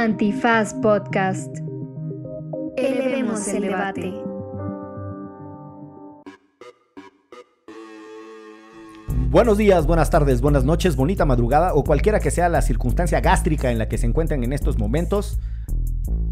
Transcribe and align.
Antifaz 0.00 0.72
Podcast. 0.72 1.58
Elevemos 2.78 3.46
el 3.48 3.64
debate. 3.64 4.14
Buenos 9.28 9.58
días, 9.58 9.86
buenas 9.86 10.08
tardes, 10.08 10.40
buenas 10.40 10.64
noches, 10.64 10.96
bonita 10.96 11.26
madrugada 11.26 11.74
o 11.74 11.84
cualquiera 11.84 12.18
que 12.18 12.30
sea 12.30 12.48
la 12.48 12.62
circunstancia 12.62 13.20
gástrica 13.20 13.70
en 13.70 13.76
la 13.76 13.88
que 13.88 13.98
se 13.98 14.06
encuentran 14.06 14.42
en 14.42 14.54
estos 14.54 14.78
momentos. 14.78 15.38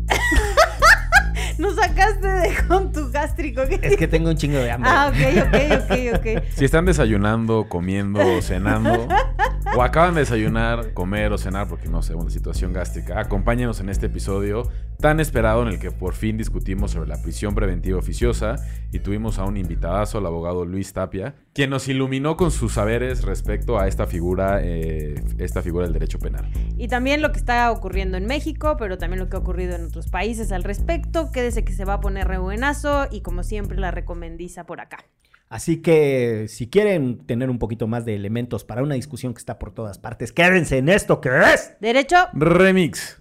Nos 1.59 1.75
sacaste 1.75 2.27
de 2.27 2.55
con 2.69 2.91
tu 2.91 3.11
gástrico. 3.11 3.63
¿qué? 3.69 3.81
Es 3.83 3.97
que 3.99 4.09
tengo 4.09 4.31
un 4.31 4.37
chingo 4.37 4.59
de 4.59 4.71
hambre. 4.71 4.91
Ah, 4.91 5.13
ok, 5.13 5.47
ok, 5.47 5.57
ok, 5.83 5.93
ok. 6.17 6.43
Si 6.55 6.65
están 6.65 6.87
desayunando, 6.87 7.69
comiendo 7.69 8.21
cenando, 8.41 9.09
o 9.79 9.83
acaban 9.85 10.15
de 10.15 10.23
desayunar, 10.23 10.93
comer 10.93 11.33
o 11.33 11.39
cenar, 11.39 11.69
porque 11.69 11.87
no 11.87 12.03
sé, 12.03 12.13
una 12.17 12.31
situación 12.31 12.73
gástrica, 12.73 13.21
acompáñenos 13.21 13.79
en 13.79 13.91
este 13.91 14.07
episodio 14.07 14.69
tan 14.99 15.21
esperado 15.21 15.63
en 15.63 15.69
el 15.69 15.79
que 15.79 15.93
por 15.93 16.15
fin 16.15 16.37
discutimos 16.37 16.91
sobre 16.91 17.09
la 17.09 17.23
prisión 17.23 17.55
preventiva 17.55 17.97
oficiosa 17.97 18.57
y 18.91 18.99
tuvimos 18.99 19.39
a 19.39 19.45
un 19.45 19.57
invitadazo, 19.57 20.19
el 20.19 20.27
abogado 20.27 20.65
Luis 20.65 20.93
Tapia, 20.93 21.37
quien 21.53 21.71
nos 21.71 21.87
iluminó 21.87 22.37
con 22.37 22.51
sus 22.51 22.73
saberes 22.73 23.23
respecto 23.23 23.79
a 23.79 23.87
esta 23.87 24.09
figura, 24.09 24.59
eh, 24.65 25.15
esta 25.39 25.63
figura 25.63 25.85
del 25.85 25.93
derecho 25.93 26.19
penal. 26.19 26.51
Y 26.77 26.89
también 26.89 27.23
lo 27.23 27.31
que 27.31 27.39
está 27.39 27.71
ocurriendo 27.71 28.17
en 28.17 28.27
México, 28.27 28.75
pero 28.81 28.99
también 28.99 29.21
lo 29.21 29.29
que 29.29 29.37
ha 29.37 29.39
ocurrido 29.39 29.77
en 29.77 29.85
otros 29.85 30.09
países 30.09 30.51
al 30.51 30.65
respecto. 30.65 31.31
Quédese 31.31 31.65
que 31.65 31.73
se 31.73 31.85
va 31.85 31.95
a 31.95 32.01
poner 32.01 32.27
re 32.27 32.39
buenazo 32.39 33.07
y 33.13 33.21
como 33.21 33.45
siempre 33.45 33.79
la 33.79 33.93
recomendiza 33.93 34.65
por 34.65 34.81
acá. 34.81 35.05
Así 35.51 35.79
que 35.79 36.45
si 36.49 36.69
quieren 36.69 37.25
tener 37.25 37.49
un 37.49 37.59
poquito 37.59 37.87
más 37.87 38.05
de 38.05 38.15
elementos 38.15 38.65
para 38.65 38.83
una 38.83 38.97
discusión 38.97 39.33
que 39.33 39.39
está 39.39 39.59
por 39.59 39.73
todas 39.73 39.99
partes, 39.99 40.31
quédense 40.31 40.77
en 40.77 40.91
esto 40.91 41.23
que 41.23 41.31
es. 41.55 41.73
Derecho. 41.81 42.17
Remix. 42.35 43.19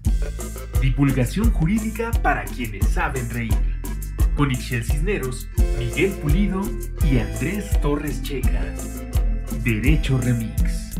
Divulgación 0.81 1.51
jurídica 1.51 2.11
para 2.21 2.43
quienes 2.43 2.85
saben 2.89 3.29
reír. 3.29 3.53
Con 4.35 4.51
Ixel 4.51 4.83
Cisneros, 4.83 5.47
Miguel 5.79 6.11
Pulido 6.21 6.61
y 7.09 7.19
Andrés 7.19 7.79
Torres 7.81 8.21
Checa. 8.21 8.61
Derecho 9.63 10.17
Remix. 10.17 10.97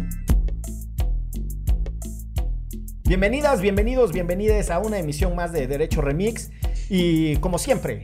Bienvenidas, 3.04 3.62
bienvenidos, 3.62 4.14
bienvenidas 4.14 4.70
a 4.70 4.80
una 4.80 4.98
emisión 4.98 5.36
más 5.36 5.52
de 5.52 5.68
Derecho 5.68 6.02
Remix. 6.02 6.52
Y 6.90 7.36
como 7.38 7.58
siempre, 7.58 8.04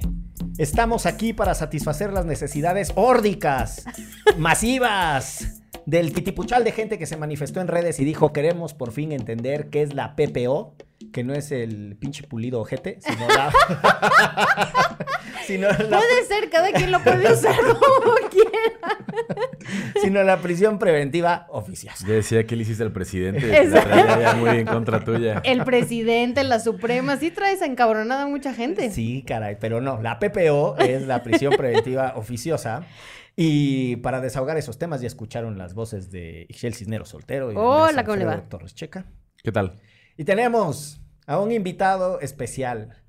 estamos 0.58 1.06
aquí 1.06 1.34
para 1.34 1.56
satisfacer 1.56 2.12
las 2.12 2.26
necesidades 2.26 2.92
órdicas, 2.96 3.86
masivas, 4.38 5.63
del 5.86 6.14
titipuchal 6.14 6.64
de 6.64 6.72
gente 6.72 6.98
que 6.98 7.06
se 7.06 7.18
manifestó 7.18 7.60
en 7.62 7.68
redes 7.68 8.00
y 8.00 8.06
dijo 8.06 8.32
queremos 8.34 8.74
por 8.74 8.92
fin 8.92 9.12
entender 9.12 9.70
qué 9.70 9.82
es 9.82 9.94
la 9.94 10.16
PPO, 10.16 10.76
que 11.12 11.24
no 11.24 11.34
es 11.34 11.52
el 11.52 11.98
pinche 12.00 12.24
pulido 12.24 12.62
ojete, 12.62 13.00
sino 13.02 13.28
la... 13.28 13.52
sino 15.46 15.68
la- 15.68 15.76
Puede 15.78 16.24
ser, 16.28 16.50
cada 16.50 16.72
quien 16.72 16.92
lo 16.92 17.00
puede 17.02 17.32
usar 17.34 17.56
como 17.62 18.14
quiera. 18.30 18.98
sino 20.02 20.24
la 20.24 20.38
prisión 20.38 20.80
preventiva 20.80 21.46
oficiosa. 21.50 22.06
Ya 22.08 22.14
decía 22.14 22.46
que 22.46 22.56
le 22.56 22.64
hiciste 22.64 22.84
al 22.84 22.92
presidente. 22.94 23.66
La 23.66 24.20
ya 24.22 24.34
muy 24.36 24.50
en 24.52 24.66
contra 24.66 25.04
tuya. 25.04 25.42
El 25.44 25.64
presidente, 25.66 26.44
la 26.44 26.60
Suprema, 26.60 27.18
sí 27.18 27.32
traes 27.32 27.62
encabronada 27.62 28.24
a 28.24 28.28
mucha 28.28 28.54
gente. 28.54 28.90
Sí, 28.92 29.24
caray, 29.28 29.58
pero 29.60 29.82
no, 29.82 30.02
la 30.02 30.20
PPO 30.20 30.78
es 30.78 31.06
la 31.08 31.24
prisión 31.24 31.54
preventiva 31.58 32.14
oficiosa. 32.16 32.86
Y 33.36 33.96
para 33.98 34.22
desahogar 34.22 34.58
esos 34.58 34.78
temas 34.78 35.02
ya 35.02 35.08
escucharon 35.08 35.58
las 35.58 35.74
voces 35.74 36.12
de 36.12 36.46
Ixel 36.50 36.76
Cisneros 36.76 37.10
Soltero 37.10 37.52
y 37.52 37.56
Hola, 37.56 38.04
¿cómo 38.04 38.16
le 38.16 38.24
Alfredo 38.24 38.44
va? 38.44 38.50
Torres 38.50 38.76
Checa. 38.76 39.06
¿Qué 39.44 39.52
tal? 39.52 39.80
Y 40.18 40.24
tenemos 40.24 41.02
a 41.26 41.40
un 41.40 41.52
invitado 41.52 42.20
especial. 42.20 43.04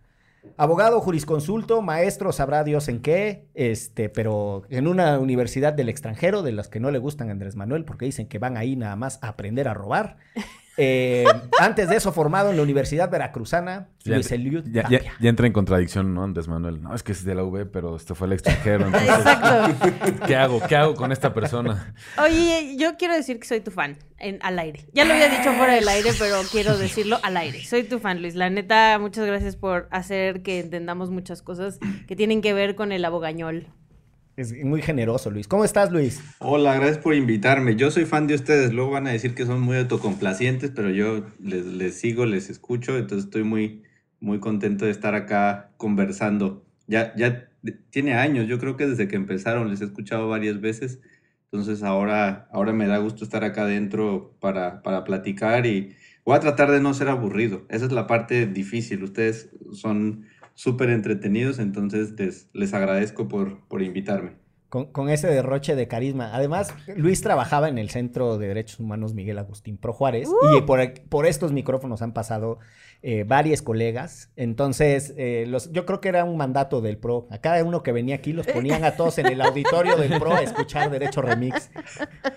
Abogado 0.56 1.00
jurisconsulto, 1.00 1.80
maestro, 1.82 2.32
sabrá 2.32 2.64
Dios 2.64 2.88
en 2.88 3.00
qué, 3.00 3.48
este, 3.54 4.08
pero 4.08 4.62
en 4.68 4.86
una 4.86 5.18
universidad 5.18 5.72
del 5.72 5.88
extranjero, 5.88 6.42
de 6.42 6.52
las 6.52 6.68
que 6.68 6.80
no 6.80 6.90
le 6.90 6.98
gustan 6.98 7.28
a 7.28 7.32
Andrés 7.32 7.56
Manuel, 7.56 7.84
porque 7.84 8.04
dicen 8.04 8.28
que 8.28 8.38
van 8.38 8.56
ahí 8.56 8.76
nada 8.76 8.94
más 8.96 9.18
a 9.22 9.28
aprender 9.28 9.68
a 9.68 9.74
robar. 9.74 10.18
Eh, 10.76 11.24
antes 11.60 11.88
de 11.88 11.96
eso, 11.96 12.12
formado 12.12 12.50
en 12.50 12.56
la 12.56 12.62
Universidad 12.62 13.08
Veracruzana, 13.10 13.88
Ya, 14.04 14.14
Luis 14.14 14.30
Eliud 14.32 14.64
ya, 14.66 14.82
ya- 14.88 14.98
Tapia. 14.98 15.12
ya 15.20 15.28
entra 15.30 15.46
en 15.46 15.52
contradicción, 15.52 16.12
¿no? 16.14 16.24
Andrés 16.24 16.48
Manuel. 16.48 16.82
No, 16.82 16.94
es 16.94 17.02
que 17.02 17.12
es 17.12 17.24
de 17.24 17.34
la 17.34 17.44
UB, 17.44 17.66
pero 17.70 17.94
este 17.96 18.14
fue 18.14 18.26
el 18.26 18.32
extranjero. 18.32 18.86
Entonces, 18.86 19.08
Exacto. 19.08 20.26
¿Qué 20.26 20.36
hago? 20.36 20.60
¿Qué 20.66 20.76
hago 20.76 20.94
con 20.96 21.12
esta 21.12 21.32
persona? 21.32 21.94
Oye, 22.22 22.76
yo 22.78 22.96
quiero 22.96 23.14
decir 23.14 23.38
que 23.38 23.46
soy 23.46 23.60
tu 23.60 23.70
fan 23.70 23.96
en, 24.18 24.38
al 24.42 24.58
aire. 24.58 24.86
Ya 24.92 25.04
lo 25.04 25.12
había 25.14 25.28
dicho 25.28 25.52
fuera 25.52 25.74
del 25.74 25.88
aire, 25.88 26.10
pero 26.18 26.36
quiero 26.50 26.76
decirlo 26.76 27.18
al 27.22 27.36
aire. 27.36 27.64
Soy 27.64 27.84
tu 27.84 27.98
fan, 28.00 28.20
Luis. 28.20 28.34
La 28.34 28.50
neta, 28.50 28.98
muchas 28.98 29.26
gracias 29.26 29.56
por 29.56 29.86
hacer 29.92 30.42
que 30.42 30.58
entendamos 30.60 31.10
muchas 31.10 31.40
cosas 31.42 31.78
que 32.08 32.16
tienen 32.16 32.42
que 32.42 32.52
ver 32.52 32.74
con 32.74 32.90
el 32.92 33.04
abogañol. 33.04 33.68
Es 34.36 34.52
muy 34.64 34.82
generoso, 34.82 35.30
Luis. 35.30 35.46
¿Cómo 35.46 35.64
estás, 35.64 35.92
Luis? 35.92 36.20
Hola, 36.40 36.74
gracias 36.74 36.98
por 36.98 37.14
invitarme. 37.14 37.76
Yo 37.76 37.92
soy 37.92 38.04
fan 38.04 38.26
de 38.26 38.34
ustedes. 38.34 38.72
Luego 38.72 38.90
van 38.90 39.06
a 39.06 39.12
decir 39.12 39.32
que 39.34 39.46
son 39.46 39.60
muy 39.60 39.76
autocomplacientes, 39.76 40.72
pero 40.74 40.90
yo 40.90 41.24
les, 41.40 41.64
les 41.64 41.94
sigo, 41.94 42.26
les 42.26 42.50
escucho. 42.50 42.98
Entonces 42.98 43.26
estoy 43.26 43.44
muy, 43.44 43.84
muy 44.18 44.40
contento 44.40 44.86
de 44.86 44.90
estar 44.90 45.14
acá 45.14 45.70
conversando. 45.76 46.66
Ya, 46.88 47.14
ya 47.16 47.48
tiene 47.90 48.14
años. 48.14 48.48
Yo 48.48 48.58
creo 48.58 48.76
que 48.76 48.88
desde 48.88 49.06
que 49.06 49.14
empezaron 49.14 49.70
les 49.70 49.80
he 49.80 49.84
escuchado 49.84 50.28
varias 50.28 50.60
veces. 50.60 50.98
Entonces 51.44 51.84
ahora, 51.84 52.48
ahora 52.50 52.72
me 52.72 52.88
da 52.88 52.98
gusto 52.98 53.22
estar 53.22 53.44
acá 53.44 53.62
adentro 53.62 54.34
para, 54.40 54.82
para 54.82 55.04
platicar 55.04 55.64
y 55.64 55.94
voy 56.24 56.36
a 56.36 56.40
tratar 56.40 56.72
de 56.72 56.80
no 56.80 56.92
ser 56.92 57.08
aburrido. 57.08 57.66
Esa 57.68 57.84
es 57.84 57.92
la 57.92 58.08
parte 58.08 58.46
difícil. 58.46 59.04
Ustedes 59.04 59.50
son 59.72 60.26
súper 60.54 60.90
entretenidos, 60.90 61.58
entonces 61.58 62.12
les, 62.18 62.48
les 62.52 62.74
agradezco 62.74 63.28
por, 63.28 63.66
por 63.66 63.82
invitarme. 63.82 64.32
Con, 64.68 64.86
con 64.86 65.08
ese 65.08 65.28
derroche 65.28 65.76
de 65.76 65.86
carisma. 65.86 66.34
Además, 66.34 66.74
Luis 66.96 67.22
trabajaba 67.22 67.68
en 67.68 67.78
el 67.78 67.90
Centro 67.90 68.38
de 68.38 68.48
Derechos 68.48 68.80
Humanos 68.80 69.14
Miguel 69.14 69.38
Agustín 69.38 69.76
Pro 69.76 69.92
Juárez 69.92 70.28
y 70.56 70.62
por, 70.62 70.80
por 71.08 71.26
estos 71.26 71.52
micrófonos 71.52 72.02
han 72.02 72.12
pasado 72.12 72.58
eh, 73.00 73.22
varios 73.22 73.62
colegas. 73.62 74.32
Entonces, 74.34 75.14
eh, 75.16 75.44
los, 75.46 75.70
yo 75.70 75.86
creo 75.86 76.00
que 76.00 76.08
era 76.08 76.24
un 76.24 76.36
mandato 76.36 76.80
del 76.80 76.98
PRO. 76.98 77.28
A 77.30 77.38
cada 77.38 77.62
uno 77.62 77.84
que 77.84 77.92
venía 77.92 78.16
aquí 78.16 78.32
los 78.32 78.48
ponían 78.48 78.82
a 78.82 78.96
todos 78.96 79.18
en 79.18 79.26
el 79.26 79.40
auditorio 79.42 79.96
del 79.96 80.18
PRO 80.18 80.34
a 80.34 80.42
escuchar 80.42 80.90
Derecho 80.90 81.22
Remix, 81.22 81.70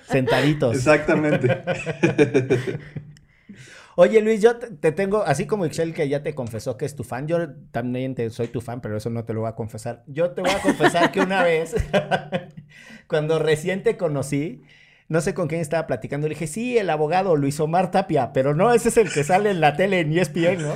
sentaditos. 0.08 0.76
Exactamente. 0.76 1.58
Oye, 4.00 4.22
Luis, 4.22 4.44
yo 4.44 4.58
te, 4.58 4.68
te 4.68 4.92
tengo, 4.92 5.24
así 5.24 5.48
como 5.48 5.66
Ixel 5.66 5.92
que 5.92 6.08
ya 6.08 6.22
te 6.22 6.36
confesó 6.36 6.78
que 6.78 6.86
es 6.86 6.96
tu 6.96 7.04
fan, 7.04 7.28
yo 7.28 7.50
también 7.72 8.14
te, 8.14 8.30
soy 8.30 8.48
tu 8.48 8.62
fan, 8.62 8.80
pero 8.80 8.96
eso 8.96 9.10
no 9.10 9.26
te 9.26 9.34
lo 9.34 9.40
voy 9.40 9.50
a 9.50 9.56
confesar. 9.56 10.04
Yo 10.06 10.30
te 10.30 10.42
voy 10.42 10.52
a 10.52 10.62
confesar 10.62 11.12
que 11.12 11.20
una 11.20 11.42
vez, 11.42 11.76
cuando 13.08 13.40
recién 13.40 13.82
te 13.82 13.98
conocí, 13.98 14.62
no 15.08 15.20
sé 15.20 15.34
con 15.34 15.48
quién 15.48 15.62
estaba 15.62 15.88
platicando, 15.88 16.28
le 16.28 16.36
dije, 16.36 16.46
sí, 16.46 16.78
el 16.78 16.92
abogado 16.92 17.36
Luis 17.36 17.60
Omar 17.60 17.90
Tapia, 17.90 18.34
pero 18.34 18.54
no, 18.54 18.72
ese 18.72 18.90
es 18.90 18.98
el 18.98 19.12
que 19.12 19.24
sale 19.24 19.50
en 19.50 19.62
la 19.62 19.76
tele 19.76 20.02
en 20.02 20.16
ESPN, 20.16 20.62
¿no? 20.62 20.76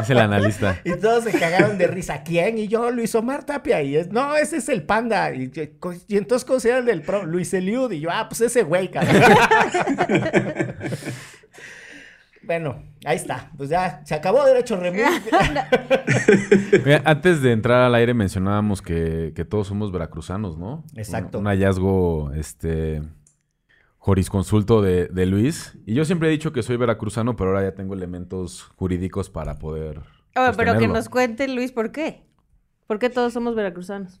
Es 0.00 0.08
el 0.08 0.18
analista. 0.18 0.80
Y 0.82 0.94
todos 0.94 1.24
se 1.24 1.38
cagaron 1.38 1.76
de 1.76 1.86
risa. 1.86 2.22
¿Quién? 2.22 2.56
Y 2.56 2.68
yo, 2.68 2.90
Luis 2.90 3.14
Omar 3.14 3.44
Tapia. 3.44 3.82
Y 3.82 3.96
es, 3.96 4.10
no, 4.10 4.34
ese 4.34 4.56
es 4.56 4.70
el 4.70 4.82
panda. 4.82 5.34
Y, 5.34 5.52
y 6.08 6.16
entonces, 6.16 6.46
¿cómo 6.46 6.58
se 6.58 6.70
llama 6.70 6.90
el 6.90 7.02
pro? 7.02 7.26
Luis 7.26 7.52
Eliud. 7.52 7.92
Y 7.92 8.00
yo, 8.00 8.08
ah, 8.10 8.26
pues 8.26 8.40
ese 8.40 8.62
güey, 8.62 8.90
cabrón. 8.90 9.22
bueno, 12.50 12.82
ahí 13.04 13.14
está. 13.14 13.52
Pues 13.56 13.70
ya, 13.70 14.02
se 14.04 14.12
acabó 14.12 14.44
Derecho 14.44 14.74
Remix. 14.74 15.04
Antes 17.04 17.42
de 17.42 17.52
entrar 17.52 17.82
al 17.82 17.94
aire 17.94 18.12
mencionábamos 18.12 18.82
que, 18.82 19.32
que 19.36 19.44
todos 19.44 19.68
somos 19.68 19.92
veracruzanos, 19.92 20.58
¿no? 20.58 20.82
Exacto. 20.96 21.38
Un, 21.38 21.44
un 21.44 21.46
hallazgo, 21.46 22.32
este, 22.34 23.04
jurisconsulto 23.98 24.82
de, 24.82 25.06
de 25.06 25.26
Luis. 25.26 25.78
Y 25.86 25.94
yo 25.94 26.04
siempre 26.04 26.26
he 26.26 26.32
dicho 26.32 26.52
que 26.52 26.64
soy 26.64 26.76
veracruzano, 26.76 27.36
pero 27.36 27.50
ahora 27.50 27.62
ya 27.62 27.76
tengo 27.76 27.94
elementos 27.94 28.64
jurídicos 28.74 29.30
para 29.30 29.60
poder 29.60 30.00
Oh, 30.34 30.50
pero 30.56 30.76
que 30.76 30.88
nos 30.88 31.08
cuente, 31.08 31.46
Luis, 31.46 31.70
¿por 31.70 31.92
qué? 31.92 32.26
¿Por 32.88 32.98
qué 32.98 33.10
todos 33.10 33.32
somos 33.32 33.54
veracruzanos? 33.54 34.20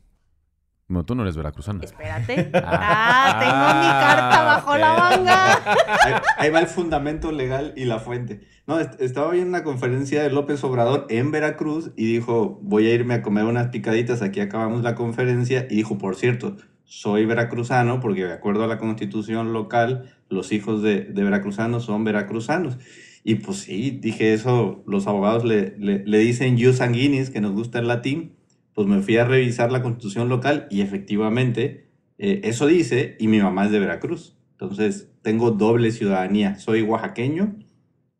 No, 0.90 1.04
tú 1.04 1.14
no 1.14 1.22
eres 1.22 1.36
veracruzano. 1.36 1.80
Espérate. 1.82 2.50
Ah, 2.62 3.36
tengo 3.38 3.80
mi 3.80 3.90
carta 4.00 4.44
bajo 4.44 4.76
la 4.76 4.94
manga. 4.94 5.52
Ahí, 6.04 6.14
ahí 6.38 6.50
va 6.50 6.58
el 6.60 6.66
fundamento 6.66 7.30
legal 7.32 7.72
y 7.76 7.84
la 7.84 7.98
fuente. 8.00 8.40
No, 8.66 8.80
est- 8.80 9.00
estaba 9.00 9.30
viendo 9.30 9.48
una 9.50 9.62
conferencia 9.62 10.22
de 10.22 10.30
López 10.30 10.62
Obrador 10.64 11.06
en 11.08 11.30
Veracruz 11.30 11.92
y 11.96 12.06
dijo, 12.12 12.58
voy 12.62 12.88
a 12.88 12.94
irme 12.94 13.14
a 13.14 13.22
comer 13.22 13.44
unas 13.44 13.68
picaditas, 13.68 14.20
aquí 14.22 14.40
acabamos 14.40 14.82
la 14.82 14.94
conferencia, 14.94 15.66
y 15.70 15.76
dijo, 15.76 15.96
por 15.98 16.16
cierto, 16.16 16.56
soy 16.84 17.24
veracruzano 17.24 18.00
porque 18.00 18.24
de 18.26 18.32
acuerdo 18.32 18.64
a 18.64 18.66
la 18.66 18.78
constitución 18.78 19.52
local, 19.52 20.12
los 20.28 20.50
hijos 20.52 20.82
de, 20.82 21.02
de 21.04 21.22
veracruzanos 21.24 21.84
son 21.84 22.02
veracruzanos. 22.04 22.78
Y 23.22 23.36
pues 23.36 23.58
sí, 23.58 23.98
dije 24.02 24.32
eso, 24.34 24.82
los 24.86 25.06
abogados 25.06 25.44
le, 25.44 25.76
le, 25.78 26.04
le 26.04 26.18
dicen 26.18 26.58
jus 26.60 26.76
sanguinis, 26.78 27.30
que 27.30 27.40
nos 27.40 27.52
gusta 27.52 27.78
el 27.78 27.86
latín, 27.86 28.34
pues 28.80 28.88
me 28.88 29.02
fui 29.02 29.18
a 29.18 29.26
revisar 29.26 29.70
la 29.70 29.82
constitución 29.82 30.30
local 30.30 30.66
y 30.70 30.80
efectivamente 30.80 31.90
eh, 32.16 32.40
eso 32.44 32.66
dice, 32.66 33.14
y 33.18 33.28
mi 33.28 33.38
mamá 33.38 33.66
es 33.66 33.72
de 33.72 33.78
Veracruz. 33.78 34.38
Entonces 34.52 35.12
tengo 35.20 35.50
doble 35.50 35.90
ciudadanía, 35.90 36.54
soy 36.58 36.80
oaxaqueño 36.80 37.56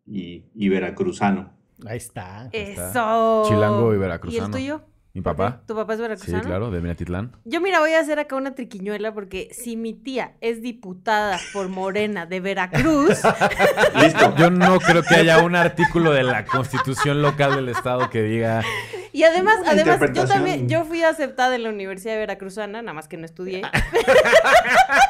y, 0.04 0.44
y 0.54 0.68
veracruzano. 0.68 1.54
Ahí 1.86 1.96
está. 1.96 2.50
Eso. 2.52 3.44
Chilango 3.48 3.88
y 3.88 3.92
¿Y 3.92 3.94
el 3.94 3.98
veracruzano. 4.00 4.50
tuyo? 4.50 4.82
Mi 5.12 5.22
papá. 5.22 5.62
¿Tu 5.66 5.74
papá 5.74 5.94
es 5.94 5.98
Sí, 5.98 6.02
veracruzano? 6.02 6.42
claro, 6.44 6.70
de 6.70 6.80
Minatitlán. 6.80 7.32
Yo, 7.44 7.60
mira, 7.60 7.80
voy 7.80 7.92
a 7.94 8.00
hacer 8.00 8.20
acá 8.20 8.36
una 8.36 8.54
triquiñuela 8.54 9.12
porque 9.12 9.48
si 9.52 9.76
mi 9.76 9.92
tía 9.92 10.34
es 10.40 10.62
diputada 10.62 11.38
por 11.52 11.68
Morena 11.68 12.26
de 12.26 12.38
Veracruz, 12.38 13.18
Listo. 14.00 14.36
Yo 14.36 14.50
no 14.50 14.78
creo 14.78 15.02
que 15.02 15.16
haya 15.16 15.42
un 15.42 15.56
artículo 15.56 16.12
de 16.12 16.22
la 16.22 16.44
constitución 16.44 17.22
local 17.22 17.56
del 17.56 17.68
estado 17.70 18.08
que 18.08 18.22
diga 18.22 18.62
y 19.12 19.24
además, 19.24 19.56
además, 19.66 19.98
yo 20.12 20.26
también, 20.26 20.68
yo 20.68 20.84
fui 20.84 21.02
aceptada 21.02 21.56
en 21.56 21.64
la 21.64 21.70
Universidad 21.70 22.12
de 22.14 22.20
Veracruzana, 22.20 22.80
nada 22.80 22.94
más 22.94 23.08
que 23.08 23.16
no 23.16 23.24
estudié. 23.24 23.62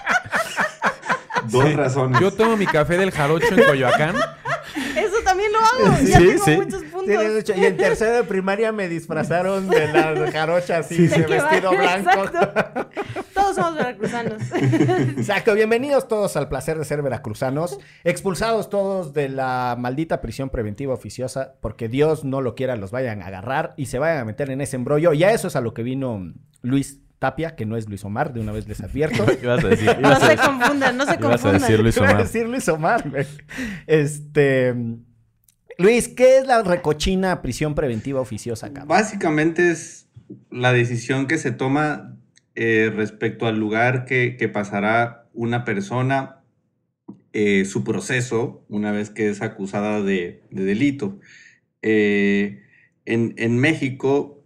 Dos 1.51 1.75
razones. 1.75 2.21
Yo 2.21 2.31
tomo 2.33 2.57
mi 2.57 2.67
café 2.67 2.97
del 2.99 3.11
jarocho 3.11 3.55
en 3.55 3.65
Coyoacán. 3.65 4.15
Eso 4.97 5.17
también 5.25 5.51
lo 5.53 5.59
hago. 5.59 5.97
ya 6.03 6.19
Sí, 6.19 6.27
tengo 6.29 6.45
sí. 6.45 6.57
muchos 6.57 6.83
puntos. 6.85 7.57
Y 7.57 7.65
en 7.65 7.77
tercero 7.77 8.17
de 8.17 8.25
primaria 8.25 8.73
me 8.73 8.89
disfrazaron 8.89 9.69
de 9.69 9.89
la 9.89 10.31
jarocha 10.31 10.79
así, 10.79 11.07
¿De 11.07 11.19
de 11.19 11.27
qué 11.27 11.39
va? 11.39 11.49
vestido 11.49 11.71
blanco. 11.73 12.11
Exacto. 12.25 12.89
Todos 13.35 13.57
somos 13.57 13.75
veracruzanos. 13.77 14.43
Exacto, 15.17 15.55
bienvenidos 15.55 16.07
todos 16.09 16.37
al 16.37 16.49
placer 16.49 16.79
de 16.79 16.85
ser 16.85 17.03
veracruzanos, 17.03 17.79
expulsados 18.05 18.69
todos 18.71 19.13
de 19.13 19.29
la 19.29 19.77
maldita 19.79 20.21
prisión 20.21 20.51
preventiva 20.51 20.95
oficiosa, 20.95 21.55
porque 21.61 21.89
Dios 21.89 22.25
no 22.25 22.41
lo 22.43 22.55
quiera, 22.55 22.77
los 22.77 22.91
vayan 22.91 23.23
a 23.23 23.27
agarrar 23.27 23.75
y 23.77 23.87
se 23.87 23.99
vayan 23.99 24.19
a 24.19 24.25
meter 24.25 24.51
en 24.51 24.61
ese 24.61 24.77
embrollo. 24.77 25.13
Y 25.15 25.25
a 25.25 25.33
eso 25.33 25.49
es 25.49 25.57
a 25.57 25.61
lo 25.61 25.75
que 25.75 25.83
vino 25.83 26.33
Luis 26.63 27.01
Tapia, 27.21 27.55
que 27.55 27.65
no 27.67 27.77
es 27.77 27.89
Luis 27.89 28.05
Omar, 28.05 28.33
de 28.33 28.41
una 28.41 28.51
vez 28.51 28.67
les 28.67 28.81
advierto. 28.81 29.25
Ibas 29.43 29.65
a 29.65 29.69
decir, 29.69 29.87
No 30.01 30.09
ibas 30.09 30.23
a 30.23 30.27
se 30.27 30.33
decir- 30.33 30.47
confundan, 30.47 30.97
no 30.97 31.05
se 31.05 31.11
ibas 31.15 31.19
a 31.25 31.29
confundan. 31.31 31.61
decir 31.61 31.81
Luis 31.81 31.97
Iba 31.97 32.07
a 32.07 32.11
Omar. 32.11 32.23
decir 32.25 32.49
Luis 32.49 32.69
Omar, 32.69 33.09
güey. 33.09 33.27
Este. 33.87 34.75
Luis, 35.79 36.09
¿qué 36.09 36.39
es 36.39 36.47
la 36.47 36.63
recochina 36.63 37.41
prisión 37.41 37.75
preventiva 37.75 38.21
oficiosa, 38.21 38.69
cabrón? 38.69 38.89
Básicamente 38.89 39.71
es 39.71 40.09
la 40.51 40.73
decisión 40.73 41.27
que 41.27 41.39
se 41.39 41.53
toma 41.53 42.17
eh, 42.55 42.93
respecto 42.95 43.47
al 43.47 43.59
lugar 43.59 44.05
que, 44.05 44.37
que 44.37 44.49
pasará 44.49 45.29
una 45.33 45.65
persona, 45.65 46.41
eh, 47.33 47.65
su 47.65 47.85
proceso, 47.85 48.65
una 48.69 48.93
vez 48.93 49.09
que 49.11 49.31
es 49.31 49.41
acusada 49.41 50.03
de, 50.03 50.43
de 50.51 50.65
delito. 50.65 51.19
Eh, 51.83 52.63
en, 53.07 53.35
en 53.39 53.57
México 53.59 54.40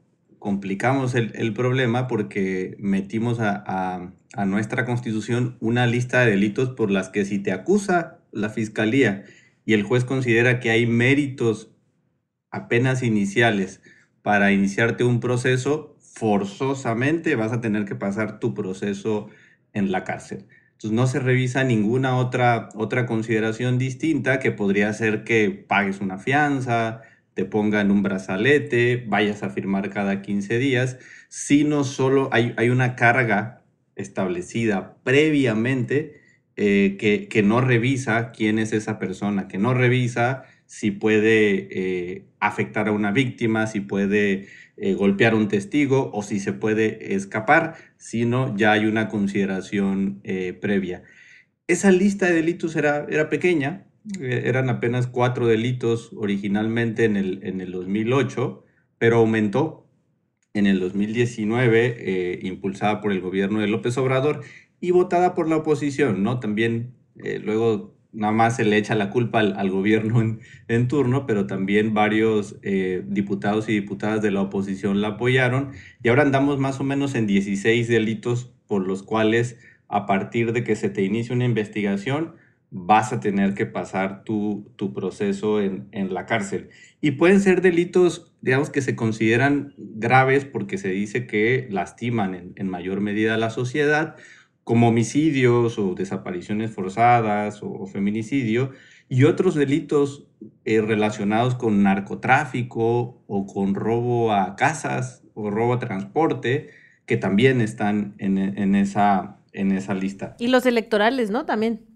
complicamos 0.44 1.14
el, 1.16 1.32
el 1.36 1.54
problema 1.54 2.06
porque 2.08 2.76
metimos 2.78 3.40
a, 3.40 3.64
a- 4.36 4.44
nuestra 4.46 4.84
constitución 4.84 5.56
una 5.60 5.86
lista 5.86 6.20
de 6.20 6.32
delitos 6.32 6.70
por 6.70 6.90
las 6.90 7.08
que 7.08 7.24
si 7.24 7.38
te 7.40 7.52
acusa 7.52 8.18
la 8.32 8.50
fiscalía 8.50 9.24
y 9.64 9.72
el 9.74 9.82
juez 9.84 10.04
considera 10.04 10.60
que 10.60 10.70
hay 10.70 10.86
méritos 10.86 11.70
apenas 12.50 13.02
iniciales 13.02 13.82
para 14.22 14.52
iniciarte 14.52 15.04
un 15.04 15.20
proceso, 15.20 15.96
forzosamente 16.00 17.36
vas 17.36 17.52
a 17.52 17.60
tener 17.60 17.84
que 17.86 17.96
pasar 17.96 18.40
tu 18.40 18.54
proceso 18.54 19.28
en 19.72 19.92
la 19.92 20.04
cárcel. 20.04 20.46
Entonces 20.72 20.92
no 20.92 21.06
se 21.06 21.20
revisa 21.20 21.64
ninguna 21.64 22.16
otra, 22.16 22.68
otra 22.74 23.06
consideración 23.06 23.78
distinta 23.78 24.38
que 24.40 24.52
podría 24.52 24.92
ser 24.92 25.24
que 25.24 25.50
pagues 25.50 26.00
una 26.00 26.18
fianza, 26.18 27.02
te 27.34 27.44
pongan 27.44 27.90
un 27.90 28.02
brazalete, 28.02 29.04
vayas 29.06 29.42
a 29.42 29.50
firmar 29.50 29.90
cada 29.90 30.22
15 30.22 30.58
días, 30.58 30.98
sino 31.28 31.84
solo 31.84 32.28
hay, 32.32 32.54
hay 32.56 32.70
una 32.70 32.96
carga 32.96 33.64
establecida 33.96 34.96
previamente 35.02 36.20
eh, 36.56 36.96
que, 37.00 37.26
que 37.28 37.42
no 37.42 37.60
revisa 37.60 38.30
quién 38.30 38.60
es 38.60 38.72
esa 38.72 38.98
persona, 39.00 39.48
que 39.48 39.58
no 39.58 39.74
revisa 39.74 40.44
si 40.66 40.92
puede 40.92 41.68
eh, 41.70 42.24
afectar 42.38 42.88
a 42.88 42.92
una 42.92 43.10
víctima, 43.10 43.66
si 43.66 43.80
puede 43.80 44.46
eh, 44.76 44.94
golpear 44.94 45.32
a 45.32 45.36
un 45.36 45.48
testigo 45.48 46.10
o 46.14 46.22
si 46.22 46.38
se 46.38 46.52
puede 46.52 47.14
escapar, 47.14 47.74
sino 47.96 48.56
ya 48.56 48.72
hay 48.72 48.86
una 48.86 49.08
consideración 49.08 50.22
previa. 50.60 51.02
Esa 51.66 51.90
lista 51.90 52.26
de 52.26 52.34
delitos 52.34 52.76
era, 52.76 53.06
era 53.08 53.28
pequeña, 53.28 53.86
eran 54.20 54.68
apenas 54.68 55.06
cuatro 55.06 55.46
delitos 55.46 56.10
originalmente 56.16 57.04
en 57.04 57.16
el, 57.16 57.40
en 57.42 57.60
el 57.60 57.72
2008, 57.72 58.64
pero 58.98 59.16
aumentó 59.16 59.86
en 60.52 60.66
el 60.66 60.78
2019, 60.80 61.96
eh, 61.98 62.38
impulsada 62.42 63.00
por 63.00 63.12
el 63.12 63.20
gobierno 63.20 63.60
de 63.60 63.66
López 63.66 63.98
Obrador 63.98 64.42
y 64.80 64.92
votada 64.92 65.34
por 65.34 65.48
la 65.48 65.56
oposición, 65.56 66.22
¿no? 66.22 66.38
También 66.38 66.94
eh, 67.16 67.40
luego 67.42 67.94
nada 68.12 68.32
más 68.32 68.56
se 68.56 68.64
le 68.64 68.76
echa 68.76 68.94
la 68.94 69.10
culpa 69.10 69.40
al, 69.40 69.54
al 69.58 69.70
gobierno 69.70 70.20
en, 70.20 70.40
en 70.68 70.86
turno, 70.86 71.26
pero 71.26 71.46
también 71.46 71.94
varios 71.94 72.56
eh, 72.62 73.02
diputados 73.06 73.68
y 73.68 73.72
diputadas 73.72 74.22
de 74.22 74.30
la 74.30 74.42
oposición 74.42 75.00
la 75.00 75.08
apoyaron 75.08 75.72
y 76.02 76.08
ahora 76.08 76.22
andamos 76.22 76.58
más 76.58 76.78
o 76.78 76.84
menos 76.84 77.14
en 77.16 77.26
16 77.26 77.88
delitos 77.88 78.52
por 78.66 78.86
los 78.86 79.02
cuales 79.02 79.58
a 79.88 80.06
partir 80.06 80.52
de 80.52 80.62
que 80.62 80.76
se 80.76 80.90
te 80.90 81.02
inicie 81.02 81.34
una 81.34 81.44
investigación 81.44 82.34
vas 82.76 83.12
a 83.12 83.20
tener 83.20 83.54
que 83.54 83.66
pasar 83.66 84.24
tu, 84.24 84.68
tu 84.74 84.92
proceso 84.92 85.60
en, 85.60 85.86
en 85.92 86.12
la 86.12 86.26
cárcel. 86.26 86.70
Y 87.00 87.12
pueden 87.12 87.38
ser 87.38 87.62
delitos, 87.62 88.34
digamos, 88.40 88.68
que 88.68 88.82
se 88.82 88.96
consideran 88.96 89.74
graves 89.78 90.44
porque 90.44 90.76
se 90.76 90.88
dice 90.88 91.28
que 91.28 91.68
lastiman 91.70 92.34
en, 92.34 92.52
en 92.56 92.68
mayor 92.68 93.00
medida 93.00 93.34
a 93.34 93.38
la 93.38 93.50
sociedad, 93.50 94.16
como 94.64 94.88
homicidios 94.88 95.78
o 95.78 95.94
desapariciones 95.94 96.72
forzadas 96.72 97.62
o, 97.62 97.70
o 97.70 97.86
feminicidio, 97.86 98.72
y 99.08 99.22
otros 99.22 99.54
delitos 99.54 100.26
eh, 100.64 100.80
relacionados 100.80 101.54
con 101.54 101.84
narcotráfico 101.84 103.22
o 103.28 103.46
con 103.46 103.76
robo 103.76 104.32
a 104.32 104.56
casas 104.56 105.22
o 105.34 105.48
robo 105.48 105.74
a 105.74 105.78
transporte, 105.78 106.70
que 107.06 107.16
también 107.18 107.60
están 107.60 108.16
en, 108.18 108.36
en 108.36 108.74
esa, 108.74 109.36
en 109.52 109.70
esa 109.70 109.94
lista. 109.94 110.34
Y 110.40 110.48
los 110.48 110.66
electorales, 110.66 111.30
¿no? 111.30 111.44
También. 111.44 111.93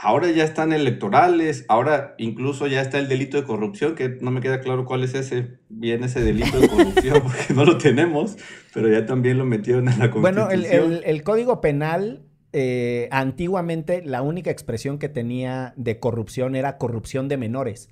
Ahora 0.00 0.30
ya 0.30 0.44
están 0.44 0.72
electorales, 0.72 1.64
ahora 1.68 2.14
incluso 2.18 2.68
ya 2.68 2.80
está 2.80 3.00
el 3.00 3.08
delito 3.08 3.36
de 3.36 3.42
corrupción, 3.42 3.96
que 3.96 4.10
no 4.20 4.30
me 4.30 4.40
queda 4.40 4.60
claro 4.60 4.84
cuál 4.84 5.02
es 5.02 5.12
ese, 5.14 5.58
bien 5.68 6.04
ese 6.04 6.20
delito 6.20 6.60
de 6.60 6.68
corrupción, 6.68 7.20
porque 7.24 7.52
no 7.52 7.64
lo 7.64 7.78
tenemos, 7.78 8.36
pero 8.72 8.88
ya 8.88 9.06
también 9.06 9.38
lo 9.38 9.44
metieron 9.44 9.88
en 9.88 9.98
la 9.98 10.06
Bueno, 10.06 10.42
constitución. 10.46 10.84
el, 10.92 10.98
el- 10.98 11.04
el 11.04 11.22
código 11.24 11.60
penal, 11.60 12.22
eh, 12.52 13.08
antiguamente 13.10 14.00
la 14.04 14.22
única 14.22 14.52
expresión 14.52 14.98
que 15.00 15.08
tenía 15.08 15.74
de 15.76 15.98
corrupción 15.98 16.54
era 16.54 16.78
corrupción 16.78 17.26
de 17.28 17.36
menores. 17.36 17.90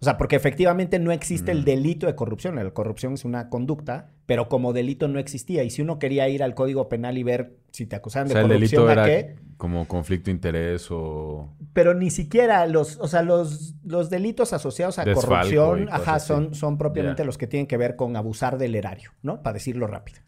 O 0.00 0.04
sea, 0.04 0.18
porque 0.18 0.34
efectivamente 0.36 0.98
no 0.98 1.12
existe 1.12 1.52
el 1.52 1.60
Mm. 1.62 1.64
delito 1.64 2.06
de 2.08 2.16
corrupción. 2.16 2.56
La 2.56 2.68
corrupción 2.72 3.14
es 3.14 3.24
una 3.24 3.48
conducta, 3.48 4.10
pero 4.26 4.48
como 4.48 4.72
delito 4.72 5.08
no 5.08 5.18
existía. 5.18 5.64
Y 5.64 5.70
si 5.70 5.82
uno 5.82 5.98
quería 5.98 6.28
ir 6.28 6.42
al 6.42 6.54
código 6.54 6.88
penal 6.88 7.18
y 7.18 7.22
ver 7.22 7.56
si 7.70 7.86
te 7.86 7.96
acusaban 7.96 8.30
O 8.30 8.34
de 8.34 8.40
el 8.40 8.48
corrupción, 8.48 9.36
como 9.56 9.86
conflicto 9.86 10.26
de 10.26 10.32
interés 10.32 10.88
o... 10.90 11.52
Pero 11.72 11.94
ni 11.94 12.10
siquiera 12.10 12.66
los, 12.66 12.98
o 12.98 13.08
sea, 13.08 13.22
los, 13.22 13.74
los 13.84 14.10
delitos 14.10 14.52
asociados 14.52 14.98
a 14.98 15.04
Desfalco 15.04 15.28
corrupción, 15.28 15.88
ajá, 15.90 16.16
así. 16.16 16.28
son, 16.28 16.54
son 16.54 16.78
propiamente 16.78 17.24
los 17.24 17.38
que 17.38 17.46
tienen 17.46 17.66
que 17.66 17.76
ver 17.76 17.96
con 17.96 18.16
abusar 18.16 18.58
del 18.58 18.74
erario, 18.74 19.12
¿no? 19.22 19.42
Para 19.42 19.54
decirlo 19.54 19.86
rápido. 19.86 20.20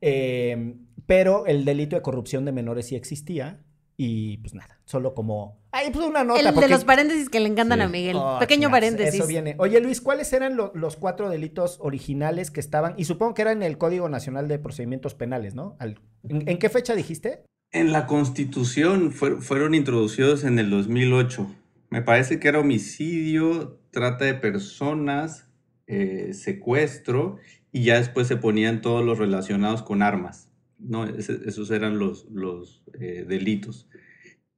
Eh, 0.00 0.74
pero 1.06 1.46
el 1.46 1.64
delito 1.64 1.96
de 1.96 2.02
corrupción 2.02 2.44
de 2.44 2.52
menores 2.52 2.86
sí 2.86 2.96
existía 2.96 3.60
y 3.96 4.36
pues 4.38 4.54
nada, 4.54 4.78
solo 4.84 5.14
como... 5.14 5.58
Ay, 5.72 5.90
pues 5.92 6.06
una 6.06 6.24
nota. 6.24 6.40
El 6.40 6.54
de 6.54 6.68
los 6.68 6.84
paréntesis 6.84 7.28
que 7.28 7.40
le 7.40 7.48
encantan 7.48 7.78
Sí. 7.78 7.84
a 7.84 7.88
Miguel. 7.88 8.16
Oh, 8.18 8.38
Pequeño 8.38 8.60
chingas, 8.68 8.70
paréntesis. 8.72 9.14
Eso 9.20 9.26
viene. 9.26 9.54
Oye, 9.58 9.80
Luis, 9.80 10.00
¿cuáles 10.00 10.32
eran 10.32 10.56
lo- 10.56 10.72
los 10.74 10.96
cuatro 10.96 11.28
delitos 11.30 11.78
originales 11.80 12.50
que 12.50 12.60
estaban? 12.60 12.94
Y 12.96 13.04
supongo 13.04 13.34
que 13.34 13.42
eran 13.42 13.58
en 13.58 13.62
el 13.64 13.78
Código 13.78 14.08
Nacional 14.08 14.48
de 14.48 14.58
Procedimientos 14.58 15.14
Penales, 15.14 15.54
¿no? 15.54 15.76
Al- 15.78 15.98
¿En, 16.28 16.48
en 16.48 16.58
qué 16.58 16.68
fecha 16.70 16.94
dijiste? 16.94 17.42
En 17.72 17.92
la 17.92 18.06
constitución 18.06 19.12
fue- 19.12 19.40
fueron 19.40 19.74
introducidos 19.74 20.44
en 20.44 20.58
el 20.58 20.70
2008. 20.70 21.46
Me 21.90 22.02
parece 22.02 22.38
que 22.40 22.48
era 22.48 22.60
homicidio, 22.60 23.78
trata 23.90 24.24
de 24.24 24.34
personas, 24.34 25.48
eh, 25.86 26.32
secuestro, 26.32 27.36
y 27.72 27.84
ya 27.84 27.96
después 27.96 28.26
se 28.28 28.36
ponían 28.36 28.80
todos 28.80 29.04
los 29.04 29.18
relacionados 29.18 29.82
con 29.82 30.02
armas. 30.02 30.48
¿No? 30.78 31.04
Esos 31.04 31.70
eran 31.70 31.98
los, 31.98 32.26
los 32.30 32.82
eh, 33.00 33.24
delitos. 33.26 33.88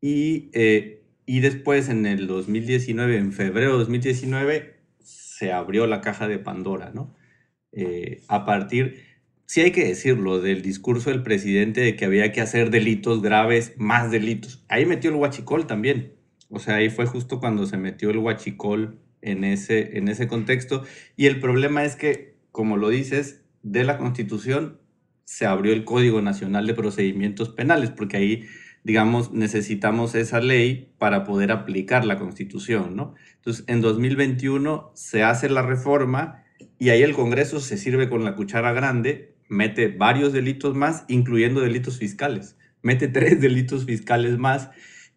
Y, 0.01 0.51
eh, 0.53 1.03
y 1.27 1.41
después 1.41 1.89
en 1.89 2.07
el 2.07 2.27
2019, 2.27 3.17
en 3.17 3.33
febrero 3.33 3.73
de 3.73 3.79
2019, 3.79 4.77
se 5.01 5.53
abrió 5.53 5.87
la 5.87 6.01
caja 6.01 6.29
de 6.29 6.39
Pandora, 6.39 6.91
¿no? 6.95 7.15
Eh, 7.73 8.23
a 8.29 8.45
partir, 8.45 9.05
sí 9.47 9.61
hay 9.61 9.71
que 9.71 9.85
decirlo, 9.85 10.41
del 10.41 10.63
discurso 10.63 11.11
del 11.11 11.23
presidente 11.23 11.81
de 11.81 11.97
que 11.97 12.05
había 12.05 12.33
que 12.33 12.41
hacer 12.41 12.71
delitos 12.71 13.23
graves, 13.23 13.75
más 13.77 14.11
delitos. 14.11 14.65
Ahí 14.69 14.87
metió 14.87 15.11
el 15.11 15.17
huachicol 15.17 15.67
también. 15.67 16.15
O 16.51 16.59
sea, 16.59 16.77
ahí 16.77 16.91
fue 16.91 17.07
justo 17.07 17.41
cuando 17.41 17.67
se 17.67 17.77
metió 17.77 18.11
el 18.11 18.19
huachicol 18.19 18.99
en 19.21 19.45
ese, 19.45 19.99
en 19.99 20.09
ese 20.09 20.29
contexto. 20.29 20.85
Y 21.17 21.27
el 21.27 21.41
problema 21.41 21.85
es 21.85 21.97
que, 21.97 22.37
como 22.53 22.77
lo 22.77 22.89
dices, 22.89 23.43
de 23.63 23.85
la 23.85 23.99
Constitución 23.99 24.78
se 25.29 25.45
abrió 25.45 25.75
el 25.75 25.85
Código 25.85 26.23
Nacional 26.23 26.67
de 26.67 26.73
Procedimientos 26.73 27.51
Penales, 27.51 27.91
porque 27.91 28.17
ahí 28.17 28.47
digamos, 28.83 29.31
necesitamos 29.33 30.15
esa 30.15 30.41
ley 30.41 30.95
para 30.97 31.25
poder 31.25 31.53
aplicar 31.53 32.07
la 32.07 32.19
constitución, 32.19 32.97
¿no? 32.97 33.15
Entonces, 33.37 33.63
en 33.67 33.83
2021 33.83 34.91
se 34.95 35.23
hace 35.25 35.51
la 35.51 35.61
reforma 35.61 36.45
y 36.79 36.89
ahí 36.89 37.03
el 37.03 37.13
Congreso 37.13 37.61
se 37.61 37.77
sirve 37.77 38.09
con 38.09 38.25
la 38.25 38.37
cuchara 38.37 38.73
grande, 38.73 39.37
mete 39.51 39.89
varios 39.89 40.33
delitos 40.33 40.75
más, 40.75 41.05
incluyendo 41.09 41.61
delitos 41.61 41.99
fiscales. 41.99 42.57
Mete 42.81 43.09
tres 43.09 43.39
delitos 43.39 43.85
fiscales 43.85 44.39
más 44.39 44.71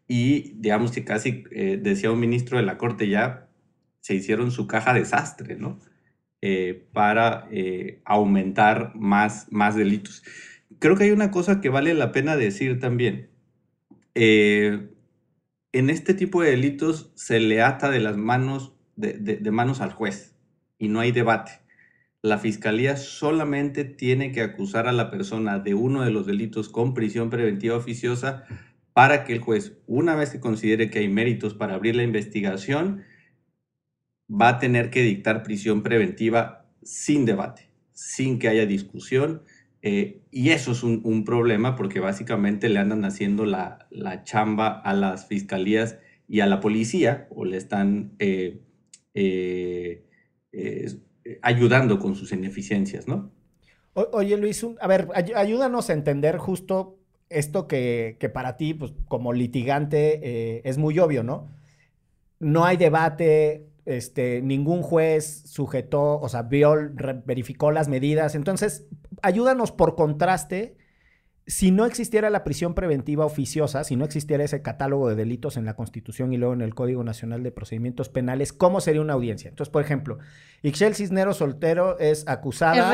y 0.09 0.51
digamos 0.57 0.91
que 0.91 1.05
casi, 1.05 1.45
eh, 1.51 1.79
decía 1.81 2.11
un 2.11 2.19
ministro 2.19 2.57
de 2.57 2.65
la 2.65 2.77
Corte 2.77 3.07
ya, 3.07 3.47
se 4.01 4.13
hicieron 4.13 4.51
su 4.51 4.67
caja 4.67 4.93
desastre, 4.93 5.55
¿no? 5.55 5.79
Eh, 6.41 6.87
para 6.91 7.47
eh, 7.51 8.01
aumentar 8.03 8.93
más, 8.95 9.47
más 9.51 9.75
delitos. 9.75 10.23
Creo 10.79 10.95
que 10.95 11.03
hay 11.03 11.11
una 11.11 11.29
cosa 11.29 11.61
que 11.61 11.69
vale 11.69 11.93
la 11.93 12.11
pena 12.11 12.35
decir 12.35 12.79
también. 12.79 13.29
en 14.13 14.89
este 15.71 16.13
tipo 16.13 16.41
de 16.41 16.51
delitos 16.51 17.11
se 17.15 17.39
le 17.39 17.61
ata 17.61 17.89
de 17.91 17.99
las 17.99 18.17
manos, 18.17 18.73
de 18.95 19.51
manos 19.51 19.81
al 19.81 19.91
juez 19.91 20.35
y 20.79 20.87
no 20.87 20.99
hay 20.99 21.11
debate. 21.11 21.61
La 22.23 22.37
fiscalía 22.37 22.97
solamente 22.97 23.83
tiene 23.83 24.31
que 24.31 24.41
acusar 24.41 24.87
a 24.87 24.91
la 24.91 25.09
persona 25.09 25.57
de 25.57 25.73
uno 25.73 26.03
de 26.03 26.11
los 26.11 26.27
delitos 26.27 26.69
con 26.69 26.93
prisión 26.93 27.31
preventiva 27.31 27.75
oficiosa 27.75 28.43
para 28.93 29.23
que 29.23 29.33
el 29.33 29.39
juez, 29.39 29.79
una 29.87 30.15
vez 30.15 30.29
que 30.29 30.39
considere 30.39 30.91
que 30.91 30.99
hay 30.99 31.07
méritos 31.07 31.55
para 31.55 31.73
abrir 31.73 31.95
la 31.95 32.03
investigación, 32.03 33.03
va 34.31 34.49
a 34.49 34.59
tener 34.59 34.89
que 34.89 35.01
dictar 35.01 35.43
prisión 35.43 35.83
preventiva 35.83 36.65
sin 36.83 37.25
debate, 37.25 37.69
sin 37.91 38.39
que 38.39 38.47
haya 38.47 38.65
discusión. 38.65 39.43
Eh, 39.81 40.21
y 40.29 40.49
eso 40.51 40.73
es 40.73 40.83
un, 40.83 41.25
problema 41.25 41.75
porque 41.75 41.99
básicamente 41.99 42.69
le 42.69 42.79
andan 42.79 43.03
haciendo 43.03 43.45
la, 43.45 43.87
chamba 44.23 44.79
a 44.79 44.93
las 44.93 45.27
fiscalías 45.27 45.97
y 46.27 46.41
a 46.41 46.45
la 46.45 46.59
policía 46.59 47.27
o 47.31 47.45
le 47.45 47.57
están 47.57 48.13
eh, 48.19 48.61
eh, 49.15 50.05
ayudando 51.41 51.99
con 51.99 52.15
sus 52.15 52.31
ineficiencias, 52.31 53.07
¿no? 53.07 53.31
oye 53.93 54.37
Luis, 54.37 54.65
a 54.79 54.87
ver, 54.87 55.09
ayúdanos 55.35 55.89
a 55.89 55.93
entender 55.93 56.37
justo 56.37 56.97
esto 57.27 57.67
que, 57.67 58.17
para 58.33 58.55
ti, 58.55 58.73
pues 58.73 58.93
como 59.09 59.33
litigante, 59.33 60.67
es 60.67 60.77
muy 60.77 60.97
obvio, 60.99 61.23
¿no? 61.23 61.49
No 62.39 62.63
hay 62.63 62.77
debate, 62.77 63.70
este, 63.85 64.41
ningún 64.41 64.81
juez 64.81 65.43
sujetó, 65.45 66.19
o 66.19 66.29
sea, 66.29 66.43
vio, 66.43 66.75
verificó 67.25 67.71
las 67.71 67.87
medidas. 67.87 68.35
Entonces, 68.35 68.87
ayúdanos 69.21 69.71
por 69.71 69.95
contraste. 69.95 70.77
Si 71.47 71.71
no 71.71 71.85
existiera 71.85 72.29
la 72.29 72.43
prisión 72.43 72.75
preventiva 72.75 73.25
oficiosa, 73.25 73.83
si 73.83 73.95
no 73.95 74.05
existiera 74.05 74.43
ese 74.43 74.61
catálogo 74.61 75.09
de 75.09 75.15
delitos 75.15 75.57
en 75.57 75.65
la 75.65 75.75
Constitución 75.75 76.31
y 76.31 76.37
luego 76.37 76.53
en 76.53 76.61
el 76.61 76.75
Código 76.75 77.03
Nacional 77.03 77.41
de 77.41 77.51
Procedimientos 77.51 78.09
Penales, 78.09 78.53
¿cómo 78.53 78.79
sería 78.79 79.01
una 79.01 79.13
audiencia? 79.13 79.49
Entonces, 79.49 79.71
por 79.71 79.83
ejemplo, 79.83 80.19
Ixchel 80.61 80.93
Cisneros 80.93 81.37
Soltero 81.37 81.97
es 81.99 82.27
acusada 82.27 82.91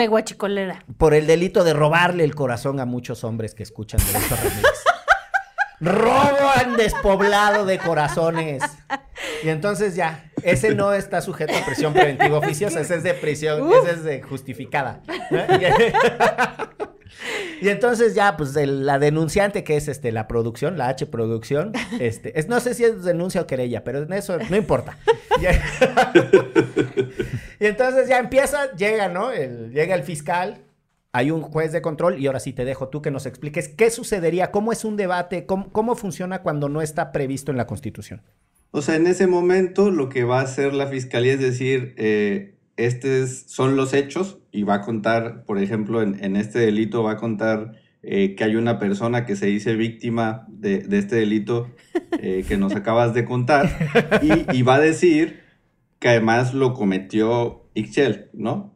por 0.97 1.13
el 1.13 1.27
delito 1.27 1.65
de 1.65 1.73
robarle 1.73 2.23
el 2.23 2.35
corazón 2.35 2.79
a 2.79 2.85
muchos 2.85 3.25
hombres 3.25 3.53
que 3.53 3.63
escuchan 3.63 3.99
Derecho. 4.07 4.35
Robo 5.79 6.49
han 6.55 6.75
despoblado 6.75 7.65
de 7.65 7.77
corazones. 7.77 8.63
Y 9.43 9.49
entonces 9.49 9.95
ya, 9.95 10.26
ese 10.43 10.75
no 10.75 10.93
está 10.93 11.21
sujeto 11.21 11.53
a 11.55 11.65
prisión 11.65 11.93
preventiva 11.93 12.37
oficiosa, 12.39 12.81
ese 12.81 12.95
es 12.95 13.03
de 13.03 13.13
prisión, 13.13 13.69
ese 13.71 13.91
es 13.91 14.03
de 14.03 14.21
justificada. 14.21 15.01
Y 17.61 17.69
entonces 17.69 18.13
ya, 18.13 18.37
pues 18.37 18.53
la 18.55 18.99
denunciante, 18.99 19.63
que 19.63 19.77
es 19.77 19.87
este, 19.87 20.11
la 20.11 20.27
producción, 20.27 20.77
la 20.77 20.89
H 20.89 21.07
producción, 21.07 21.73
este, 21.99 22.39
es, 22.39 22.47
no 22.47 22.59
sé 22.59 22.73
si 22.75 22.83
es 22.83 23.03
denuncia 23.03 23.41
o 23.41 23.47
querella, 23.47 23.83
pero 23.83 24.03
eso 24.13 24.37
no 24.49 24.55
importa. 24.55 24.97
y 27.59 27.65
entonces 27.65 28.07
ya 28.07 28.19
empieza, 28.19 28.71
llega, 28.73 29.09
¿no? 29.09 29.33
llega 29.33 29.95
el 29.95 30.03
fiscal, 30.03 30.59
hay 31.11 31.31
un 31.31 31.41
juez 31.41 31.71
de 31.71 31.81
control 31.81 32.19
y 32.19 32.27
ahora 32.27 32.39
sí 32.39 32.53
te 32.53 32.63
dejo 32.65 32.89
tú 32.89 33.01
que 33.01 33.09
nos 33.09 33.25
expliques 33.25 33.69
qué 33.69 33.89
sucedería, 33.89 34.51
cómo 34.51 34.71
es 34.71 34.85
un 34.85 34.95
debate, 34.97 35.47
cómo, 35.47 35.71
cómo 35.71 35.95
funciona 35.95 36.43
cuando 36.43 36.69
no 36.69 36.81
está 36.81 37.11
previsto 37.11 37.49
en 37.51 37.57
la 37.57 37.65
Constitución. 37.65 38.21
O 38.71 38.81
sea, 38.81 38.95
en 38.95 39.07
ese 39.07 39.27
momento 39.27 39.91
lo 39.91 40.09
que 40.09 40.23
va 40.23 40.39
a 40.39 40.43
hacer 40.43 40.73
la 40.73 40.87
fiscalía 40.87 41.33
es 41.33 41.39
decir, 41.39 41.93
eh, 41.97 42.55
estos 42.75 43.45
son 43.47 43.75
los 43.75 43.93
hechos 43.93 44.39
y 44.51 44.63
va 44.63 44.75
a 44.75 44.81
contar, 44.81 45.45
por 45.45 45.57
ejemplo, 45.57 46.01
en, 46.01 46.35
este 46.35 46.59
delito 46.59 47.01
va 47.01 47.13
a 47.13 47.17
contar 47.17 47.73
eh, 48.03 48.35
que 48.35 48.43
hay 48.43 48.55
una 48.55 48.77
persona 48.77 49.25
que 49.25 49.35
se 49.35 49.47
dice 49.47 49.75
víctima 49.75 50.45
de, 50.49 50.85
este 50.91 51.15
delito 51.15 51.69
eh, 52.21 52.45
que 52.47 52.57
nos 52.57 52.75
acabas 52.75 53.13
de 53.13 53.25
contar 53.25 53.69
y, 54.53 54.61
va 54.61 54.75
a 54.75 54.79
decir 54.79 55.41
que 55.99 56.09
además 56.09 56.53
lo 56.53 56.73
cometió 56.73 57.69
Ixchel, 57.73 58.29
¿no? 58.33 58.75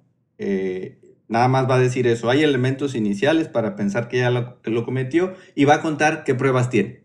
nada 1.28 1.48
más 1.48 1.70
va 1.70 1.76
a 1.76 1.80
decir 1.80 2.08
eso. 2.08 2.30
Hay 2.30 2.44
elementos 2.44 2.96
iniciales 2.96 3.48
para 3.48 3.76
pensar 3.76 4.08
que 4.08 4.18
ella 4.18 4.32
lo, 4.32 4.60
lo 4.64 4.84
cometió 4.84 5.36
y 5.54 5.66
va 5.66 5.76
a 5.76 5.82
contar 5.82 6.24
qué 6.24 6.34
pruebas 6.34 6.70
tiene. 6.72 7.01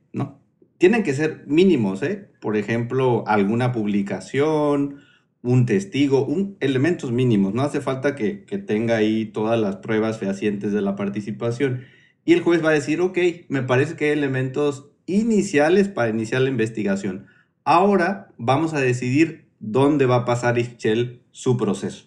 Tienen 0.78 1.02
que 1.02 1.14
ser 1.14 1.44
mínimos, 1.46 2.02
¿eh? 2.02 2.28
Por 2.40 2.56
ejemplo, 2.56 3.24
alguna 3.26 3.72
publicación, 3.72 5.00
un 5.42 5.66
testigo, 5.66 6.24
un, 6.26 6.56
elementos 6.60 7.12
mínimos. 7.12 7.54
No 7.54 7.62
hace 7.62 7.80
falta 7.80 8.14
que, 8.14 8.34
tenga 8.66 8.96
ahí 8.96 9.26
todas 9.26 9.58
las 9.58 9.76
pruebas 9.76 10.18
fehacientes 10.18 10.72
de 10.72 10.82
la 10.82 10.96
participación. 10.96 11.84
Y 12.24 12.32
el 12.32 12.40
juez 12.42 12.64
va 12.64 12.70
a 12.70 12.74
decir, 12.74 13.00
ok, 13.00 13.18
me 13.48 13.62
parece 13.62 13.96
que 13.96 14.06
hay 14.06 14.10
elementos 14.12 14.90
iniciales 15.06 15.88
para 15.88 16.10
iniciar 16.10 16.42
la 16.42 16.50
investigación. 16.50 17.26
Ahora 17.64 18.28
vamos 18.36 18.74
a 18.74 18.80
decidir 18.80 19.46
dónde 19.60 20.06
va 20.06 20.16
a 20.16 20.24
pasar 20.24 20.58
Ischel 20.58 21.22
su 21.30 21.56
proceso. 21.56 22.06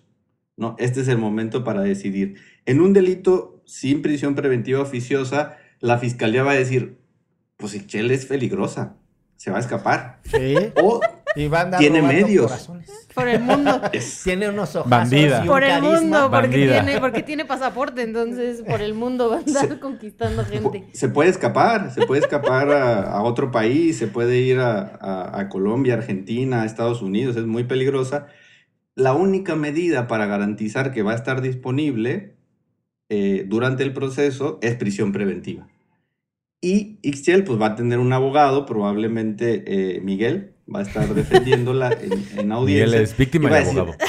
¿no? 0.58 0.76
Este 0.78 1.02
es 1.02 1.08
el 1.08 1.18
momento 1.18 1.64
para 1.64 1.82
decidir. 1.82 2.36
En 2.66 2.82
un 2.82 2.92
delito 2.92 3.62
sin 3.66 4.02
prisión 4.02 4.36
preventiva 4.36 4.82
oficiosa, 4.82 5.58
la 5.80 5.98
fiscalía 5.98 6.44
va 6.44 6.52
a 6.52 6.56
decir, 6.56 6.99
pues 7.60 7.76
Ixchel 7.76 8.10
es 8.10 8.26
peligrosa, 8.26 8.96
se 9.36 9.52
va 9.52 9.58
a 9.58 9.60
escapar. 9.60 10.22
Sí. 10.24 10.56
O 10.82 11.02
tiene 11.78 12.02
medios. 12.02 12.70
Por 13.14 13.28
el 13.28 13.42
mundo. 13.42 13.82
Tiene 14.24 14.50
unos 14.50 14.76
ojos. 14.76 14.90
Bandida. 14.90 15.44
por 15.46 15.64
el 15.64 15.82
mundo, 15.82 16.32
porque 16.32 16.68
tiene, 16.68 17.00
porque 17.00 17.24
tiene, 17.24 17.46
pasaporte, 17.46 18.02
entonces 18.02 18.64
por 18.64 18.82
el 18.82 18.94
mundo 18.94 19.30
va 19.30 19.38
a 19.38 19.40
andar 19.40 19.80
conquistando 19.80 20.46
gente. 20.46 20.88
Se 20.94 21.10
puede 21.10 21.30
escapar, 21.30 21.92
se 21.92 22.06
puede 22.06 22.22
escapar 22.22 22.72
a, 22.72 23.22
otro 23.24 23.52
país, 23.52 23.98
se 23.98 24.08
puede 24.08 24.40
ir 24.40 24.60
a, 24.60 25.48
Colombia, 25.50 25.96
Argentina, 25.96 26.66
Estados 26.66 27.02
Unidos, 27.02 27.36
es 27.36 27.46
muy 27.46 27.66
peligrosa. 27.66 28.28
La 28.96 29.14
única 29.14 29.56
medida 29.56 30.08
para 30.08 30.26
garantizar 30.26 30.92
que 30.92 31.04
va 31.04 31.12
a 31.12 31.16
estar 31.16 31.42
disponible 31.42 32.38
eh, 33.10 33.46
durante 33.48 33.84
el 33.84 33.94
proceso 33.94 34.60
es 34.62 34.76
prisión 34.76 35.12
preventiva. 35.12 35.68
Y 36.62 37.00
Ixchel 37.04 37.46
pues 37.46 37.60
va 37.60 37.68
a 37.68 37.76
tener 37.76 38.00
un 38.00 38.12
abogado, 38.12 38.66
probablemente 38.66 39.64
eh, 39.66 40.02
Miguel, 40.02 40.52
va 40.74 40.80
a 40.80 40.82
estar 40.82 41.14
defendiéndola 41.14 41.92
en, 42.38 42.52
audiencia. 42.52 42.86
Miguel 42.86 43.02
es 43.02 43.16
víctima 43.18 43.50
y, 43.50 43.64
abogado. 43.64 43.96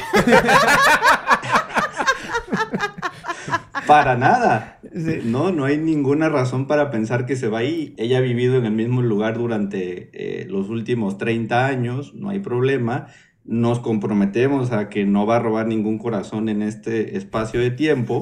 para 3.87 4.17
nada. 4.17 4.79
No, 5.25 5.53
no 5.53 5.65
hay 5.65 5.77
ninguna 5.77 6.29
razón 6.29 6.67
para 6.67 6.91
pensar 6.91 7.27
que 7.27 7.37
se 7.37 7.49
va 7.49 7.59
ahí. 7.59 7.95
Ella 7.99 8.19
ha 8.19 8.21
vivido 8.21 8.57
en 8.57 8.65
el 8.65 8.73
mismo 8.73 9.03
lugar 9.03 9.39
durante 9.39 10.11
eh, 10.13 10.47
los 10.49 10.69
últimos 10.69 11.19
30 11.19 11.67
años, 11.67 12.15
no 12.15 12.31
hay 12.31 12.41
problema. 12.41 13.07
Nos 13.45 13.81
comprometemos 13.81 14.71
a 14.73 14.89
que 14.89 15.05
no 15.05 15.27
va 15.27 15.37
a 15.37 15.41
robar 15.41 15.67
ningún 15.67 15.99
corazón 15.99 16.49
en 16.49 16.63
este 16.63 17.17
espacio 17.17 17.61
de 17.61 17.71
tiempo. 17.71 18.21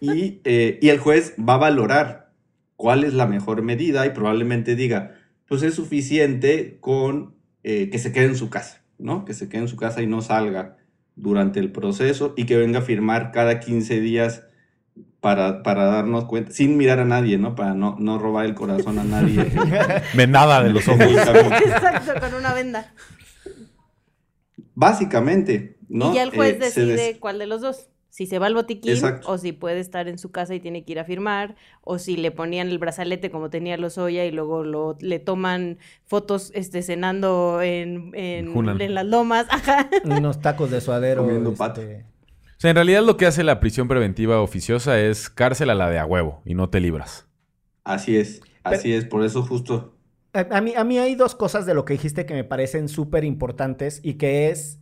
Y, 0.00 0.40
eh, 0.44 0.78
y 0.80 0.88
el 0.88 0.98
juez 0.98 1.34
va 1.38 1.54
a 1.54 1.58
valorar 1.58 2.29
cuál 2.80 3.04
es 3.04 3.12
la 3.12 3.26
mejor 3.26 3.60
medida 3.60 4.06
y 4.06 4.10
probablemente 4.10 4.74
diga, 4.74 5.14
pues 5.46 5.62
es 5.62 5.74
suficiente 5.74 6.78
con 6.80 7.34
eh, 7.62 7.90
que 7.90 7.98
se 7.98 8.10
quede 8.10 8.24
en 8.24 8.36
su 8.36 8.48
casa, 8.48 8.82
¿no? 8.96 9.26
Que 9.26 9.34
se 9.34 9.50
quede 9.50 9.60
en 9.60 9.68
su 9.68 9.76
casa 9.76 10.00
y 10.00 10.06
no 10.06 10.22
salga 10.22 10.78
durante 11.14 11.60
el 11.60 11.72
proceso 11.72 12.32
y 12.38 12.46
que 12.46 12.56
venga 12.56 12.78
a 12.78 12.82
firmar 12.82 13.32
cada 13.32 13.60
15 13.60 14.00
días 14.00 14.44
para, 15.20 15.62
para 15.62 15.84
darnos 15.84 16.24
cuenta, 16.24 16.52
sin 16.52 16.78
mirar 16.78 17.00
a 17.00 17.04
nadie, 17.04 17.36
¿no? 17.36 17.54
Para 17.54 17.74
no, 17.74 17.96
no 17.98 18.18
robar 18.18 18.46
el 18.46 18.54
corazón 18.54 18.98
a 18.98 19.04
nadie. 19.04 19.52
Vendada 20.14 20.62
de 20.62 20.70
los 20.70 20.88
ojos. 20.88 21.02
Exacto, 21.02 22.14
con 22.18 22.32
una 22.32 22.54
venda. 22.54 22.94
Básicamente, 24.74 25.76
¿no? 25.90 26.12
Y 26.12 26.14
ya 26.14 26.22
el 26.22 26.30
juez 26.30 26.54
eh, 26.54 26.58
decide 26.58 27.18
cuál 27.20 27.38
de 27.38 27.46
los 27.46 27.60
dos 27.60 27.90
si 28.10 28.26
se 28.26 28.38
va 28.38 28.46
al 28.46 28.54
botiquín 28.54 29.00
o 29.24 29.38
si 29.38 29.52
puede 29.52 29.80
estar 29.80 30.08
en 30.08 30.18
su 30.18 30.30
casa 30.30 30.54
y 30.54 30.60
tiene 30.60 30.84
que 30.84 30.92
ir 30.92 30.98
a 30.98 31.04
firmar 31.04 31.54
o 31.80 31.98
si 31.98 32.16
le 32.16 32.32
ponían 32.32 32.68
el 32.68 32.78
brazalete 32.78 33.30
como 33.30 33.50
tenía 33.50 33.76
Lozoya 33.76 34.24
y 34.24 34.32
luego 34.32 34.64
lo, 34.64 34.98
le 35.00 35.20
toman 35.20 35.78
fotos 36.04 36.50
este 36.54 36.82
cenando 36.82 37.62
en, 37.62 38.10
en, 38.14 38.94
las 38.94 39.06
lomas, 39.06 39.46
ajá. 39.50 39.88
Unos 40.04 40.40
tacos 40.40 40.70
de 40.70 40.80
suadero. 40.80 41.22
Comiendo 41.22 41.54
pato. 41.54 41.80
Este. 41.80 42.04
O 42.04 42.60
sea, 42.60 42.70
en 42.70 42.76
realidad 42.76 43.02
lo 43.02 43.16
que 43.16 43.26
hace 43.26 43.44
la 43.44 43.60
prisión 43.60 43.88
preventiva 43.88 44.40
oficiosa 44.40 45.00
es 45.00 45.30
cárcel 45.30 45.70
a 45.70 45.74
la 45.74 45.88
de 45.88 45.98
a 45.98 46.04
huevo 46.04 46.42
y 46.44 46.54
no 46.54 46.68
te 46.68 46.80
libras. 46.80 47.28
Así 47.84 48.16
es. 48.16 48.42
Así 48.64 48.92
es, 48.92 49.06
por 49.06 49.24
eso 49.24 49.42
justo. 49.42 49.96
A, 50.32 50.46
a 50.50 50.60
mí, 50.60 50.74
a 50.76 50.84
mí 50.84 50.98
hay 50.98 51.14
dos 51.14 51.34
cosas 51.34 51.64
de 51.64 51.74
lo 51.74 51.84
que 51.84 51.94
dijiste 51.94 52.26
que 52.26 52.34
me 52.34 52.44
parecen 52.44 52.88
súper 52.88 53.24
importantes 53.24 54.00
y 54.02 54.14
que 54.14 54.50
es 54.50 54.79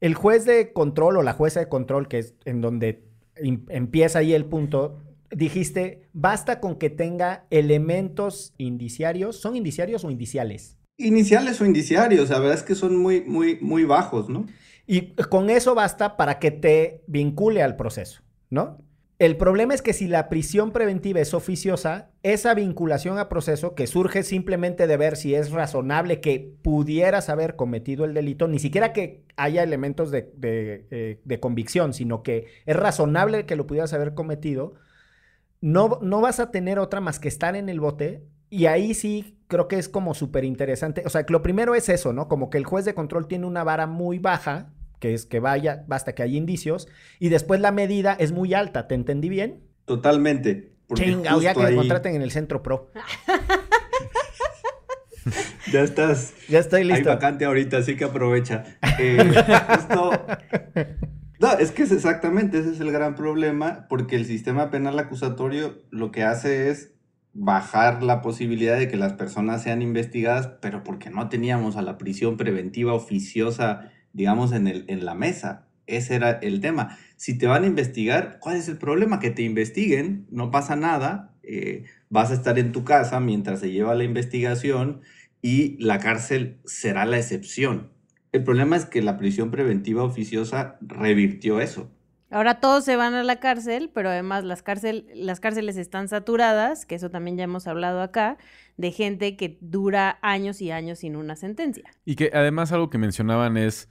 el 0.00 0.14
juez 0.14 0.44
de 0.44 0.72
control 0.72 1.16
o 1.18 1.22
la 1.22 1.32
jueza 1.32 1.60
de 1.60 1.68
control, 1.68 2.08
que 2.08 2.18
es 2.18 2.34
en 2.44 2.60
donde 2.60 3.04
em- 3.36 3.64
empieza 3.68 4.20
ahí 4.20 4.32
el 4.32 4.46
punto, 4.46 4.98
dijiste, 5.30 6.08
basta 6.12 6.60
con 6.60 6.76
que 6.76 6.90
tenga 6.90 7.46
elementos 7.50 8.54
indiciarios. 8.58 9.36
¿Son 9.36 9.56
indiciarios 9.56 10.04
o 10.04 10.10
indiciales? 10.10 10.76
Iniciales 10.96 11.60
o 11.60 11.64
indiciarios, 11.64 12.28
la 12.30 12.38
verdad 12.38 12.58
es 12.58 12.62
que 12.62 12.74
son 12.74 12.96
muy, 12.96 13.22
muy, 13.22 13.58
muy 13.60 13.84
bajos, 13.84 14.28
¿no? 14.28 14.46
Y 14.86 15.12
con 15.30 15.48
eso 15.48 15.74
basta 15.74 16.16
para 16.16 16.38
que 16.38 16.50
te 16.50 17.02
vincule 17.06 17.62
al 17.62 17.76
proceso, 17.76 18.22
¿no? 18.50 18.78
El 19.20 19.36
problema 19.36 19.74
es 19.74 19.82
que 19.82 19.92
si 19.92 20.08
la 20.08 20.30
prisión 20.30 20.70
preventiva 20.70 21.20
es 21.20 21.34
oficiosa, 21.34 22.08
esa 22.22 22.54
vinculación 22.54 23.18
a 23.18 23.28
proceso 23.28 23.74
que 23.74 23.86
surge 23.86 24.22
simplemente 24.22 24.86
de 24.86 24.96
ver 24.96 25.14
si 25.14 25.34
es 25.34 25.50
razonable 25.50 26.22
que 26.22 26.54
pudieras 26.62 27.28
haber 27.28 27.54
cometido 27.54 28.06
el 28.06 28.14
delito, 28.14 28.48
ni 28.48 28.58
siquiera 28.58 28.94
que 28.94 29.26
haya 29.36 29.62
elementos 29.62 30.10
de, 30.10 30.32
de, 30.38 30.86
eh, 30.90 31.38
convicción, 31.38 31.92
sino 31.92 32.22
que 32.22 32.46
es 32.64 32.74
razonable 32.74 33.44
que 33.44 33.56
lo 33.56 33.66
pudieras 33.66 33.92
haber 33.92 34.14
cometido, 34.14 34.72
no, 35.60 35.98
no 36.00 36.22
vas 36.22 36.40
a 36.40 36.50
tener 36.50 36.78
otra 36.78 37.02
más 37.02 37.20
que 37.20 37.28
estar 37.28 37.56
en 37.56 37.68
el 37.68 37.78
bote 37.78 38.24
y 38.48 38.66
ahí 38.66 38.94
sí 38.94 39.38
creo 39.48 39.68
que 39.68 39.78
es 39.78 39.90
como 39.90 40.14
súper 40.14 40.44
interesante. 40.46 41.02
O 41.04 41.10
sea, 41.10 41.26
que 41.26 41.34
lo 41.34 41.42
primero 41.42 41.74
es 41.74 41.90
eso, 41.90 42.14
¿no? 42.14 42.26
Como 42.26 42.48
que 42.48 42.56
el 42.56 42.64
juez 42.64 42.86
de 42.86 42.94
control 42.94 43.28
tiene 43.28 43.44
una 43.44 43.64
vara 43.64 43.86
muy 43.86 44.18
baja, 44.18 44.72
que 45.00 45.12
es 45.14 45.26
que 45.26 45.40
vaya, 45.40 45.84
basta 45.88 46.14
que 46.14 46.22
haya 46.22 46.36
indicios, 46.36 46.86
y 47.18 47.28
después 47.30 47.60
la 47.60 47.72
medida 47.72 48.12
es 48.18 48.30
muy 48.30 48.54
alta. 48.54 48.86
¿Te 48.86 48.94
entendí 48.94 49.28
bien? 49.28 49.60
Totalmente. 49.86 50.74
Chinga, 50.94 51.38
ya 51.40 51.54
que 51.54 51.60
me 51.62 51.74
contraten 51.74 52.14
en 52.14 52.22
el 52.22 52.30
Centro 52.30 52.62
Pro. 52.62 52.90
Ya 55.72 55.82
estás. 55.82 56.32
Ya 56.48 56.58
estoy 56.58 56.80
Hay 56.80 56.88
listo. 56.88 57.10
vacante 57.10 57.44
ahorita, 57.44 57.76
así 57.78 57.96
que 57.96 58.04
aprovecha. 58.04 58.64
Eh, 58.98 59.18
justo- 59.68 60.26
No, 61.38 61.52
es 61.58 61.70
que 61.72 61.82
es 61.84 61.92
exactamente, 61.92 62.58
ese 62.58 62.72
es 62.72 62.80
el 62.80 62.90
gran 62.92 63.14
problema, 63.14 63.86
porque 63.88 64.16
el 64.16 64.26
sistema 64.26 64.70
penal 64.70 64.98
acusatorio 64.98 65.78
lo 65.90 66.10
que 66.10 66.22
hace 66.22 66.70
es 66.70 66.92
bajar 67.32 68.02
la 68.02 68.20
posibilidad 68.20 68.76
de 68.78 68.88
que 68.88 68.96
las 68.96 69.12
personas 69.14 69.62
sean 69.62 69.80
investigadas, 69.82 70.48
pero 70.60 70.82
porque 70.82 71.08
no 71.10 71.28
teníamos 71.28 71.76
a 71.76 71.82
la 71.82 71.96
prisión 71.96 72.36
preventiva 72.36 72.92
oficiosa, 72.92 73.90
digamos, 74.12 74.52
en, 74.52 74.66
el, 74.66 74.84
en 74.88 75.04
la 75.04 75.14
mesa. 75.14 75.66
Ese 75.86 76.14
era 76.14 76.30
el 76.30 76.60
tema. 76.60 76.98
Si 77.16 77.36
te 77.36 77.46
van 77.46 77.64
a 77.64 77.66
investigar, 77.66 78.38
¿cuál 78.40 78.56
es 78.56 78.68
el 78.68 78.78
problema? 78.78 79.18
Que 79.18 79.30
te 79.30 79.42
investiguen, 79.42 80.26
no 80.30 80.50
pasa 80.50 80.76
nada, 80.76 81.34
eh, 81.42 81.84
vas 82.08 82.30
a 82.30 82.34
estar 82.34 82.58
en 82.58 82.72
tu 82.72 82.84
casa 82.84 83.18
mientras 83.20 83.60
se 83.60 83.72
lleva 83.72 83.94
la 83.94 84.04
investigación 84.04 85.00
y 85.42 85.76
la 85.82 85.98
cárcel 85.98 86.60
será 86.64 87.06
la 87.06 87.18
excepción. 87.18 87.90
El 88.32 88.44
problema 88.44 88.76
es 88.76 88.84
que 88.84 89.02
la 89.02 89.18
prisión 89.18 89.50
preventiva 89.50 90.04
oficiosa 90.04 90.78
revirtió 90.80 91.60
eso. 91.60 91.90
Ahora 92.30 92.60
todos 92.60 92.84
se 92.84 92.94
van 92.94 93.14
a 93.14 93.24
la 93.24 93.40
cárcel, 93.40 93.90
pero 93.92 94.08
además 94.08 94.44
las, 94.44 94.62
cárcel, 94.62 95.08
las 95.14 95.40
cárceles 95.40 95.76
están 95.76 96.06
saturadas, 96.06 96.86
que 96.86 96.94
eso 96.94 97.10
también 97.10 97.36
ya 97.36 97.44
hemos 97.44 97.66
hablado 97.66 98.02
acá, 98.02 98.38
de 98.76 98.92
gente 98.92 99.36
que 99.36 99.58
dura 99.60 100.20
años 100.22 100.62
y 100.62 100.70
años 100.70 101.00
sin 101.00 101.16
una 101.16 101.34
sentencia. 101.34 101.90
Y 102.04 102.14
que 102.14 102.30
además 102.32 102.70
algo 102.70 102.88
que 102.88 102.98
mencionaban 102.98 103.56
es, 103.56 103.88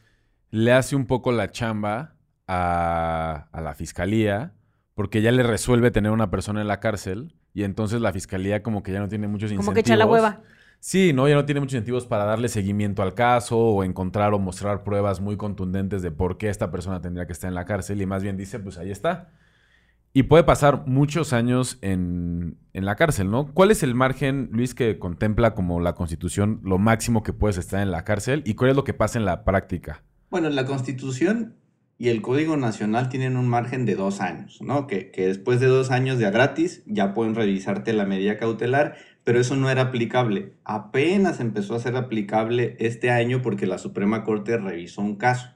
le 0.52 0.74
hace 0.74 0.96
un 0.96 1.06
poco 1.06 1.32
la 1.32 1.52
chamba 1.52 2.16
a, 2.48 3.48
a 3.52 3.62
la 3.62 3.74
fiscalía, 3.76 4.54
porque 4.96 5.22
ya 5.22 5.32
le 5.32 5.44
resuelve 5.44 5.92
tener 5.92 6.12
una 6.12 6.30
persona 6.30 6.62
en 6.62 6.68
la 6.68 6.80
cárcel, 6.80 7.36
y 7.54 7.64
entonces 7.64 8.02
la 8.02 8.14
fiscalía 8.14 8.64
como 8.64 8.84
que 8.84 8.92
ya 8.92 9.00
no 9.00 9.08
tiene 9.08 9.28
muchos 9.28 9.52
incentivos. 9.52 9.66
Como 9.66 9.74
que 9.74 9.82
echa 9.82 9.96
la 9.96 10.06
hueva. 10.06 10.42
Sí, 10.82 11.12
no, 11.12 11.28
ya 11.28 11.36
no 11.36 11.44
tiene 11.44 11.60
muchos 11.60 11.74
incentivos 11.74 12.06
para 12.06 12.24
darle 12.24 12.48
seguimiento 12.48 13.04
al 13.04 13.14
caso 13.14 13.58
o 13.58 13.84
encontrar 13.84 14.34
o 14.34 14.40
mostrar 14.40 14.84
pruebas 14.84 15.20
muy 15.20 15.36
contundentes 15.36 16.02
de 16.02 16.12
por 16.12 16.38
qué 16.38 16.48
esta 16.48 16.72
persona 16.72 17.02
tendría 17.02 17.28
que 17.28 17.34
estar 17.34 17.50
en 17.50 17.56
la 17.56 17.66
cárcel 17.66 18.02
y 18.02 18.06
más 18.06 18.24
bien 18.24 18.38
dice, 18.38 18.60
pues 18.60 18.78
ahí 18.78 18.90
está. 18.90 19.30
Y 20.14 20.24
puede 20.24 20.44
pasar 20.44 20.88
muchos 20.88 21.34
años 21.34 21.78
en, 21.82 22.58
en 22.74 22.86
la 22.86 22.96
cárcel, 22.96 23.30
¿no? 23.30 23.54
¿Cuál 23.54 23.72
es 23.72 23.84
el 23.84 23.94
margen, 23.94 24.50
Luis, 24.54 24.74
que 24.74 24.98
contempla 25.00 25.54
como 25.54 25.82
la 25.82 25.96
Constitución 25.96 26.62
lo 26.64 26.78
máximo 26.78 27.24
que 27.24 27.34
puedes 27.34 27.58
estar 27.58 27.82
en 27.82 27.92
la 27.92 28.06
cárcel 28.06 28.42
y 28.46 28.56
cuál 28.56 28.72
es 28.72 28.76
lo 28.76 28.86
que 28.86 28.94
pasa 28.94 29.20
en 29.20 29.26
la 29.26 29.44
práctica? 29.44 30.04
Bueno, 30.30 30.52
la 30.52 30.66
Constitución 30.66 31.56
y 31.98 32.10
el 32.10 32.22
Código 32.22 32.56
Nacional 32.56 33.10
tienen 33.10 33.36
un 33.36 33.48
margen 33.48 33.88
de 33.88 33.96
dos 33.96 34.22
años, 34.22 34.62
¿no? 34.62 34.86
Que, 34.86 35.12
después 35.16 35.60
de 35.60 35.66
dos 35.66 35.90
años 35.90 36.20
de 36.20 36.28
a 36.28 36.30
gratis 36.30 36.84
ya 36.86 37.16
pueden 37.16 37.34
revisarte 37.34 37.94
la 37.94 38.06
medida 38.06 38.38
cautelar, 38.38 38.96
pero 39.24 39.40
eso 39.40 39.56
no 39.56 39.72
era 39.72 39.82
aplicable. 39.82 40.54
Apenas 40.66 41.40
empezó 41.40 41.74
a 41.74 41.80
ser 41.80 41.96
aplicable 41.96 42.78
este 42.80 43.10
año 43.10 43.42
porque 43.42 43.66
la 43.66 43.80
Suprema 43.80 44.24
Corte 44.24 44.56
revisó 44.58 45.02
un 45.02 45.16
caso 45.16 45.50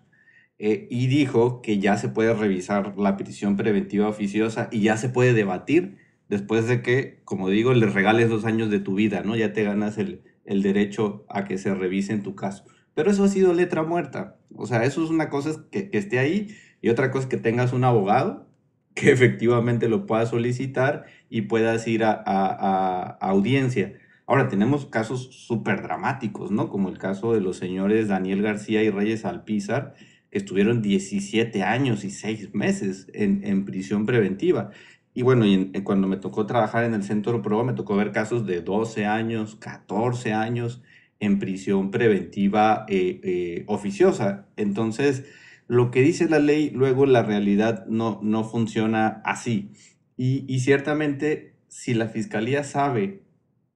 eh, 0.57 0.87
y 0.89 1.05
dijo 1.05 1.61
que 1.61 1.77
ya 1.77 1.95
se 1.97 2.09
puede 2.09 2.33
revisar 2.33 2.97
la 2.97 3.15
prisión 3.15 3.57
preventiva 3.57 4.07
oficiosa 4.07 4.69
y 4.71 4.81
ya 4.81 4.97
se 4.97 5.09
puede 5.09 5.33
debatir 5.33 5.97
después 6.29 6.67
de 6.67 6.81
que, 6.81 7.21
como 7.25 7.49
digo, 7.49 7.75
le 7.75 7.85
regales 7.85 8.27
dos 8.27 8.45
años 8.45 8.71
de 8.71 8.79
tu 8.79 8.95
vida, 8.95 9.21
¿no? 9.23 9.35
Ya 9.35 9.53
te 9.53 9.63
ganas 9.63 9.99
el, 9.99 10.23
el 10.45 10.63
derecho 10.63 11.25
a 11.29 11.43
que 11.45 11.59
se 11.59 11.75
revise 11.75 12.11
en 12.11 12.23
tu 12.23 12.33
caso. 12.33 12.65
Pero 12.95 13.11
eso 13.11 13.23
ha 13.23 13.27
sido 13.27 13.53
letra 13.53 13.83
muerta. 13.83 14.37
O 14.55 14.67
sea, 14.67 14.83
eso 14.83 15.03
es 15.03 15.09
una 15.09 15.29
cosa 15.29 15.65
que, 15.71 15.89
que 15.89 15.97
esté 15.97 16.19
ahí 16.19 16.55
y 16.81 16.89
otra 16.89 17.11
cosa 17.11 17.29
que 17.29 17.37
tengas 17.37 17.73
un 17.73 17.83
abogado 17.83 18.47
que 18.95 19.11
efectivamente 19.11 19.89
lo 19.89 20.05
puedas 20.05 20.29
solicitar 20.29 21.05
y 21.29 21.43
puedas 21.43 21.87
ir 21.87 22.03
a, 22.03 22.11
a- 22.25 23.17
audiencia. 23.21 23.93
Ahora, 24.27 24.47
tenemos 24.47 24.85
casos 24.85 25.29
súper 25.31 25.81
dramáticos, 25.81 26.51
¿no? 26.51 26.69
Como 26.69 26.89
el 26.89 26.97
caso 26.97 27.33
de 27.33 27.41
los 27.41 27.57
señores 27.57 28.07
Daniel 28.07 28.41
García 28.41 28.83
y 28.83 28.89
Reyes 28.89 29.25
Alpizar, 29.25 29.95
que 30.31 30.37
estuvieron 30.37 30.81
17 30.81 31.63
años 31.63 32.03
y 32.03 32.09
6 32.11 32.53
meses 32.53 33.07
en, 33.13 33.41
en 33.45 33.65
prisión 33.65 34.05
preventiva. 34.05 34.69
Y 35.13 35.21
bueno, 35.23 35.45
cuando 35.83 36.07
me 36.07 36.17
tocó 36.17 36.45
trabajar 36.45 36.83
en 36.85 36.93
el 36.93 37.03
Centro 37.03 37.41
Pro, 37.41 37.63
me 37.63 37.73
tocó 37.73 37.95
ver 37.95 38.11
casos 38.11 38.45
de 38.45 38.61
12 38.61 39.05
años, 39.05 39.55
14 39.55 40.33
años 40.33 40.81
en 41.23 41.39
prisión 41.39 41.91
preventiva 41.91 42.85
eh, 42.87 43.19
eh, 43.23 43.63
oficiosa. 43.67 44.47
Entonces, 44.57 45.25
lo 45.67 45.91
que 45.91 46.01
dice 46.01 46.29
la 46.29 46.39
ley, 46.39 46.69
luego 46.69 47.05
la 47.05 47.23
realidad 47.23 47.85
no, 47.87 48.19
no 48.21 48.43
funciona 48.43 49.21
así. 49.25 49.71
Y, 50.17 50.45
y 50.47 50.59
ciertamente, 50.59 51.55
si 51.67 51.93
la 51.93 52.07
fiscalía 52.07 52.63
sabe 52.63 53.23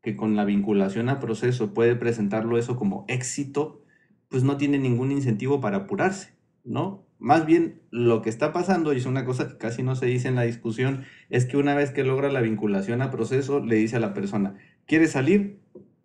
que 0.02 0.16
con 0.16 0.36
la 0.36 0.46
vinculación 0.46 1.10
a 1.10 1.20
proceso 1.20 1.74
puede 1.74 1.96
presentarlo 1.96 2.58
eso 2.58 2.76
como 2.76 3.06
éxito, 3.08 3.84
pues 4.30 4.44
no 4.44 4.58
tiene 4.58 4.78
ningún 4.78 5.12
incentivo 5.12 5.62
para 5.62 5.78
apurarse, 5.78 6.34
¿no? 6.64 7.06
Más 7.20 7.46
bien, 7.46 7.82
lo 7.90 8.22
que 8.22 8.30
está 8.30 8.54
pasando, 8.54 8.94
y 8.94 8.98
es 8.98 9.06
una 9.06 9.26
cosa 9.26 9.48
que 9.48 9.58
casi 9.58 9.82
no 9.82 9.96
se 9.96 10.06
dice 10.06 10.28
en 10.28 10.36
la 10.36 10.44
discusión, 10.44 11.06
es 11.30 11.46
que 11.46 11.58
una 11.58 11.74
vez 11.74 11.92
que 11.92 12.04
logra 12.04 12.32
la 12.32 12.42
vinculación 12.42 13.02
a 13.02 13.10
proceso, 13.10 13.60
le 13.60 13.76
dice 13.78 13.96
a 13.96 14.00
la 14.00 14.14
persona, 14.14 14.56
¿quieres 14.86 15.12
salir? 15.12 15.60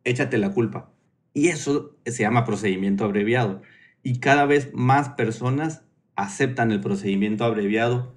Échate 0.04 0.38
la 0.38 0.52
culpa. 0.52 0.90
Y 1.34 1.48
eso 1.48 1.96
se 2.04 2.22
llama 2.22 2.44
procedimiento 2.44 3.04
abreviado. 3.04 3.62
Y 4.02 4.18
cada 4.18 4.46
vez 4.46 4.70
más 4.74 5.10
personas 5.10 5.82
aceptan 6.16 6.72
el 6.72 6.80
procedimiento 6.80 7.44
abreviado 7.44 8.14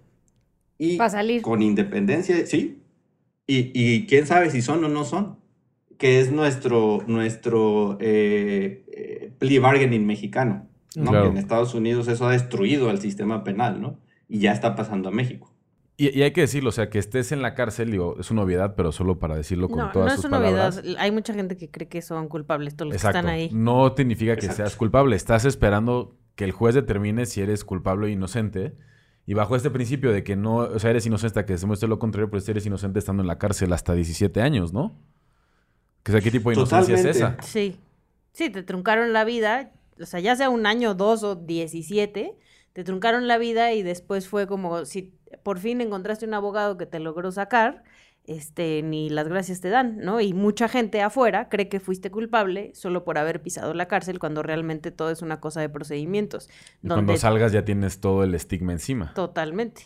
y 0.77 0.97
salir. 0.97 1.41
con 1.41 1.61
independencia, 1.61 2.45
sí. 2.45 2.81
Y, 3.47 3.71
y 3.73 4.05
quién 4.07 4.25
sabe 4.25 4.49
si 4.49 4.61
son 4.61 4.83
o 4.83 4.89
no 4.89 5.05
son, 5.05 5.37
que 5.97 6.19
es 6.19 6.31
nuestro, 6.31 7.03
nuestro 7.07 7.97
eh, 8.01 8.83
eh, 8.91 9.31
plea 9.37 9.61
bargaining 9.61 10.05
mexicano. 10.05 10.67
¿no? 10.95 11.11
Claro. 11.11 11.25
Que 11.25 11.31
en 11.31 11.37
Estados 11.37 11.73
Unidos 11.73 12.07
eso 12.07 12.27
ha 12.27 12.31
destruido 12.31 12.89
al 12.89 12.99
sistema 12.99 13.43
penal, 13.43 13.81
¿no? 13.81 13.99
Y 14.27 14.39
ya 14.39 14.51
está 14.51 14.75
pasando 14.75 15.09
a 15.09 15.11
México. 15.11 15.54
Y, 15.97 16.17
y 16.17 16.23
hay 16.23 16.31
que 16.31 16.41
decirlo, 16.41 16.69
o 16.69 16.73
sea, 16.73 16.89
que 16.89 16.99
estés 16.99 17.31
en 17.31 17.41
la 17.41 17.53
cárcel, 17.55 17.89
digo, 17.89 18.17
es 18.19 18.29
una 18.29 18.41
obviedad, 18.41 18.75
pero 18.75 18.91
solo 18.91 19.17
para 19.17 19.35
decirlo 19.35 19.69
con 19.69 19.79
No, 19.79 19.91
todas 19.91 20.07
no 20.07 20.13
es 20.13 20.15
sus 20.17 20.25
una 20.25 20.37
palabras. 20.39 20.77
novedad. 20.83 20.95
Hay 21.01 21.11
mucha 21.11 21.33
gente 21.33 21.55
que 21.55 21.71
cree 21.71 21.87
que 21.87 22.01
son 22.01 22.27
culpables 22.27 22.75
todos 22.75 22.87
los 22.91 22.95
Exacto. 22.97 23.13
que 23.15 23.19
están 23.19 23.33
ahí. 23.33 23.49
No 23.53 23.93
significa 23.95 24.33
que 24.35 24.47
Exacto. 24.47 24.55
seas 24.63 24.75
culpable. 24.75 25.15
Estás 25.15 25.45
esperando 25.45 26.17
que 26.35 26.43
el 26.43 26.51
juez 26.51 26.75
determine 26.75 27.25
si 27.25 27.39
eres 27.41 27.63
culpable 27.63 28.07
o 28.07 28.09
inocente. 28.09 28.75
Y 29.25 29.33
bajo 29.35 29.55
este 29.55 29.69
principio 29.71 30.11
de 30.11 30.23
que 30.23 30.35
no, 30.35 30.57
o 30.57 30.79
sea, 30.79 30.89
eres 30.89 31.05
inocente 31.05 31.27
hasta 31.39 31.45
que 31.45 31.57
se 31.57 31.65
muestre 31.65 31.87
lo 31.87 31.97
contrario, 31.97 32.29
pues 32.29 32.47
eres 32.49 32.65
inocente 32.65 32.99
estando 32.99 33.23
en 33.23 33.27
la 33.27 33.37
cárcel 33.37 33.71
hasta 33.71 33.93
17 33.93 34.41
años, 34.41 34.73
¿no? 34.73 34.99
Que 36.03 36.11
sea, 36.11 36.21
¿qué 36.21 36.29
tipo 36.29 36.49
de 36.49 36.57
inocencia 36.57 36.93
es 36.95 37.05
esa? 37.05 37.37
Sí. 37.41 37.79
Sí, 38.33 38.49
te 38.49 38.63
truncaron 38.63 39.13
la 39.13 39.23
vida. 39.23 39.71
O 39.99 40.05
sea, 40.05 40.19
ya 40.19 40.35
sea 40.35 40.49
un 40.49 40.65
año, 40.65 40.93
dos 40.93 41.23
o 41.23 41.35
diecisiete, 41.35 42.35
te 42.73 42.83
truncaron 42.83 43.27
la 43.29 43.37
vida 43.37 43.71
y 43.73 43.81
después 43.81 44.27
fue 44.27 44.45
como 44.45 44.83
si 44.85 45.13
por 45.43 45.59
fin 45.59 45.81
encontraste 45.81 46.25
un 46.25 46.33
abogado 46.33 46.77
que 46.77 46.85
te 46.85 46.99
logró 46.99 47.31
sacar, 47.31 47.83
este, 48.27 48.81
ni 48.81 49.09
las 49.09 49.27
gracias 49.27 49.61
te 49.61 49.69
dan, 49.69 49.97
¿no? 49.99 50.19
Y 50.19 50.33
mucha 50.33 50.67
gente 50.67 51.01
afuera 51.01 51.47
cree 51.49 51.69
que 51.69 51.79
fuiste 51.79 52.09
culpable 52.09 52.71
solo 52.73 53.03
por 53.03 53.17
haber 53.17 53.41
pisado 53.41 53.73
la 53.73 53.87
cárcel 53.87 54.19
cuando 54.19 54.41
realmente 54.41 54.91
todo 54.91 55.11
es 55.11 55.21
una 55.21 55.39
cosa 55.39 55.61
de 55.61 55.69
procedimientos. 55.69 56.49
Y 56.81 56.87
cuando 56.87 57.15
salgas 57.17 57.51
ya 57.51 57.65
tienes 57.65 57.99
todo 57.99 58.23
el 58.23 58.33
estigma 58.33 58.71
encima. 58.71 59.13
Totalmente. 59.13 59.83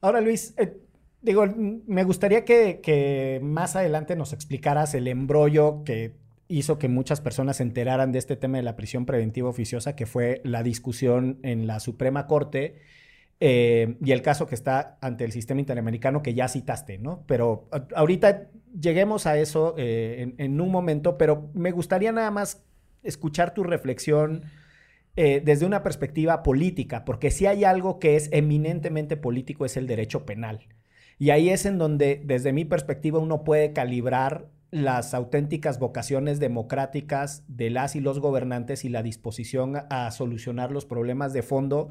Ahora, 0.00 0.20
Luis, 0.20 0.54
eh, 0.56 0.80
digo, 1.22 1.44
me 1.46 2.04
gustaría 2.04 2.44
que, 2.44 2.80
que 2.82 3.40
más 3.42 3.74
adelante 3.76 4.16
nos 4.16 4.32
explicaras 4.32 4.94
el 4.94 5.08
embrollo 5.08 5.82
que 5.84 6.14
hizo 6.46 6.78
que 6.78 6.88
muchas 6.88 7.20
personas 7.20 7.58
se 7.58 7.62
enteraran 7.62 8.12
de 8.12 8.18
este 8.18 8.36
tema 8.36 8.56
de 8.58 8.64
la 8.64 8.76
prisión 8.76 9.06
preventiva 9.06 9.48
oficiosa, 9.48 9.94
que 9.94 10.06
fue 10.06 10.40
la 10.44 10.62
discusión 10.62 11.38
en 11.42 11.66
la 11.66 11.80
Suprema 11.80 12.26
Corte 12.26 12.76
eh, 13.42 13.96
y 14.04 14.12
el 14.12 14.20
caso 14.20 14.46
que 14.46 14.54
está 14.54 14.98
ante 15.00 15.24
el 15.24 15.32
sistema 15.32 15.60
interamericano 15.60 16.22
que 16.22 16.34
ya 16.34 16.46
citaste, 16.46 16.98
¿no? 16.98 17.24
Pero 17.26 17.68
ahorita 17.94 18.48
lleguemos 18.78 19.26
a 19.26 19.38
eso 19.38 19.74
eh, 19.78 20.34
en, 20.36 20.60
un 20.60 20.70
momento, 20.70 21.16
pero 21.16 21.50
me 21.54 21.70
gustaría 21.70 22.12
nada 22.12 22.30
más 22.30 22.62
escuchar 23.02 23.54
tu 23.54 23.64
reflexión 23.64 24.42
eh, 25.16 25.40
desde 25.42 25.64
una 25.64 25.82
perspectiva 25.82 26.42
política, 26.42 27.06
porque 27.06 27.30
si 27.30 27.46
hay 27.46 27.64
algo 27.64 27.98
que 27.98 28.16
es 28.16 28.28
eminentemente 28.30 29.16
político 29.16 29.64
es 29.64 29.78
el 29.78 29.86
derecho 29.86 30.26
penal. 30.26 30.68
Y 31.18 31.30
ahí 31.30 31.48
es 31.48 31.64
en 31.64 31.78
donde, 31.78 32.22
desde 32.22 32.52
mi 32.52 32.66
perspectiva, 32.66 33.18
uno 33.18 33.42
puede 33.42 33.72
calibrar 33.72 34.48
las 34.70 35.14
auténticas 35.14 35.78
vocaciones 35.78 36.40
democráticas 36.40 37.42
de 37.48 37.70
las 37.70 37.96
y 37.96 38.00
los 38.00 38.20
gobernantes 38.20 38.84
y 38.84 38.90
la 38.90 39.02
disposición 39.02 39.76
a 39.88 40.10
solucionar 40.10 40.70
los 40.70 40.84
problemas 40.84 41.32
de 41.32 41.42
fondo 41.42 41.88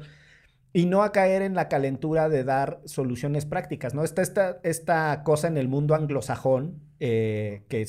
y 0.72 0.86
no 0.86 1.02
a 1.02 1.12
caer 1.12 1.42
en 1.42 1.54
la 1.54 1.68
calentura 1.68 2.28
de 2.28 2.44
dar 2.44 2.80
soluciones 2.84 3.44
prácticas, 3.44 3.94
¿no? 3.94 4.04
Está 4.04 4.22
esta, 4.22 4.60
esta 4.62 5.22
cosa 5.24 5.48
en 5.48 5.56
el 5.56 5.68
mundo 5.68 5.94
anglosajón 5.94 6.80
eh, 7.00 7.62
que 7.68 7.86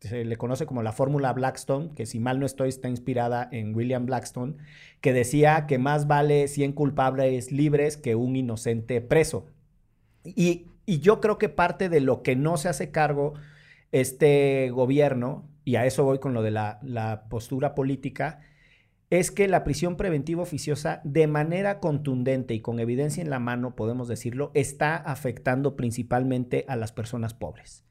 se 0.00 0.24
le 0.24 0.36
conoce 0.36 0.64
como 0.64 0.82
la 0.82 0.92
fórmula 0.92 1.32
Blackstone, 1.32 1.90
que 1.94 2.06
si 2.06 2.20
mal 2.20 2.38
no 2.38 2.46
estoy 2.46 2.68
está 2.68 2.88
inspirada 2.88 3.48
en 3.50 3.74
William 3.74 4.06
Blackstone, 4.06 4.54
que 5.00 5.12
decía 5.12 5.66
que 5.66 5.78
más 5.78 6.06
vale 6.06 6.48
100 6.48 6.72
culpables 6.72 7.52
libres 7.52 7.96
que 7.96 8.14
un 8.14 8.36
inocente 8.36 9.00
preso. 9.00 9.46
Y, 10.24 10.66
y 10.86 11.00
yo 11.00 11.20
creo 11.20 11.36
que 11.36 11.48
parte 11.48 11.88
de 11.88 12.00
lo 12.00 12.22
que 12.22 12.36
no 12.36 12.56
se 12.56 12.68
hace 12.68 12.90
cargo 12.90 13.34
este 13.92 14.70
gobierno, 14.70 15.48
y 15.64 15.76
a 15.76 15.84
eso 15.84 16.04
voy 16.04 16.18
con 16.18 16.32
lo 16.32 16.42
de 16.42 16.52
la, 16.52 16.78
la 16.82 17.24
postura 17.28 17.74
política, 17.74 18.40
es 19.10 19.32
que 19.32 19.48
la 19.48 19.64
prisión 19.64 19.96
preventiva 19.96 20.42
oficiosa, 20.42 21.00
de 21.02 21.26
manera 21.26 21.80
contundente 21.80 22.54
y 22.54 22.60
con 22.60 22.78
evidencia 22.78 23.22
en 23.22 23.30
la 23.30 23.40
mano, 23.40 23.74
podemos 23.74 24.06
decirlo, 24.06 24.52
está 24.54 24.96
afectando 24.96 25.74
principalmente 25.74 26.64
a 26.68 26.76
las 26.76 26.92
personas 26.92 27.34
pobres. 27.34 27.84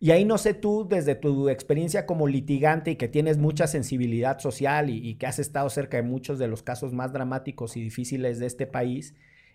Y 0.00 0.10
ahí 0.10 0.24
no 0.24 0.36
sé 0.36 0.54
tú, 0.54 0.86
desde 0.88 1.14
tu 1.14 1.48
experiencia 1.48 2.06
como 2.06 2.26
litigante 2.26 2.92
y 2.92 2.96
que 2.96 3.08
tienes 3.08 3.38
mucha 3.38 3.68
sensibilidad 3.68 4.40
social 4.40 4.90
y, 4.90 5.14
que 5.14 5.26
has 5.26 5.38
estado 5.38 5.70
cerca 5.70 5.96
de 5.96 6.02
muchos 6.02 6.38
de 6.40 6.48
los 6.48 6.62
casos 6.62 6.92
más 6.92 7.12
dramáticos 7.12 7.76
y 7.76 7.82
difíciles 7.82 8.38
de 8.40 8.46
este 8.46 8.66
país, 8.66 9.14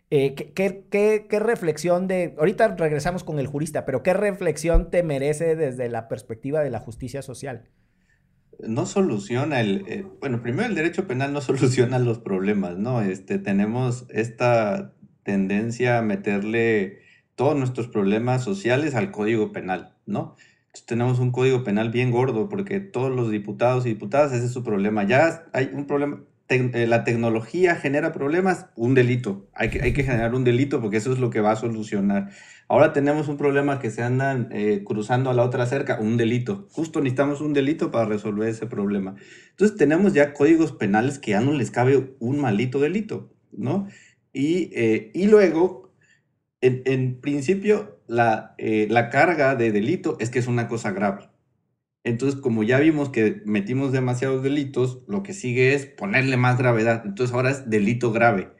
eh, 0.10 0.36
¿qué, 0.36 0.52
qué, 0.54 0.86
qué, 0.89 1.28
qué 1.30 1.39
reflexión 1.39 2.08
de, 2.08 2.36
ahorita 2.38 2.76
regresamos 2.76 3.24
con 3.24 3.39
el 3.39 3.48
jurista, 3.48 3.86
pero 3.86 4.04
qué 4.04 4.13
reflexión 4.13 4.89
te 4.89 5.02
merece 5.04 5.56
desde 5.56 5.89
la 5.89 6.08
perspectiva 6.08 6.62
de 6.62 6.70
la 6.70 6.80
justicia 6.80 7.22
social? 7.22 7.70
No 8.60 8.86
soluciona 8.86 9.62
el, 9.62 9.84
eh, 9.88 10.06
bueno, 10.20 10.42
primero 10.42 10.68
el 10.68 10.76
derecho 10.76 11.08
penal 11.08 11.34
no 11.34 11.42
soluciona 11.42 12.00
los 12.00 12.20
problemas, 12.20 12.78
¿no? 12.78 13.02
Este, 13.02 13.39
tenemos 13.39 14.06
esta 14.10 14.94
tendencia 15.24 15.98
a 16.00 16.02
meterle 16.02 17.00
todos 17.36 17.58
nuestros 17.58 17.88
problemas 17.88 18.44
sociales 18.44 18.96
al 18.96 19.12
código 19.12 19.52
penal, 19.52 19.96
¿no? 20.06 20.36
Entonces, 20.68 20.86
tenemos 20.88 21.20
un 21.20 21.32
código 21.32 21.63
penal 21.63 21.92
bien 21.92 22.12
gordo 22.12 22.50
porque 22.50 22.80
todos 22.80 23.16
los 23.16 23.30
diputados 23.30 23.86
y 23.86 23.89
diputadas, 23.89 24.34
ese 24.34 24.48
es 24.48 24.52
su 24.52 24.63
problema. 24.63 25.04
Ya 25.04 25.46
hay 25.54 25.70
un 25.74 25.86
problema, 25.86 26.24
eh, 26.56 26.88
la 26.88 27.04
tecnología 27.04 27.76
genera 27.76 28.12
problemas, 28.12 28.68
un 28.76 28.94
delito. 28.94 29.48
Hay 29.54 29.70
que, 29.70 30.04
generar 30.04 30.34
un 30.36 30.44
delito 30.44 30.82
porque 30.82 30.98
eso 30.98 31.12
es 31.12 31.20
lo 31.20 31.30
que 31.30 31.42
va 31.42 31.52
a 31.52 31.56
solucionar. 31.56 32.30
Ahora 32.68 32.94
tenemos 32.94 33.28
un 33.28 33.38
problema 33.38 33.80
que 33.80 33.92
se 33.92 34.04
andan 34.04 34.50
eh, 34.52 34.84
cruzando 34.86 35.30
a 35.30 35.34
la 35.34 35.44
otra 35.44 35.66
cerca, 35.66 36.00
un 36.00 36.18
delito. 36.18 36.68
Justo 36.72 37.00
necesitamos 37.02 37.42
un 37.42 37.54
delito 37.54 37.92
para 37.92 38.06
resolver 38.06 38.50
ese 38.50 38.68
problema. 38.68 39.16
Entonces 39.50 39.78
tenemos 39.78 40.13
ya 40.13 40.34
códigos 40.34 40.72
penales 40.72 41.20
que 41.20 41.32
ya 41.32 41.42
no 41.42 41.52
les 41.54 41.72
cabe 41.72 42.16
un 42.20 42.39
maldito 42.39 42.80
delito, 42.80 43.34
¿no? 43.52 43.88
Y, 44.32 44.72
eh, 44.74 45.12
luego, 45.30 45.94
en, 46.62 47.20
principio, 47.20 48.00
la 48.08 48.56
carga 49.12 49.56
de 49.56 49.72
delito 49.72 50.18
es 50.20 50.30
que 50.30 50.39
es 50.39 50.48
una 50.48 50.68
cosa 50.68 50.92
grave. 50.92 51.33
Entonces, 52.04 52.39
como 52.39 52.63
ya 52.63 52.80
vimos 52.80 53.10
que 53.10 53.42
metimos 53.46 53.92
demasiados 53.92 54.44
delitos, 54.44 55.04
lo 55.08 55.24
que 55.24 55.34
sigue 55.34 55.74
es 55.74 55.86
ponerle 55.86 56.36
más 56.38 56.58
gravedad. 56.58 57.04
Entonces 57.06 57.34
ahora 57.34 57.52
es 57.52 57.70
delito 57.70 58.12
grave, 58.12 58.52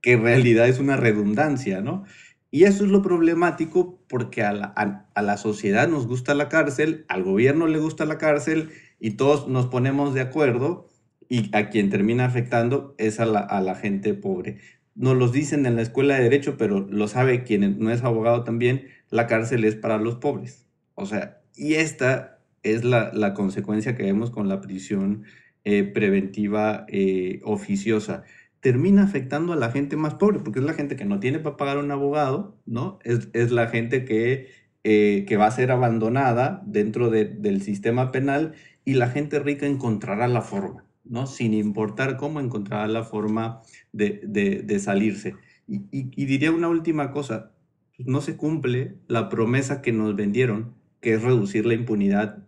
que 0.00 0.12
en 0.12 0.22
realidad 0.22 0.68
es 0.68 0.78
una 0.78 0.96
redundancia, 0.96 1.80
¿no? 1.80 2.04
Y 2.50 2.64
eso 2.64 2.84
es 2.84 2.90
lo 2.90 3.02
problemático 3.02 3.98
porque 4.08 4.42
a 4.42 4.52
la, 4.52 4.66
a, 4.66 5.22
la 5.22 5.36
sociedad 5.38 5.88
nos 5.88 6.06
gusta 6.06 6.34
la 6.34 6.50
cárcel, 6.50 7.06
al 7.08 7.22
gobierno 7.24 7.66
le 7.66 7.78
gusta 7.78 8.04
la 8.04 8.18
cárcel 8.18 8.70
y 9.00 9.12
todos 9.12 9.48
nos 9.48 9.66
ponemos 9.66 10.12
de 10.12 10.20
acuerdo 10.20 10.86
y 11.30 11.48
a 11.56 11.70
quien 11.70 11.88
termina 11.88 12.26
afectando 12.26 12.94
es 12.98 13.20
a 13.20 13.26
la, 13.26 13.40
a 13.40 13.62
la 13.62 13.74
gente 13.74 14.12
pobre. 14.12 14.58
Nos 14.94 15.16
los 15.16 15.32
dicen 15.32 15.64
en 15.64 15.76
la 15.76 15.82
escuela 15.82 16.16
de 16.16 16.24
derecho, 16.24 16.58
pero 16.58 16.80
lo 16.80 17.08
sabe 17.08 17.42
quien 17.42 17.78
no 17.78 17.90
es 17.90 18.04
abogado 18.04 18.44
también, 18.44 18.86
la 19.08 19.26
cárcel 19.26 19.64
es 19.64 19.74
para 19.74 19.96
los 19.96 20.16
pobres. 20.16 20.66
O 20.94 21.06
sea, 21.06 21.40
y 21.56 21.74
esta 21.74 22.31
es 22.62 22.84
la, 22.84 23.12
la 23.12 23.34
consecuencia 23.34 23.96
que 23.96 24.04
vemos 24.04 24.30
con 24.30 24.48
la 24.48 24.60
prisión 24.60 25.24
eh, 25.64 25.84
preventiva 25.84 26.86
eh, 26.88 27.40
oficiosa 27.44 28.24
termina 28.62 29.02
afectando 29.02 29.52
a 29.52 29.56
la 29.56 29.72
gente 29.72 29.96
más 29.96 30.14
pobre, 30.14 30.38
porque 30.38 30.60
es 30.60 30.64
la 30.64 30.72
gente 30.72 30.94
que 30.96 31.04
no 31.04 31.18
tiene 31.18 31.40
para 31.40 31.56
pagar 31.56 31.78
un 31.78 31.90
abogado, 31.90 32.56
¿no? 32.64 33.00
Es, 33.02 33.28
es 33.32 33.50
la 33.50 33.66
gente 33.66 34.04
que, 34.04 34.50
eh, 34.84 35.24
que 35.26 35.36
va 35.36 35.46
a 35.46 35.50
ser 35.50 35.72
abandonada 35.72 36.62
dentro 36.64 37.10
de, 37.10 37.24
del 37.24 37.62
sistema 37.62 38.12
penal 38.12 38.54
y 38.84 38.94
la 38.94 39.08
gente 39.08 39.40
rica 39.40 39.66
encontrará 39.66 40.28
la 40.28 40.42
forma, 40.42 40.84
¿no? 41.04 41.26
Sin 41.26 41.54
importar 41.54 42.16
cómo 42.16 42.38
encontrará 42.38 42.86
la 42.86 43.02
forma 43.02 43.62
de, 43.92 44.20
de, 44.24 44.78
salirse. 44.78 45.34
Y, 45.66 46.24
diría 46.24 46.52
una 46.52 46.68
última 46.68 47.10
cosa, 47.10 47.52
no 47.98 48.20
se 48.20 48.36
cumple 48.36 48.96
la 49.08 49.28
promesa 49.28 49.82
que 49.82 49.92
nos 49.92 50.14
vendieron, 50.14 50.74
que 51.00 51.14
es 51.14 51.22
reducir 51.22 51.66
la 51.66 51.74
impunidad 51.74 52.46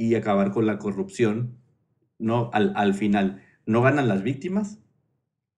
y 0.00 0.14
acabar 0.14 0.50
con 0.50 0.64
la 0.64 0.78
corrupción, 0.78 1.58
¿no? 2.18 2.48
Al, 2.54 2.72
al 2.74 2.94
final, 2.94 3.42
no 3.66 3.82
ganan 3.82 4.08
las 4.08 4.22
víctimas, 4.22 4.78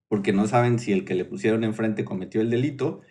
porque 0.09 0.33
no 0.33 0.48
saben 0.48 0.81
si 0.81 0.90
el 0.90 1.05
que 1.05 1.14
le 1.14 1.24
pusieron 1.24 1.62
enfrente 1.62 2.05
cometió 2.05 2.40
el 2.40 2.50
delito 2.50 3.02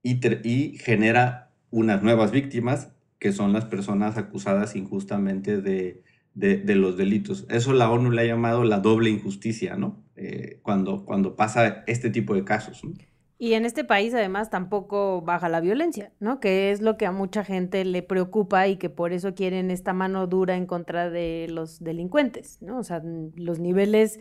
y, 0.00 0.20
y, 0.48 0.78
genera 0.78 1.50
unas 1.70 2.04
nuevas 2.04 2.30
víctimas 2.30 2.92
que 3.18 3.32
son 3.32 3.52
las 3.52 3.64
personas 3.64 4.16
acusadas 4.16 4.76
injustamente 4.76 5.60
de, 5.60 6.04
de, 6.34 6.74
los 6.76 6.96
delitos. 6.96 7.46
Eso 7.50 7.72
la 7.72 7.90
ONU 7.90 8.12
le 8.12 8.22
ha 8.22 8.26
llamado 8.26 8.62
la 8.62 8.78
doble 8.78 9.10
injusticia, 9.10 9.74
¿no? 9.76 10.04
Eh, 10.14 10.60
cuando, 10.62 11.04
cuando 11.04 11.34
pasa 11.34 11.82
este 11.88 12.10
tipo 12.10 12.36
de 12.36 12.44
casos. 12.44 12.84
¿no? 12.84 12.92
Y 13.38 13.52
en 13.52 13.66
este 13.66 13.84
país 13.84 14.14
además 14.14 14.48
tampoco 14.48 15.20
baja 15.20 15.48
la 15.50 15.60
violencia, 15.60 16.10
¿no? 16.20 16.40
Que 16.40 16.70
es 16.70 16.80
lo 16.80 16.96
que 16.96 17.04
a 17.04 17.12
mucha 17.12 17.44
gente 17.44 17.84
le 17.84 18.02
preocupa 18.02 18.66
y 18.66 18.76
que 18.76 18.88
por 18.88 19.12
eso 19.12 19.34
quieren 19.34 19.70
esta 19.70 19.92
mano 19.92 20.26
dura 20.26 20.56
en 20.56 20.64
contra 20.64 21.10
de 21.10 21.46
los 21.50 21.84
delincuentes, 21.84 22.62
¿no? 22.62 22.78
O 22.78 22.82
sea, 22.82 23.02
los 23.36 23.58
niveles 23.58 24.18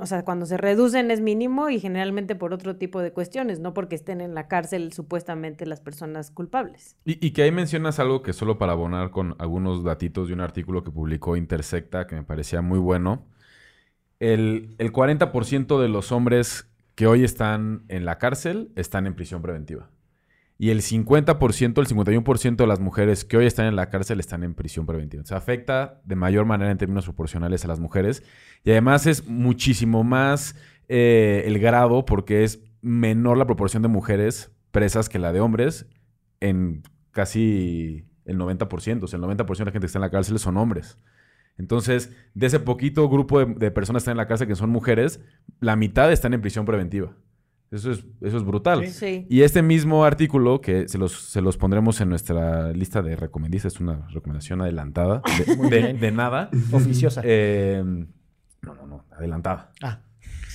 o 0.00 0.06
sea, 0.06 0.24
cuando 0.24 0.46
se 0.46 0.56
reducen 0.56 1.12
es 1.12 1.20
mínimo 1.20 1.70
y 1.70 1.78
generalmente 1.78 2.34
por 2.34 2.52
otro 2.52 2.74
tipo 2.74 3.00
de 3.00 3.12
cuestiones, 3.12 3.60
no 3.60 3.72
porque 3.72 3.94
estén 3.94 4.20
en 4.20 4.34
la 4.34 4.48
cárcel 4.48 4.92
supuestamente 4.92 5.64
las 5.64 5.80
personas 5.80 6.32
culpables. 6.32 6.96
Y, 7.04 7.24
y, 7.24 7.30
que 7.30 7.44
ahí 7.44 7.52
mencionas 7.52 8.00
algo 8.00 8.22
que 8.22 8.32
solo 8.32 8.58
para 8.58 8.72
abonar 8.72 9.12
con 9.12 9.36
algunos 9.38 9.84
datitos 9.84 10.26
de 10.26 10.34
un 10.34 10.40
artículo 10.40 10.82
que 10.82 10.90
publicó 10.90 11.36
Intersecta, 11.36 12.08
que 12.08 12.16
me 12.16 12.24
parecía 12.24 12.62
muy 12.62 12.80
bueno. 12.80 13.22
El, 14.18 14.74
el 14.78 14.92
40% 14.92 15.80
de 15.80 15.88
los 15.88 16.10
hombres 16.10 16.69
que 17.00 17.06
hoy 17.06 17.24
están 17.24 17.86
en 17.88 18.04
la 18.04 18.18
cárcel 18.18 18.72
están 18.76 19.06
en 19.06 19.14
prisión 19.14 19.40
preventiva. 19.40 19.88
Y 20.58 20.68
el 20.68 20.82
50%, 20.82 21.80
el 21.80 21.86
51% 21.86 22.56
de 22.56 22.66
las 22.66 22.78
mujeres 22.78 23.24
que 23.24 23.38
hoy 23.38 23.46
están 23.46 23.64
en 23.64 23.74
la 23.74 23.88
cárcel 23.88 24.20
están 24.20 24.44
en 24.44 24.52
prisión 24.52 24.84
preventiva. 24.84 25.22
O 25.22 25.24
sea, 25.24 25.38
afecta 25.38 26.02
de 26.04 26.14
mayor 26.14 26.44
manera 26.44 26.70
en 26.70 26.76
términos 26.76 27.06
proporcionales 27.06 27.64
a 27.64 27.68
las 27.68 27.80
mujeres. 27.80 28.22
Y 28.64 28.70
además 28.72 29.06
es 29.06 29.26
muchísimo 29.26 30.04
más 30.04 30.56
eh, 30.88 31.44
el 31.46 31.58
grado 31.58 32.04
porque 32.04 32.44
es 32.44 32.60
menor 32.82 33.38
la 33.38 33.46
proporción 33.46 33.82
de 33.82 33.88
mujeres 33.88 34.52
presas 34.70 35.08
que 35.08 35.18
la 35.18 35.32
de 35.32 35.40
hombres 35.40 35.86
en 36.40 36.82
casi 37.12 38.04
el 38.26 38.36
90%. 38.36 39.04
O 39.04 39.06
sea, 39.06 39.16
el 39.16 39.24
90% 39.24 39.56
de 39.56 39.64
la 39.64 39.72
gente 39.72 39.80
que 39.80 39.86
está 39.86 39.98
en 40.00 40.02
la 40.02 40.10
cárcel 40.10 40.38
son 40.38 40.58
hombres. 40.58 40.98
Entonces, 41.60 42.10
de 42.34 42.46
ese 42.46 42.58
poquito 42.58 43.06
grupo 43.10 43.38
de, 43.38 43.54
de 43.54 43.70
personas 43.70 44.00
que 44.00 44.04
están 44.04 44.12
en 44.12 44.16
la 44.16 44.26
cárcel 44.26 44.48
que 44.48 44.56
son 44.56 44.70
mujeres, 44.70 45.20
la 45.60 45.76
mitad 45.76 46.10
están 46.10 46.32
en 46.32 46.40
prisión 46.40 46.64
preventiva. 46.64 47.14
Eso 47.70 47.92
es, 47.92 48.04
eso 48.22 48.38
es 48.38 48.42
brutal. 48.42 48.88
Sí. 48.88 49.26
Y 49.28 49.42
este 49.42 49.60
mismo 49.62 50.04
artículo, 50.04 50.60
que 50.62 50.88
se 50.88 50.96
los, 50.96 51.12
se 51.12 51.42
los 51.42 51.58
pondremos 51.58 52.00
en 52.00 52.08
nuestra 52.08 52.72
lista 52.72 53.02
de 53.02 53.14
recomendistas, 53.14 53.74
es 53.74 53.80
una 53.80 54.08
recomendación 54.08 54.62
adelantada, 54.62 55.22
de, 55.38 55.56
de, 55.82 55.92
de 55.92 56.10
nada. 56.12 56.50
Oficiosa. 56.72 57.20
Eh, 57.24 57.82
no, 58.62 58.74
no, 58.74 58.86
no, 58.86 59.04
adelantada. 59.10 59.70
Ah. 59.82 60.00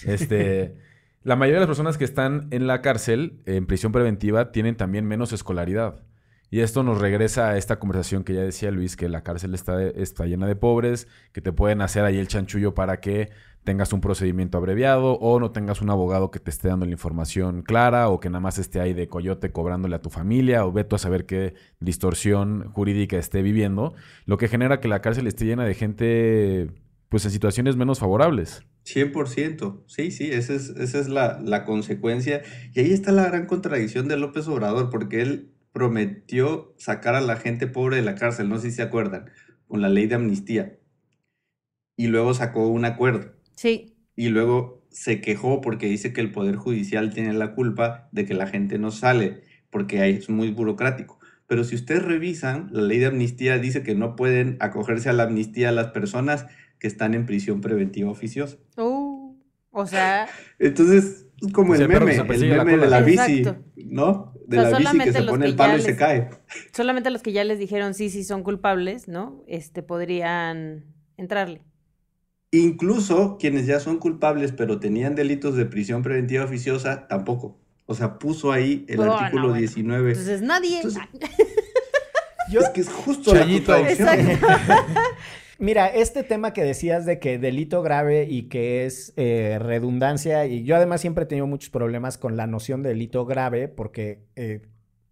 Este, 0.06 0.76
La 1.24 1.36
mayoría 1.36 1.60
de 1.60 1.68
las 1.68 1.70
personas 1.70 1.98
que 1.98 2.04
están 2.04 2.48
en 2.50 2.66
la 2.68 2.82
cárcel, 2.82 3.42
en 3.46 3.68
prisión 3.68 3.92
preventiva, 3.92 4.52
tienen 4.52 4.76
también 4.76 5.06
menos 5.06 5.32
escolaridad. 5.34 6.04
Y 6.50 6.60
esto 6.62 6.84
nos 6.84 7.00
regresa 7.00 7.50
a 7.50 7.58
esta 7.58 7.80
conversación 7.80 8.24
que 8.24 8.34
ya 8.34 8.42
decía 8.42 8.72
Luis, 8.72 8.96
que 8.96 9.10
la 9.10 9.24
cárcel 9.24 9.54
está, 9.54 9.82
está 9.84 10.26
llena 10.26 10.48
de 10.48 10.56
pobres, 10.56 11.08
que 11.34 11.42
te 11.42 11.52
pueden 11.52 11.82
hacer 11.82 12.06
ahí 12.06 12.18
el 12.18 12.28
chanchullo 12.28 12.74
para 12.74 13.00
que 13.00 13.30
tengas 13.66 13.92
un 13.92 14.00
procedimiento 14.00 14.58
abreviado 14.58 15.14
o 15.14 15.40
no 15.40 15.52
tengas 15.52 15.82
un 15.82 15.90
abogado 15.90 16.32
que 16.32 16.40
te 16.40 16.52
esté 16.52 16.68
dando 16.70 16.86
la 16.86 16.92
información 16.92 17.64
clara 17.64 18.10
o 18.10 18.20
que 18.20 18.30
nada 18.30 18.40
más 18.40 18.60
esté 18.60 18.80
ahí 18.80 18.94
de 18.94 19.08
coyote 19.08 19.52
cobrándole 19.52 19.96
a 19.96 20.02
tu 20.02 20.10
familia 20.10 20.66
o 20.66 20.72
veto 20.72 20.96
a 20.96 21.00
saber 21.00 21.26
qué 21.26 21.56
distorsión 21.80 22.70
jurídica 22.72 23.18
esté 23.18 23.42
viviendo, 23.42 23.94
lo 24.26 24.38
que 24.38 24.48
genera 24.48 24.80
que 24.80 24.88
la 24.88 25.02
cárcel 25.02 25.28
esté 25.28 25.46
llena 25.46 25.66
de 25.66 25.74
gente 25.74 26.70
pues 27.10 27.26
en 27.26 27.32
situaciones 27.32 27.76
menos 27.76 28.00
favorables. 28.00 28.64
100%, 28.86 29.84
sí, 29.88 30.12
sí, 30.12 30.30
esa 30.32 30.54
es, 30.54 30.70
esa 30.70 31.00
es 31.00 31.10
la, 31.10 31.40
la 31.44 31.66
consecuencia. 31.66 32.44
Y 32.74 32.82
ahí 32.82 32.92
está 32.94 33.12
la 33.12 33.26
gran 33.26 33.48
contradicción 33.48 34.08
de 34.08 34.18
López 34.18 34.48
Obrador, 34.48 34.92
porque 34.92 35.22
él 35.22 35.55
prometió 35.76 36.74
sacar 36.78 37.16
a 37.16 37.22
la 37.22 37.36
gente 37.36 37.68
pobre 37.68 37.98
de 37.98 38.02
la 38.02 38.16
cárcel, 38.16 38.48
no 38.48 38.60
sé 38.60 38.70
si 38.70 38.78
se 38.78 38.82
acuerdan, 38.82 39.30
con 39.68 39.82
la 39.82 39.90
ley 39.90 40.08
de 40.08 40.16
amnistía. 40.16 40.80
Y 41.98 42.08
luego 42.08 42.34
sacó 42.34 42.70
un 42.70 42.86
acuerdo. 42.86 43.34
Sí. 43.58 43.98
Y 44.16 44.30
luego 44.30 44.88
se 44.90 45.20
quejó 45.20 45.60
porque 45.60 45.88
dice 45.88 46.14
que 46.14 46.22
el 46.22 46.32
Poder 46.32 46.56
Judicial 46.56 47.14
tiene 47.14 47.34
la 47.34 47.54
culpa 47.56 48.08
de 48.14 48.26
que 48.26 48.34
la 48.34 48.48
gente 48.48 48.80
no 48.80 48.90
sale, 48.90 49.42
porque 49.70 50.00
ahí 50.00 50.14
es 50.14 50.30
muy 50.30 50.50
burocrático. 50.50 51.20
Pero 51.46 51.66
si 51.66 51.76
ustedes 51.76 52.04
revisan, 52.04 52.70
la 52.72 52.82
ley 52.82 53.00
de 53.00 53.08
amnistía 53.08 53.60
dice 53.60 53.84
que 53.84 53.96
no 53.96 54.16
pueden 54.16 54.56
acogerse 54.62 55.10
a 55.10 55.14
la 55.14 55.24
amnistía 55.24 55.74
las 55.74 55.88
personas 55.88 56.46
que 56.80 56.88
están 56.88 57.14
en 57.16 57.26
prisión 57.26 57.60
preventiva 57.60 58.10
oficiosa. 58.10 58.56
Uh, 58.78 59.36
o 59.72 59.86
sea, 59.86 60.30
Entonces, 60.58 61.26
es 61.42 61.52
como 61.52 61.74
O 61.74 61.76
sea, 61.76 61.84
el 61.84 61.92
meme, 61.92 62.14
el 62.16 62.50
la 62.50 62.64
meme 62.64 62.78
de 62.78 62.90
la 62.90 63.02
bici, 63.02 63.40
Exacto. 63.40 63.66
¿no? 63.76 64.35
De 64.48 64.60
O 64.60 64.62
sea, 64.62 64.72
la 64.72 64.78
bici 64.78 64.84
que 64.84 64.84
solamente 64.88 65.14
se 65.14 65.22
los 65.22 65.30
pone 65.32 65.46
que 65.46 65.50
el 65.52 65.56
palo 65.56 65.74
ya 65.74 65.78
y 65.80 65.82
se 65.82 65.88
les- 65.90 65.98
cae. 65.98 66.30
solamente 66.74 67.10
los 67.10 67.22
que 67.22 67.32
ya 67.32 67.44
les 67.44 67.60
dijeron 67.60 67.94
sí, 67.94 68.10
sí 68.10 68.24
son 68.24 68.44
culpables, 68.44 69.08
¿no? 69.08 69.44
Este 69.48 69.82
podrían 69.84 70.86
entrarle. 71.18 71.62
Incluso 72.52 73.38
quienes 73.40 73.66
ya 73.66 73.80
son 73.80 73.98
culpables 74.00 74.52
pero 74.52 74.80
tenían 74.80 75.16
delitos 75.16 75.56
de 75.56 75.66
prisión 75.66 76.04
preventiva 76.04 76.46
oficiosa, 76.46 77.08
tampoco. 77.08 77.58
O 77.86 77.94
sea, 77.96 78.18
puso 78.18 78.52
ahí 78.52 78.86
el 78.88 79.00
Oh, 79.00 79.06
no, 79.06 79.14
artículo 79.18 79.44
bueno. 79.50 79.60
19. 79.60 80.10
Entonces 80.12 80.42
nadie. 80.42 80.78
Entonces, 80.78 81.02
Yo, 82.52 82.60
es 82.62 82.70
que 82.70 82.82
es 82.82 82.90
justo 82.90 83.32
Chayito. 83.34 83.72
la 83.72 83.88
contradicción. 83.88 84.40
Mira, 85.58 85.88
este 85.88 86.24
tema 86.24 86.52
que 86.54 86.64
decías 86.64 87.06
de 87.06 87.20
que 87.20 87.38
delito 87.40 87.82
grave 87.82 88.28
y 88.30 88.44
que 88.50 88.86
es 88.86 89.14
eh, 89.16 89.58
redundancia, 89.60 90.46
y 90.46 90.64
yo 90.64 90.76
además 90.76 91.02
siempre 91.02 91.24
he 91.24 91.28
tenido 91.28 91.48
muchos 91.48 91.70
problemas 91.70 92.18
con 92.18 92.36
la 92.36 92.46
noción 92.46 92.84
de 92.84 92.90
delito 92.90 93.26
grave, 93.26 93.68
porque 93.70 94.20
eh, 94.36 94.64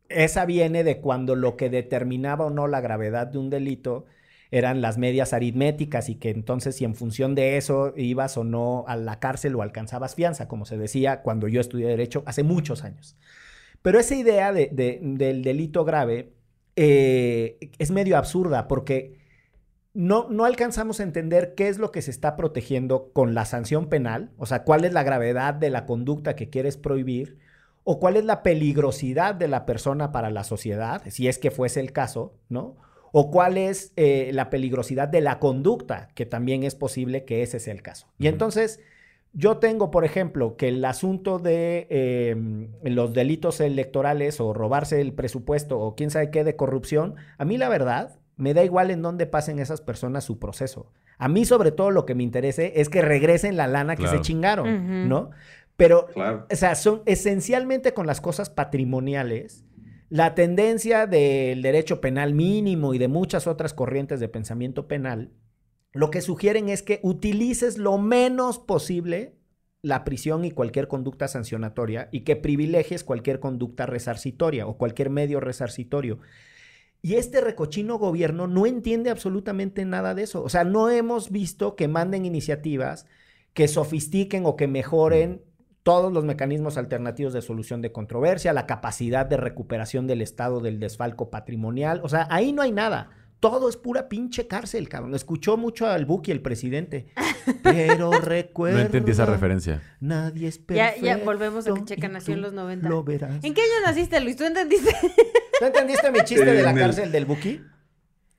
esa 0.09 0.45
viene 0.45 0.83
de 0.83 0.99
cuando 0.99 1.35
lo 1.35 1.55
que 1.55 1.69
determinaba 1.69 2.45
o 2.45 2.49
no 2.49 2.67
la 2.67 2.81
gravedad 2.81 3.27
de 3.27 3.37
un 3.37 3.49
delito 3.49 4.05
eran 4.51 4.81
las 4.81 4.97
medias 4.97 5.33
aritméticas 5.33 6.09
y 6.09 6.15
que 6.15 6.29
entonces 6.29 6.75
si 6.75 6.83
en 6.85 6.93
función 6.93 7.33
de 7.35 7.57
eso 7.57 7.93
ibas 7.95 8.37
o 8.37 8.43
no 8.43 8.83
a 8.87 8.95
la 8.95 9.19
cárcel 9.19 9.55
o 9.55 9.61
alcanzabas 9.63 10.13
fianza, 10.13 10.47
como 10.47 10.65
se 10.65 10.77
decía 10.77 11.21
cuando 11.23 11.47
yo 11.47 11.59
estudié 11.61 11.87
derecho 11.87 12.21
hace 12.27 12.43
muchos 12.43 12.83
años. 12.83 13.17
Pero 13.81 13.99
esa 13.99 14.15
idea 14.15 14.51
de- 14.53 14.69
de- 14.71 14.99
del 15.01 15.41
delito 15.43 15.85
grave 15.85 16.33
eh, 16.75 17.57
es 17.79 17.91
medio 17.91 18.17
absurda 18.17 18.67
porque 18.67 19.22
no, 19.93 20.27
no 20.29 20.45
alcanzamos 20.45 20.99
a 20.99 21.03
entender 21.03 21.53
qué 21.55 21.67
es 21.67 21.77
lo 21.77 21.91
que 21.91 22.01
se 22.01 22.11
está 22.11 22.35
protegiendo 22.35 23.11
con 23.13 23.33
la 23.33 23.45
sanción 23.45 23.89
penal, 23.89 24.31
o 24.37 24.45
sea, 24.45 24.63
cuál 24.63 24.85
es 24.85 24.93
la 24.93 25.03
gravedad 25.03 25.53
de 25.53 25.69
la 25.69 25.85
conducta 25.85 26.35
que 26.35 26.49
quieres 26.49 26.77
prohibir, 26.77 27.37
o 27.83 27.99
cuál 27.99 28.15
es 28.15 28.23
la 28.23 28.43
peligrosidad 28.43 29.35
de 29.35 29.47
la 29.47 29.65
persona 29.65 30.11
para 30.11 30.31
la 30.31 30.43
sociedad, 30.43 31.03
si 31.09 31.27
es 31.27 31.37
que 31.37 31.51
fuese 31.51 31.79
el 31.79 31.91
caso, 31.91 32.33
¿no? 32.49 32.77
O 33.11 33.29
cuál 33.29 33.57
es 33.57 33.93
eh, 33.95 34.31
la 34.33 34.49
peligrosidad 34.49 35.07
de 35.07 35.21
la 35.21 35.37
conducta, 35.37 36.09
que 36.15 36.25
también 36.25 36.63
es 36.63 36.73
posible 36.73 37.25
que 37.25 37.43
ese 37.43 37.59
sea 37.59 37.73
el 37.73 37.83
caso. 37.83 38.07
Y 38.17 38.27
entonces, 38.27 38.79
yo 39.33 39.57
tengo, 39.57 39.91
por 39.91 40.05
ejemplo, 40.05 40.55
que 40.55 40.69
el 40.69 40.83
asunto 40.85 41.37
de 41.37 41.85
eh, 41.91 42.35
los 42.83 43.13
delitos 43.13 43.59
electorales 43.59 44.39
o 44.39 44.53
robarse 44.53 44.99
el 45.01 45.13
presupuesto 45.13 45.79
o 45.79 45.93
quién 45.93 46.09
sabe 46.09 46.31
qué 46.31 46.43
de 46.43 46.55
corrupción, 46.55 47.15
a 47.37 47.45
mí 47.45 47.57
la 47.57 47.69
verdad 47.69 48.19
me 48.35 48.53
da 48.53 48.63
igual 48.63 48.91
en 48.91 49.01
dónde 49.01 49.25
pasen 49.25 49.59
esas 49.59 49.81
personas 49.81 50.23
su 50.23 50.39
proceso. 50.39 50.91
A 51.17 51.27
mí 51.27 51.45
sobre 51.45 51.71
todo 51.71 51.91
lo 51.91 52.05
que 52.05 52.15
me 52.15 52.23
interese 52.23 52.73
es 52.81 52.89
que 52.89 53.01
regresen 53.01 53.55
la 53.57 53.67
lana 53.67 53.95
que 53.95 54.03
Claro. 54.03 54.17
se 54.17 54.23
chingaron. 54.23 55.07
¿no? 55.09 55.29
Pero 55.77 56.07
Claro. 56.07 56.47
o 56.51 56.55
sea, 56.55 56.75
son 56.75 57.01
esencialmente 57.05 57.93
con 57.93 58.07
las 58.07 58.21
cosas 58.21 58.49
patrimoniales. 58.49 59.65
La 60.09 60.35
tendencia 60.35 61.07
del 61.07 61.61
derecho 61.61 61.99
penal 62.01 62.33
mínimo 62.33 62.93
y 62.93 62.99
de 62.99 63.07
muchas 63.07 63.47
otras 63.47 63.73
corrientes 63.73 64.19
de 64.19 64.29
pensamiento 64.29 64.87
penal, 64.87 65.31
lo 65.91 66.09
que 66.11 66.21
sugieren 66.21 66.69
es 66.69 66.83
que 66.83 66.99
utilices 67.03 67.77
lo 67.77 67.97
menos 67.97 68.59
posible 68.59 69.35
la 69.81 70.03
prisión 70.03 70.45
y 70.45 70.51
cualquier 70.51 70.87
conducta 70.87 71.27
sancionatoria 71.27 72.09
y 72.11 72.21
que 72.21 72.35
privilegies 72.35 73.03
cualquier 73.03 73.39
conducta 73.39 73.85
resarcitoria 73.85 74.65
o 74.67 74.77
cualquier 74.77 75.09
medio 75.09 75.39
resarcitorio. 75.39 76.19
Y 77.05 77.15
este 77.15 77.41
recochino 77.41 77.99
gobierno 77.99 78.47
no 78.47 78.65
entiende 78.65 79.09
absolutamente 79.09 79.83
nada 79.83 80.15
de 80.15 80.23
eso. 80.23 80.41
O 80.41 80.47
sea, 80.47 80.63
no 80.63 80.89
hemos 80.89 81.31
visto 81.31 81.75
que 81.75 81.89
manden 81.89 82.25
iniciativas 82.25 83.05
que 83.53 83.67
sofistiquen 83.67 84.45
o 84.45 84.55
que 84.55 84.67
mejoren 84.69 85.43
todos 85.83 86.13
los 86.13 86.23
mecanismos 86.23 86.77
alternativos 86.77 87.33
de 87.33 87.41
solución 87.41 87.81
de 87.81 87.91
controversia, 87.91 88.53
la 88.53 88.67
capacidad 88.67 89.25
de 89.25 89.35
recuperación 89.35 90.07
del 90.07 90.21
estado 90.21 90.61
del 90.61 90.79
desfalco 90.79 91.29
patrimonial. 91.29 91.99
O 92.03 92.09
sea, 92.09 92.25
ahí 92.31 92.53
no 92.53 92.61
hay 92.61 92.71
nada. 92.71 93.09
Todo 93.43 93.67
es 93.67 93.75
pura 93.75 94.07
pinche 94.07 94.47
cárcel, 94.47 94.87
cabrón. 94.87 95.13
Escuchó 95.15 95.57
mucho 95.57 95.85
al 95.85 96.05
Buki, 96.05 96.31
el 96.31 96.41
presidente. 96.41 97.07
Pero 97.61 98.11
recuerda. 98.13 98.77
No 98.79 98.85
entendí 98.85 99.11
esa 99.11 99.25
referencia. 99.25 99.81
Nadie 99.99 100.47
es 100.47 100.59
Ya, 100.59 100.65
perfecto. 100.65 101.05
ya 101.05 101.17
volvemos 101.17 101.67
a 101.67 101.73
que 101.73 102.07
nació 102.07 102.35
en 102.35 102.41
los 102.41 102.53
90. 102.53 102.87
Lo 102.87 103.03
verás. 103.03 103.43
¿En 103.43 103.53
qué 103.53 103.59
año 103.59 103.85
naciste, 103.85 104.21
Luis? 104.21 104.37
¿Tú 104.37 104.45
entendiste? 104.45 104.95
¿Tú 105.59 105.65
entendiste 105.65 106.09
mi 106.09 106.21
chiste 106.21 106.45
de 106.45 106.63
la 106.63 106.73
cárcel 106.73 107.11
del 107.11 107.25
Buki? 107.25 107.59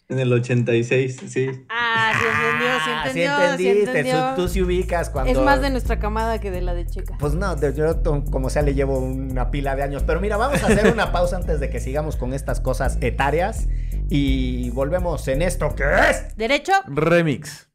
En 0.09 0.19
el 0.19 0.31
86, 0.33 1.17
sí. 1.29 1.49
Ah, 1.71 2.13
sí 2.13 2.27
entendió, 2.27 2.69
sí 2.69 2.91
Ah, 2.91 3.03
entendió, 3.07 3.57
sí 3.57 3.69
entendiste. 3.69 3.99
entendió. 4.01 4.35
Tú, 4.35 4.43
tú 4.43 4.49
sí 4.49 4.63
ubicas 4.63 5.09
cuando... 5.09 5.33
Es 5.33 5.39
más 5.39 5.63
de 5.63 5.71
nuestra 5.71 5.99
camada 5.99 6.39
que 6.41 6.51
de 6.51 6.61
la 6.61 6.75
de 6.75 6.85
Checa. 6.87 7.17
Pues 7.19 7.33
no, 7.35 7.57
de- 7.57 7.73
yo 7.75 8.03
como 8.31 8.51
sea 8.51 8.61
le 8.63 8.75
llevo 8.75 8.99
una 8.99 9.51
pila 9.51 9.75
de 9.77 9.83
años. 9.83 10.03
Pero 10.07 10.21
mira, 10.21 10.37
vamos 10.37 10.63
a 10.63 10.67
hacer 10.67 10.93
una 10.93 11.11
pausa 11.11 11.37
antes 11.37 11.59
de 11.59 11.71
que 11.71 11.81
sigamos 11.81 12.17
con 12.17 12.35
estas 12.35 12.61
cosas 12.61 12.99
etarias. 13.01 13.67
Y 14.11 14.69
volvemos 14.71 15.27
en 15.29 15.41
esto 15.41 15.75
que 15.75 15.85
es... 16.11 16.37
¿Derecho? 16.37 16.73
Remix. 16.87 17.71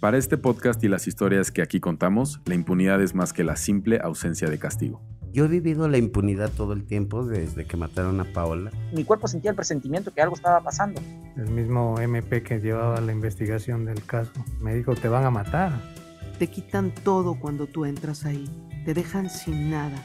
Para 0.00 0.18
este 0.18 0.36
podcast 0.36 0.82
y 0.84 0.88
las 0.88 1.06
historias 1.06 1.50
que 1.52 1.62
aquí 1.62 1.78
contamos, 1.80 2.40
la 2.44 2.54
impunidad 2.54 3.00
es 3.02 3.14
más 3.14 3.32
que 3.32 3.44
la 3.44 3.54
simple 3.56 3.98
ausencia 4.02 4.48
de 4.48 4.58
castigo. 4.58 5.00
Yo 5.36 5.44
he 5.44 5.48
vivido 5.48 5.86
la 5.86 5.98
impunidad 5.98 6.50
todo 6.50 6.72
el 6.72 6.86
tiempo 6.86 7.26
desde 7.26 7.66
que 7.66 7.76
mataron 7.76 8.18
a 8.20 8.24
Paola. 8.24 8.70
mi 8.94 9.04
cuerpo 9.04 9.28
sentía 9.28 9.50
el 9.50 9.54
presentimiento 9.54 10.14
que 10.14 10.22
algo 10.22 10.34
estaba 10.34 10.62
pasando. 10.62 10.98
El 11.36 11.50
mismo 11.50 12.00
MP 12.00 12.42
que 12.42 12.58
llevaba 12.58 12.98
la 13.02 13.12
investigación 13.12 13.84
del 13.84 14.02
caso 14.02 14.32
me 14.62 14.74
dijo, 14.74 14.94
te 14.94 15.08
van 15.08 15.26
a 15.26 15.30
matar. 15.30 15.72
Te 16.38 16.46
quitan 16.46 16.90
todo 16.90 17.38
cuando 17.38 17.66
tú 17.66 17.84
entras 17.84 18.24
ahí. 18.24 18.48
Te 18.86 18.94
dejan 18.94 19.28
sin 19.28 19.70
nada. 19.70 20.02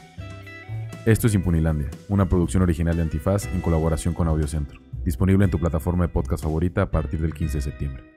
Esto 1.06 1.28
es 1.28 1.34
Impunilandia, 1.34 1.88
una 2.10 2.28
producción 2.28 2.62
original 2.62 2.94
de 2.96 3.00
Antifaz 3.00 3.46
en 3.54 3.62
colaboración 3.62 4.12
con 4.12 4.28
Audiocentro. 4.28 4.82
Disponible 5.02 5.46
en 5.46 5.50
tu 5.50 5.58
plataforma 5.58 6.06
de 6.06 6.12
podcast 6.12 6.42
favorita 6.42 6.82
a 6.82 6.90
partir 6.90 7.22
del 7.22 7.32
15 7.32 7.56
de 7.56 7.62
septiembre. 7.62 8.11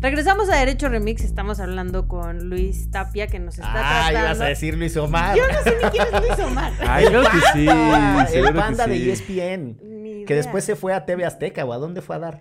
Regresamos 0.00 0.48
a 0.48 0.56
Derecho 0.56 0.88
Remix. 0.88 1.24
Estamos 1.24 1.60
hablando 1.60 2.08
con 2.08 2.48
Luis 2.48 2.90
Tapia, 2.90 3.26
que 3.26 3.38
nos 3.38 3.58
está 3.58 3.70
Ah, 3.74 4.08
tratando. 4.08 4.18
ibas 4.28 4.40
a 4.40 4.44
decir 4.46 4.76
Luis 4.78 4.96
Omar. 4.96 5.36
Yo 5.36 5.42
no 5.46 5.62
sé 5.62 5.76
ni 5.82 5.90
quién 5.90 6.06
es 6.14 6.20
Luis 6.26 6.38
Omar. 6.40 6.72
Ay, 6.88 7.04
claro 7.06 7.28
que 7.30 7.38
sí. 7.52 7.66
El 7.68 8.54
que 8.54 8.74
sí. 8.76 8.88
de 8.88 8.96
E 8.96 9.12
ESPN. 9.12 9.76
Ni 10.02 10.24
Que 10.24 10.34
después 10.34 10.64
se 10.64 10.74
fue 10.74 10.94
a 10.94 11.04
TV 11.04 11.24
Azteca, 11.26 11.64
¿o 11.66 11.72
a 11.74 11.76
dónde 11.78 12.00
fue 12.00 12.16
a 12.16 12.18
dar? 12.18 12.40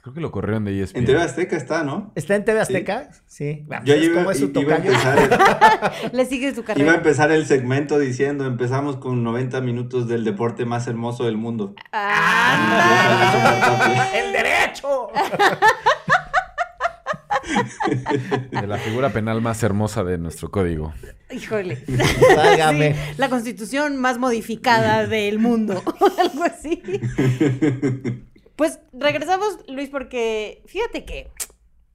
Creo 0.00 0.14
que 0.14 0.20
lo 0.20 0.30
corrieron 0.30 0.64
de 0.64 0.70
E 0.78 0.82
ESPN. 0.84 0.98
En 1.00 1.04
TV 1.06 1.20
Azteca 1.20 1.56
está, 1.56 1.82
¿no? 1.82 2.12
¿Está 2.14 2.36
en 2.36 2.44
TV 2.44 2.60
Azteca? 2.60 3.08
Sí. 3.26 3.64
Bueno, 3.66 3.84
Yo 3.84 3.94
pues, 3.94 4.06
iba, 4.06 4.14
¿Cómo 4.20 4.30
es 4.30 4.38
su 4.38 4.52
iba 4.54 4.74
a 4.74 4.76
empezar, 4.78 5.92
Le 6.12 6.26
sigue 6.26 6.54
su 6.54 6.60
iba 6.60 6.62
a 6.62 6.74
carrera. 6.74 6.94
empezar 6.94 7.32
el 7.32 7.44
segmento 7.44 7.98
diciendo, 7.98 8.46
empezamos 8.46 8.98
con 8.98 9.24
90 9.24 9.60
minutos 9.62 10.06
del 10.06 10.22
deporte 10.24 10.64
más 10.64 10.86
hermoso 10.86 11.24
del 11.24 11.38
mundo. 11.38 11.74
Ah, 11.92 13.36
¡El 14.14 14.32
derecho! 14.32 15.08
De 18.50 18.66
la 18.66 18.78
figura 18.78 19.10
penal 19.10 19.40
más 19.40 19.62
hermosa 19.62 20.04
de 20.04 20.18
nuestro 20.18 20.50
código. 20.50 20.92
híjole. 21.30 21.84
Válgame. 22.36 22.88
Sí, 22.98 23.14
la 23.18 23.28
constitución 23.28 23.96
más 23.96 24.18
modificada 24.18 25.06
del 25.06 25.38
mundo. 25.38 25.82
Algo 26.18 26.44
así. 26.44 26.82
Pues 28.56 28.80
regresamos, 28.92 29.58
Luis, 29.68 29.88
porque 29.88 30.62
fíjate 30.66 31.04
que 31.04 31.30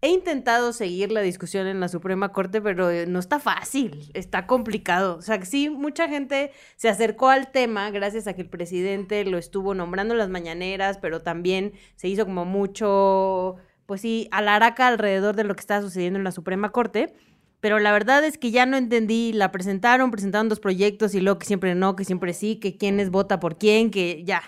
he 0.03 0.09
intentado 0.09 0.73
seguir 0.73 1.13
la 1.13 1.21
discusión 1.21 1.65
en 1.65 1.79
la 1.79 1.87
Suprema 1.87 2.33
Corte, 2.33 2.61
pero 2.61 2.91
eh, 2.91 3.05
no 3.05 3.19
está 3.19 3.39
fácil, 3.39 4.11
está 4.13 4.47
complicado. 4.47 5.15
O 5.15 5.21
sea, 5.21 5.43
sí, 5.45 5.69
mucha 5.69 6.09
gente 6.09 6.51
se 6.75 6.89
acercó 6.89 7.29
al 7.29 7.51
tema 7.51 7.89
gracias 7.89 8.27
a 8.27 8.33
que 8.33 8.41
el 8.41 8.49
presidente 8.49 9.23
lo 9.23 9.37
estuvo 9.37 9.73
nombrando 9.73 10.13
en 10.13 10.17
las 10.17 10.27
mañaneras, 10.27 10.97
pero 11.01 11.21
también 11.21 11.71
se 11.95 12.09
hizo 12.09 12.25
como 12.25 12.43
mucho, 12.43 13.55
pues 13.85 14.01
sí, 14.01 14.27
alaraca 14.31 14.87
alrededor 14.87 15.35
de 15.35 15.43
lo 15.43 15.55
que 15.55 15.61
estaba 15.61 15.81
sucediendo 15.81 16.17
en 16.17 16.23
la 16.23 16.31
Suprema 16.31 16.71
Corte. 16.71 17.13
Pero 17.59 17.79
la 17.79 17.93
verdad 17.93 18.25
es 18.25 18.37
que 18.37 18.51
ya 18.51 18.65
no 18.65 18.75
entendí, 18.75 19.31
la 19.31 19.51
presentaron, 19.51 20.11
presentaron 20.11 20.49
dos 20.49 20.59
proyectos 20.59 21.15
y 21.15 21.21
luego 21.21 21.39
que 21.39 21.45
siempre 21.45 21.75
no, 21.75 21.95
que 21.95 22.03
siempre 22.03 22.33
sí, 22.33 22.57
que 22.57 22.77
quiénes 22.77 23.09
vota 23.09 23.39
por 23.39 23.57
quién, 23.57 23.89
que 23.89 24.23
ya. 24.25 24.43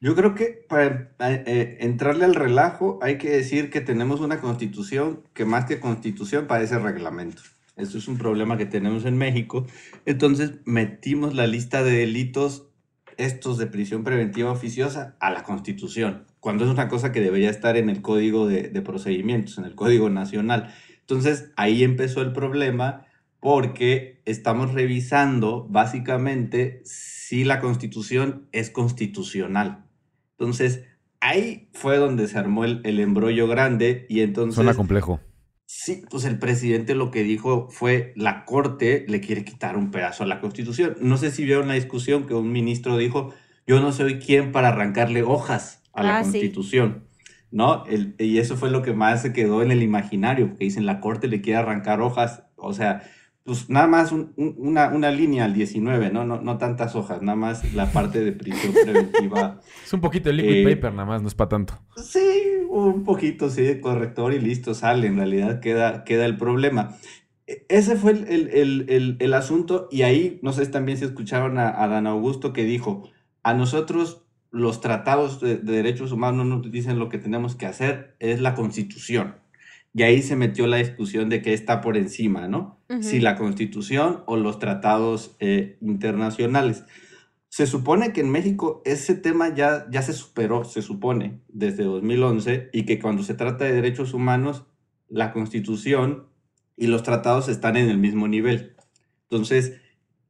Yo 0.00 0.14
creo 0.14 0.34
que 0.34 0.64
para 0.68 1.12
eh, 1.18 1.44
eh, 1.46 1.76
entrarle 1.80 2.24
al 2.24 2.34
relajo 2.34 2.98
hay 3.02 3.18
que 3.18 3.28
decir 3.28 3.70
que 3.70 3.80
tenemos 3.80 4.20
una 4.20 4.40
constitución 4.40 5.22
que 5.34 5.44
más 5.44 5.66
que 5.66 5.80
constitución 5.80 6.46
parece 6.46 6.78
reglamento. 6.78 7.42
Eso 7.76 7.98
es 7.98 8.08
un 8.08 8.18
problema 8.18 8.56
que 8.56 8.66
tenemos 8.66 9.04
en 9.04 9.18
México. 9.18 9.66
Entonces 10.06 10.52
metimos 10.64 11.34
la 11.34 11.46
lista 11.46 11.82
de 11.82 11.92
delitos 11.92 12.70
estos 13.16 13.58
de 13.58 13.66
prisión 13.66 14.02
preventiva 14.04 14.50
oficiosa 14.50 15.16
a 15.20 15.30
la 15.30 15.42
constitución, 15.42 16.26
cuando 16.40 16.64
es 16.64 16.70
una 16.70 16.88
cosa 16.88 17.12
que 17.12 17.20
debería 17.20 17.50
estar 17.50 17.76
en 17.76 17.88
el 17.88 18.02
código 18.02 18.48
de, 18.48 18.68
de 18.68 18.82
procedimientos, 18.82 19.58
en 19.58 19.64
el 19.64 19.74
código 19.74 20.10
nacional. 20.10 20.74
Entonces 21.00 21.52
ahí 21.56 21.84
empezó 21.84 22.22
el 22.22 22.32
problema 22.32 23.06
porque 23.40 24.22
estamos 24.24 24.74
revisando 24.74 25.66
básicamente 25.68 26.82
si 26.84 27.44
la 27.44 27.60
constitución 27.60 28.48
es 28.52 28.70
constitucional. 28.70 29.84
Entonces 30.38 30.84
ahí 31.20 31.68
fue 31.72 31.98
donde 31.98 32.26
se 32.28 32.38
armó 32.38 32.64
el, 32.64 32.80
el 32.84 33.00
embrollo 33.00 33.46
grande 33.46 34.06
y 34.08 34.20
entonces... 34.20 34.54
Suena 34.54 34.74
complejo. 34.74 35.20
Sí, 35.66 36.02
pues 36.10 36.24
el 36.24 36.38
presidente 36.38 36.94
lo 36.94 37.10
que 37.10 37.22
dijo 37.22 37.68
fue 37.70 38.12
la 38.16 38.44
corte 38.44 39.04
le 39.06 39.20
quiere 39.20 39.44
quitar 39.44 39.76
un 39.76 39.90
pedazo 39.90 40.24
a 40.24 40.26
la 40.26 40.40
constitución. 40.40 40.96
No 41.00 41.16
sé 41.16 41.30
si 41.30 41.44
vieron 41.44 41.68
la 41.68 41.74
discusión 41.74 42.26
que 42.26 42.34
un 42.34 42.50
ministro 42.50 42.96
dijo, 42.96 43.32
yo 43.66 43.80
no 43.80 43.92
soy 43.92 44.18
quien 44.18 44.50
para 44.50 44.68
arrancarle 44.68 45.22
hojas 45.22 45.79
a 45.92 46.02
la 46.02 46.18
Ah, 46.18 46.24
sí. 46.24 46.32
constitución. 46.32 47.04
¿No? 47.52 47.84
El- 47.86 48.14
y 48.18 48.38
eso 48.38 48.56
fue 48.56 48.70
lo 48.70 48.80
que 48.82 48.92
más 48.92 49.22
se 49.22 49.32
quedó 49.32 49.60
en 49.62 49.72
el 49.72 49.82
imaginario, 49.82 50.48
porque 50.50 50.66
dicen 50.66 50.86
la 50.86 51.00
corte 51.00 51.26
le 51.26 51.40
quiere 51.40 51.58
arrancar 51.58 52.00
hojas, 52.00 52.44
o 52.54 52.72
sea, 52.72 53.02
pues 53.42 53.68
nada 53.68 53.88
más 53.88 54.12
un- 54.12 54.32
un- 54.36 54.54
una, 54.58 54.90
una 54.90 55.10
línea 55.10 55.46
al 55.46 55.54
19, 55.54 56.10
¿no? 56.12 56.24
¿no? 56.24 56.40
No 56.40 56.58
tantas 56.58 56.94
hojas, 56.94 57.22
nada 57.22 57.34
más 57.34 57.74
la 57.74 57.90
parte 57.90 58.20
de 58.22 58.30
prisión 58.30 58.72
preventiva. 58.84 59.60
Es 59.84 59.92
un 59.92 60.00
poquito 60.00 60.28
de 60.28 60.34
liquid 60.34 60.52
Eh, 60.68 60.74
paper, 60.76 60.92
nada 60.92 61.06
más, 61.06 61.22
no 61.22 61.26
es 61.28 61.34
para 61.34 61.48
tanto. 61.48 61.74
Sí, 61.96 62.20
un 62.68 63.02
poquito, 63.02 63.50
sí, 63.50 63.62
de 63.62 63.80
corrector 63.80 64.32
y 64.32 64.38
listo, 64.38 64.72
sale. 64.74 65.08
En 65.08 65.16
realidad 65.16 65.58
queda, 65.58 66.04
queda 66.04 66.26
el 66.26 66.36
problema. 66.36 66.96
E- 67.48 67.66
Ese 67.68 67.96
fue 67.96 68.12
el, 68.12 68.28
el- 68.28 68.48
el- 68.50 68.86
el- 68.88 69.16
el 69.18 69.34
asunto 69.34 69.88
y 69.90 70.02
ahí, 70.02 70.38
no 70.42 70.52
sé 70.52 70.64
también 70.66 70.98
si 70.98 71.04
escucharon 71.04 71.58
a, 71.58 71.82
a 71.82 71.88
Dan 71.88 72.06
Augusto 72.06 72.52
que 72.52 72.62
dijo, 72.62 73.08
a 73.42 73.54
nosotros 73.54 74.24
los 74.50 74.80
tratados 74.80 75.40
de, 75.40 75.56
de 75.56 75.72
derechos 75.72 76.12
humanos 76.12 76.46
no 76.46 76.56
nos 76.56 76.70
dicen 76.70 76.98
lo 76.98 77.08
que 77.08 77.18
tenemos 77.18 77.54
que 77.54 77.66
hacer, 77.66 78.16
es 78.18 78.40
la 78.40 78.54
constitución. 78.54 79.36
Y 79.92 80.02
ahí 80.04 80.22
se 80.22 80.36
metió 80.36 80.66
la 80.66 80.76
discusión 80.76 81.28
de 81.28 81.42
qué 81.42 81.52
está 81.52 81.80
por 81.80 81.96
encima, 81.96 82.46
¿no? 82.46 82.78
Si 83.00 83.20
la 83.20 83.36
constitución 83.36 84.22
o 84.26 84.36
los 84.36 84.58
tratados 84.58 85.36
eh, 85.38 85.78
internacionales. 85.80 86.84
Se 87.48 87.66
supone 87.66 88.12
que 88.12 88.20
en 88.20 88.30
México 88.30 88.82
ese 88.84 89.14
tema 89.14 89.54
ya, 89.54 89.86
ya 89.90 90.02
se 90.02 90.12
superó, 90.12 90.64
se 90.64 90.82
supone, 90.82 91.40
desde 91.48 91.84
2011, 91.84 92.70
y 92.72 92.84
que 92.84 92.98
cuando 92.98 93.22
se 93.22 93.34
trata 93.34 93.64
de 93.64 93.72
derechos 93.72 94.12
humanos, 94.12 94.64
la 95.08 95.32
constitución 95.32 96.26
y 96.76 96.86
los 96.86 97.02
tratados 97.02 97.48
están 97.48 97.76
en 97.76 97.88
el 97.88 97.98
mismo 97.98 98.28
nivel. 98.28 98.76
Entonces, 99.28 99.80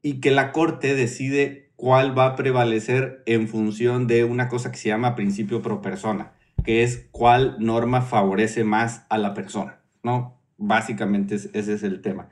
y 0.03 0.21
que 0.21 0.31
la 0.31 0.53
Corte 0.53 0.95
decide 0.95 1.70
cuál 1.81 2.17
va 2.17 2.27
a 2.27 2.37
prevalecer 2.37 3.23
en 3.25 3.49
función 3.49 4.07
de 4.07 4.25
una 4.25 4.49
cosa 4.51 4.71
que 4.71 4.77
se 4.77 4.91
llama 4.91 5.15
principio 5.15 5.63
pro 5.63 5.81
persona, 5.81 6.35
que 6.63 6.83
es 6.83 7.09
cuál 7.11 7.57
norma 7.59 8.03
favorece 8.03 8.65
más 8.65 9.07
a 9.09 9.17
la 9.17 9.33
persona, 9.33 9.81
¿no? 10.03 10.39
Básicamente 10.59 11.37
es- 11.37 11.49
ese 11.55 11.73
es 11.73 11.83
el 11.83 12.03
tema. 12.03 12.29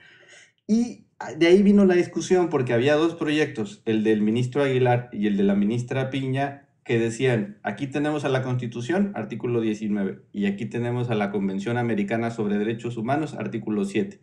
Y 0.66 1.06
de 1.38 1.46
ahí 1.46 1.62
vino 1.62 1.86
la 1.86 1.94
discusión 1.94 2.50
porque 2.50 2.74
había 2.74 2.96
dos 2.96 3.14
proyectos, 3.14 3.80
el 3.86 4.04
del 4.04 4.20
ministro 4.20 4.62
Aguilar 4.62 5.08
y 5.12 5.28
el 5.28 5.38
de 5.38 5.44
la 5.44 5.54
ministra 5.54 6.10
Piña, 6.10 6.68
que 6.84 6.98
decían, 6.98 7.56
aquí 7.62 7.86
tenemos 7.86 8.26
a 8.26 8.28
la 8.28 8.42
Constitución, 8.42 9.12
artículo 9.14 9.62
19, 9.62 10.24
y 10.30 10.44
aquí 10.44 10.66
tenemos 10.66 11.08
a 11.08 11.14
la 11.14 11.30
Convención 11.30 11.78
Americana 11.78 12.30
sobre 12.30 12.58
Derechos 12.58 12.98
Humanos, 12.98 13.32
artículo 13.32 13.86
7. 13.86 14.20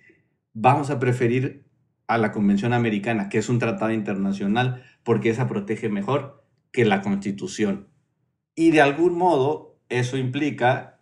Vamos 0.54 0.92
a 0.92 1.00
preferir 1.00 1.66
a 2.08 2.20
la 2.20 2.32
Convención 2.32 2.74
Americana, 2.74 3.28
que 3.30 3.40
es 3.40 3.50
un 3.50 3.58
tratado 3.58 3.92
internacional, 3.92 4.84
porque 5.06 5.30
esa 5.30 5.48
protege 5.48 5.88
mejor 5.88 6.44
que 6.72 6.84
la 6.84 7.02
Constitución. 7.02 7.88
Y 8.56 8.72
de 8.72 8.82
algún 8.82 9.18
modo 9.18 9.78
eso 9.88 10.18
implica, 10.18 11.00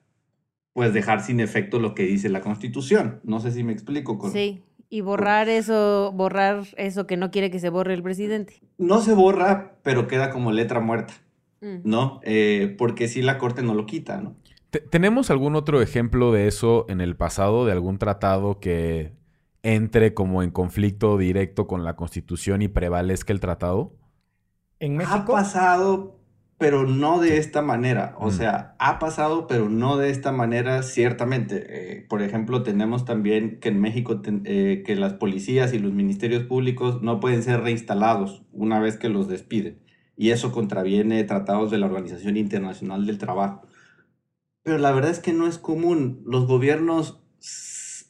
pues, 0.74 0.94
dejar 0.94 1.24
sin 1.24 1.40
efecto 1.40 1.80
lo 1.80 1.96
que 1.96 2.04
dice 2.04 2.30
la 2.30 2.42
Constitución. 2.42 3.22
No 3.24 3.40
sé 3.40 3.52
si 3.52 3.64
me 3.64 3.74
explico. 3.74 4.20
Con, 4.20 4.32
Sí, 4.32 4.62
y 4.90 5.02
borrar 5.02 5.50
eso, 5.50 6.12
borrar 6.14 6.66
eso 6.78 7.08
que 7.08 7.18
no 7.18 7.32
quiere 7.32 7.50
que 7.50 7.60
se 7.60 7.70
borre 7.70 7.96
el 7.96 8.04
presidente. 8.04 8.62
no 8.78 9.02
se 9.02 9.14
borra, 9.16 9.78
pero 9.82 10.08
queda 10.08 10.30
como 10.30 10.52
letra 10.52 10.80
muerta, 10.80 11.14
Mm. 11.62 11.78
¿no? 11.86 12.20
Eh, 12.24 12.76
porque 12.78 13.08
si 13.08 13.22
la 13.24 13.38
corte 13.40 13.64
no 13.64 13.74
lo 13.74 13.86
quita, 13.88 14.20
¿no? 14.22 14.36
Te- 14.70 14.80
¿Tenemos 14.82 15.30
algún 15.32 15.56
otro 15.56 15.82
ejemplo 15.82 16.32
de 16.32 16.48
eso 16.48 16.86
en 16.90 17.00
el 17.00 17.16
pasado, 17.16 17.66
de 17.66 17.72
algún 17.72 17.98
tratado 18.00 18.60
que 18.60 19.14
entre 19.64 20.14
como 20.14 20.44
en 20.44 20.52
conflicto 20.52 21.18
directo 21.18 21.68
con 21.68 21.84
la 21.84 21.96
Constitución 21.96 22.62
y 22.62 22.68
prevalezca 22.68 23.34
el 23.34 23.40
tratado? 23.40 23.96
En 24.80 24.96
Ha 24.96 24.98
México, 24.98 25.32
pasado, 25.34 26.20
pero 26.58 26.86
no 26.86 27.20
de 27.20 27.38
esta 27.38 27.62
manera. 27.62 28.16
O 28.20 28.28
Mm. 28.28 28.32
sea, 28.32 28.76
ha 28.80 29.00
pasado, 29.00 29.48
pero 29.48 29.70
no 29.70 29.98
de 29.98 30.10
esta 30.10 30.32
manera, 30.34 30.84
ciertamente. 30.84 31.64
Eh, 31.68 32.06
por 32.10 32.22
ejemplo, 32.22 32.64
tenemos 32.64 33.06
también 33.06 33.60
que 33.60 33.70
en 33.70 33.80
México 33.80 34.22
ten- 34.22 34.44
eh, 34.46 34.84
que 34.86 34.96
las 34.96 35.14
policías 35.14 35.74
y 35.74 35.80
los 35.80 35.94
ministerios 35.94 36.44
públicos 36.44 37.02
no 37.02 37.20
pueden 37.22 37.42
ser 37.44 37.62
reinstalados 37.62 38.44
una 38.52 38.80
vez 38.80 38.98
que 38.98 39.10
los 39.10 39.28
despiden. 39.30 39.80
Y 40.18 40.30
eso 40.32 40.52
contraviene 40.52 41.24
tratados 41.24 41.72
de 41.72 41.78
la 41.80 41.86
Organización 41.88 42.38
Internacional 42.38 43.06
del 43.06 43.18
Trabajo. 43.18 43.62
Pero 44.62 44.78
la 44.78 44.92
verdad 44.92 45.12
es 45.12 45.20
que 45.20 45.34
no 45.34 45.48
es 45.48 45.58
común. 45.58 46.22
Los 46.26 46.46
gobiernos 46.48 47.24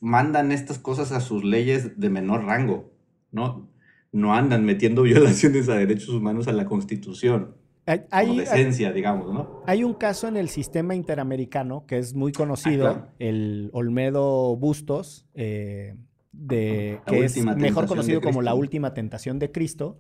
mandan 0.04 0.52
estas 0.52 0.80
cosas 0.80 1.14
a 1.14 1.22
sus 1.22 1.46
leyes 1.46 1.98
de 1.98 2.10
menor 2.10 2.44
rango, 2.44 2.92
¿no? 3.32 3.70
No 4.12 4.34
andan 4.34 4.66
metiendo 4.66 5.02
violaciones 5.12 5.70
a 5.70 5.76
derechos 5.76 6.10
humanos 6.10 6.48
a 6.50 6.52
la 6.52 6.66
Constitución, 6.66 7.56
hay, 7.86 8.00
por 8.00 8.08
hay- 8.12 8.38
decencia, 8.38 8.92
digamos, 8.92 9.34
¿no? 9.34 9.62
hay 9.66 9.84
un 9.86 9.94
caso 9.94 10.28
en 10.28 10.36
el 10.38 10.50
sistema 10.50 10.94
interamericano 10.94 11.86
que 11.88 11.98
es 12.00 12.14
muy 12.16 12.32
conocido, 12.34 12.88
Ah, 12.88 12.94
claro. 12.94 13.08
el 13.20 13.70
Olmedo 13.74 14.56
Bustos, 14.58 15.26
eh, 15.36 15.96
de, 16.34 17.00
La 17.06 17.12
que 17.12 17.24
es 17.26 17.38
mejor 17.56 17.88
conocido 17.88 18.20
como 18.20 18.42
la 18.42 18.56
última 18.56 18.94
tentación 18.94 19.40
de 19.40 19.52
Cristo, 19.52 20.00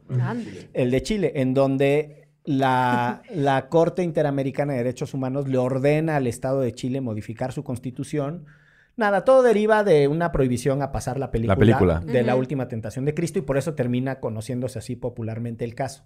el 0.73 0.91
de 0.91 1.01
Chile, 1.01 1.31
en 1.35 1.53
donde 1.53 2.27
la, 2.43 3.21
la 3.33 3.69
Corte 3.69 4.03
Interamericana 4.03 4.73
de 4.73 4.79
Derechos 4.79 5.13
Humanos 5.13 5.47
le 5.47 5.57
ordena 5.59 6.17
al 6.17 6.27
Estado 6.27 6.59
de 6.59 6.73
Chile 6.73 6.99
modificar 7.01 7.53
su 7.53 7.63
constitución. 7.63 8.45
Nada, 8.95 9.25
todo 9.25 9.41
deriva 9.41 9.83
de 9.83 10.07
una 10.07 10.31
prohibición 10.31 10.81
a 10.81 10.91
pasar 10.91 11.19
la 11.19 11.31
película, 11.31 11.55
película. 11.55 11.99
de 11.99 12.21
la 12.23 12.35
última 12.35 12.67
tentación 12.67 13.05
de 13.05 13.13
Cristo 13.13 13.39
y 13.39 13.41
por 13.41 13.57
eso 13.57 13.73
termina 13.73 14.19
conociéndose 14.19 14.79
así 14.79 14.95
popularmente 14.95 15.65
el 15.65 15.73
caso. 15.73 16.05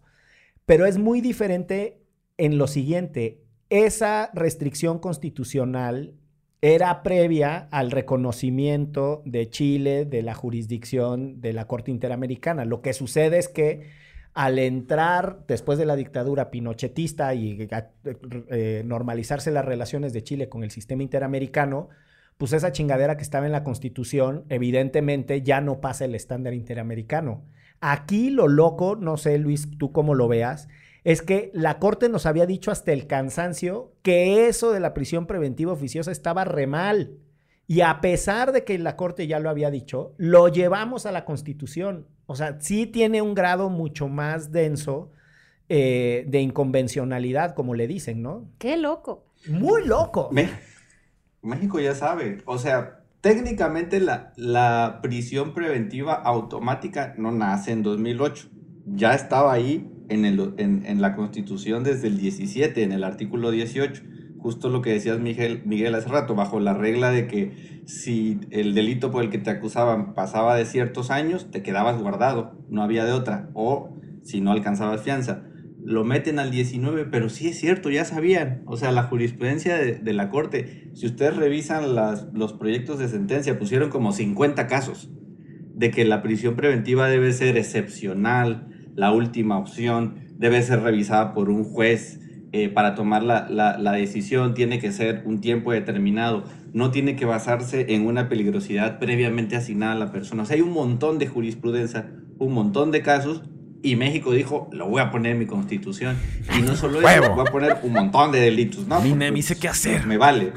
Pero 0.66 0.86
es 0.86 0.98
muy 0.98 1.22
diferente 1.22 2.02
en 2.38 2.58
lo 2.58 2.68
siguiente, 2.68 3.44
esa 3.70 4.30
restricción 4.34 5.00
constitucional 5.00 6.14
era 6.62 7.04
previa 7.04 7.68
al 7.72 7.92
reconocimiento 7.92 9.22
de 9.26 9.50
Chile 9.50 10.06
de 10.06 10.22
la 10.24 10.34
jurisdicción 10.34 11.42
de 11.42 11.54
la 11.54 11.68
Corte 11.68 11.92
Interamericana. 11.92 12.66
Lo 12.66 12.82
que 12.82 12.94
sucede 12.94 13.38
es 13.38 13.48
que 13.48 13.90
al 14.34 14.60
entrar 14.60 15.40
después 15.48 15.78
de 15.80 15.86
la 15.86 15.96
dictadura 15.96 16.50
pinochetista 16.52 17.34
y 17.34 17.68
eh, 18.50 18.84
normalizarse 18.86 19.52
las 19.52 19.66
relaciones 19.66 20.14
de 20.14 20.24
Chile 20.24 20.50
con 20.50 20.64
el 20.64 20.72
sistema 20.72 21.04
interamericano, 21.04 21.90
pues 22.38 22.54
esa 22.54 22.72
chingadera 22.72 23.18
que 23.18 23.24
estaba 23.24 23.46
en 23.46 23.52
la 23.52 23.64
Constitución, 23.64 24.46
evidentemente 24.50 25.42
ya 25.42 25.62
no 25.62 25.82
pasa 25.82 26.06
el 26.06 26.16
estándar 26.16 26.54
interamericano. 26.54 27.44
Aquí 27.82 28.30
lo 28.30 28.48
loco, 28.48 28.96
no 28.96 29.18
sé 29.18 29.38
Luis, 29.38 29.70
tú 29.78 29.92
cómo 29.92 30.14
lo 30.16 30.28
veas, 30.28 30.68
es 31.04 31.22
que 31.22 31.52
la 31.54 31.80
Corte 31.80 32.10
nos 32.10 32.26
había 32.26 32.46
dicho 32.46 32.70
hasta 32.72 32.92
el 32.92 33.08
cansancio 33.08 33.94
que 34.02 34.48
eso 34.48 34.72
de 34.72 34.80
la 34.80 34.94
prisión 34.94 35.26
preventiva 35.26 35.72
oficiosa 35.72 36.12
estaba 36.12 36.44
re 36.44 36.68
mal. 36.68 37.14
Y 37.66 37.82
a 37.82 38.00
pesar 38.02 38.52
de 38.52 38.64
que 38.64 38.78
la 38.78 38.96
Corte 38.96 39.28
ya 39.28 39.40
lo 39.40 39.50
había 39.50 39.70
dicho, 39.72 40.14
lo 40.18 40.48
llevamos 40.48 41.06
a 41.06 41.12
la 41.12 41.26
Constitución. 41.26 42.08
O 42.26 42.36
sea, 42.36 42.58
sí 42.60 42.86
tiene 42.88 43.22
un 43.22 43.36
grado 43.36 43.70
mucho 43.70 44.08
más 44.08 44.52
denso 44.52 45.12
eh, 45.70 46.26
de 46.28 46.40
inconvencionalidad, 46.42 47.54
como 47.56 47.74
le 47.76 47.88
dicen, 47.88 48.22
¿no? 48.22 48.46
Qué 48.58 48.78
loco. 48.78 49.26
Muy 49.50 49.86
loco. 49.86 50.30
Me- 50.32 50.50
México 51.48 51.80
ya 51.80 51.96
sabe. 51.96 52.40
O 52.46 52.58
sea, 52.58 53.00
técnicamente 53.22 54.00
la, 54.00 54.34
la 54.36 55.00
prisión 55.02 55.54
preventiva 55.54 56.14
automática 56.14 57.16
no 57.18 57.32
nace 57.32 57.72
en 57.72 57.84
2008. 57.84 58.50
Ya 58.86 59.14
estaba 59.14 59.54
ahí 59.54 59.90
en, 60.10 60.26
el, 60.26 60.54
en, 60.58 60.86
en 60.86 61.02
la 61.02 61.16
Constitución 61.16 61.84
desde 61.84 62.08
el 62.08 62.18
17, 62.18 62.84
en 62.84 62.92
el 62.92 63.04
artículo 63.04 63.52
18. 63.52 64.04
Justo 64.40 64.70
lo 64.70 64.82
que 64.82 64.92
decías, 64.92 65.20
Miguel, 65.20 65.64
Miguel, 65.66 65.96
hace 65.96 66.10
rato, 66.10 66.36
bajo 66.36 66.60
la 66.60 66.74
regla 66.74 67.10
de 67.10 67.28
que 67.28 67.82
si 67.86 68.40
el 68.52 68.76
delito 68.76 69.12
por 69.12 69.24
el 69.24 69.30
que 69.30 69.40
te 69.40 69.50
acusaban 69.50 70.14
pasaba 70.14 70.56
de 70.56 70.66
ciertos 70.66 71.10
años, 71.10 71.50
te 71.50 71.64
quedabas 71.64 72.00
guardado, 72.00 72.54
no 72.70 72.84
había 72.84 73.04
de 73.04 73.14
otra. 73.14 73.50
O 73.54 73.98
si 74.24 74.42
no 74.42 74.52
alcanzabas 74.52 75.02
fianza 75.02 75.44
lo 75.88 76.04
meten 76.04 76.38
al 76.38 76.52
19, 76.52 77.06
pero 77.06 77.30
sí 77.30 77.48
es 77.48 77.58
cierto, 77.58 77.90
ya 77.90 78.04
sabían. 78.04 78.62
O 78.66 78.76
sea, 78.76 78.92
la 78.92 79.04
jurisprudencia 79.04 79.78
de, 79.78 80.14
la 80.14 80.30
Corte, 80.30 80.90
si 80.94 81.06
ustedes 81.06 81.38
revisan 81.38 81.96
los 82.34 82.52
proyectos 82.52 83.00
de 83.00 83.08
sentencia, 83.08 83.58
pusieron 83.58 83.90
como 83.90 84.12
50 84.12 84.68
casos 84.68 85.10
de 85.74 85.90
que 85.90 86.04
la 86.04 86.22
prisión 86.22 86.58
preventiva 86.58 87.08
debe 87.08 87.32
ser 87.32 87.56
excepcional, 87.56 88.68
la 88.96 89.14
última 89.14 89.58
opción, 89.58 90.16
debe 90.38 90.62
ser 90.62 90.82
revisada 90.82 91.34
por 91.34 91.50
un 91.50 91.64
juez 91.64 92.20
eh, 92.52 92.68
para 92.68 92.94
tomar 92.94 93.24
la, 93.24 93.48
la, 93.50 93.78
la 93.78 93.94
decisión, 93.94 94.56
tiene 94.56 94.80
que 94.80 94.92
ser 94.92 95.24
un 95.24 95.40
tiempo 95.40 95.72
determinado, 95.72 96.44
no 96.74 96.92
tiene 96.92 97.16
que 97.16 97.24
basarse 97.24 97.94
en 97.96 98.06
una 98.06 98.28
peligrosidad 98.28 99.00
previamente 99.00 99.56
asignada 99.56 99.94
a 99.94 99.98
la 99.98 100.12
persona. 100.12 100.44
O 100.44 100.46
sea, 100.46 100.58
hay 100.58 100.62
un 100.62 100.74
montón 100.74 101.18
de 101.18 101.28
jurisprudencia, 101.28 102.12
un 102.40 102.52
montón 102.52 102.92
de 102.92 103.02
casos 103.02 103.44
y 103.84 103.96
México 103.96 104.32
dijo, 104.32 104.70
lo 104.72 104.88
voy 104.88 105.02
a 105.02 105.12
poner 105.12 105.34
en 105.34 105.40
mi 105.40 105.46
constitución. 105.46 106.18
Y 106.58 106.62
no 106.62 106.76
solo 106.76 107.00
eso, 107.00 107.08
Huevo. 107.08 107.36
voy 107.36 107.48
a 107.48 107.52
poner 107.52 107.78
un 107.84 107.94
montón 107.94 108.32
de 108.32 108.40
delitos, 108.40 108.88
¿no? 108.88 109.00
Mi 109.02 109.14
nem 109.14 109.34
dice 109.34 109.58
qué 109.58 109.68
hacer. 109.68 110.06
Me 110.06 110.18
vale. 110.18 110.52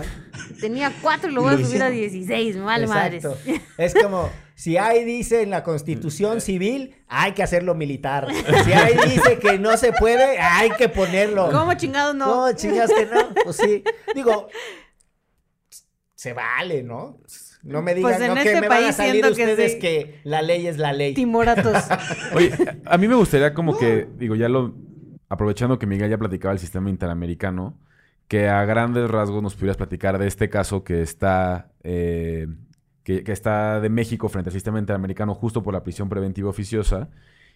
Tenía 0.60 0.92
cuatro 1.02 1.30
y 1.30 1.34
lo 1.34 1.42
voy 1.42 1.54
a 1.54 1.56
Lo 1.56 1.64
subir 1.66 1.82
a 1.82 1.90
hicieron. 1.90 2.10
16, 2.10 2.56
me 2.56 2.62
vale 2.62 2.86
madres. 2.86 3.24
Exacto. 3.24 3.52
Es 3.78 3.94
como, 3.94 4.30
si 4.54 4.76
ahí 4.76 5.04
dice 5.04 5.42
en 5.42 5.50
la 5.50 5.62
constitución 5.62 6.40
civil, 6.40 6.96
hay 7.08 7.32
que 7.32 7.42
hacerlo 7.42 7.74
militar. 7.74 8.28
Si 8.64 8.72
ahí 8.72 8.94
dice 9.08 9.38
que 9.38 9.58
no 9.58 9.76
se 9.76 9.92
puede, 9.92 10.38
hay 10.38 10.70
que 10.70 10.88
ponerlo. 10.88 11.50
¿Cómo 11.50 11.74
chingado 11.74 12.14
no? 12.14 12.48
No, 12.48 12.52
chingas 12.52 12.90
que 12.92 13.06
no. 13.06 13.34
Pues 13.44 13.56
sí. 13.56 13.82
Digo, 14.14 14.48
se 16.14 16.32
vale, 16.32 16.82
¿no? 16.82 17.18
No 17.62 17.82
me 17.82 17.94
digan 17.94 18.12
Pues 18.12 18.22
en 18.22 18.28
no, 18.28 18.34
que 18.34 18.48
este 18.48 18.60
me 18.60 18.68
van 18.68 18.84
a 18.84 18.92
salir 18.92 19.22
que 19.22 19.30
ustedes 19.30 19.72
sí. 19.72 19.78
que 19.78 20.20
la 20.24 20.42
ley 20.42 20.66
es 20.66 20.78
la 20.78 20.92
ley. 20.92 21.14
Timoratos. 21.14 21.84
Oye, 22.34 22.52
a 22.84 22.98
mí 22.98 23.08
me 23.08 23.14
gustaría 23.14 23.52
como 23.52 23.76
que, 23.76 24.08
digo, 24.16 24.34
ya 24.34 24.48
lo, 24.48 24.74
aprovechando 25.28 25.78
que 25.78 25.86
Miguel 25.86 26.10
ya 26.10 26.18
platicaba 26.18 26.52
el 26.52 26.58
sistema 26.58 26.90
interamericano, 26.90 27.78
que 28.28 28.48
a 28.48 28.64
grandes 28.64 29.10
rasgos 29.10 29.42
nos 29.42 29.54
pudieras 29.54 29.76
platicar 29.76 30.18
de 30.18 30.26
este 30.26 30.48
caso 30.48 30.84
que 30.84 31.02
está, 31.02 31.70
eh, 31.82 32.46
que, 33.02 33.24
que 33.24 33.32
está 33.32 33.80
de 33.80 33.88
México 33.90 34.28
frente 34.28 34.50
al 34.50 34.54
sistema 34.54 34.78
interamericano 34.78 35.34
justo 35.34 35.62
por 35.62 35.74
la 35.74 35.82
prisión 35.82 36.08
preventiva 36.08 36.48
oficiosa 36.48 37.10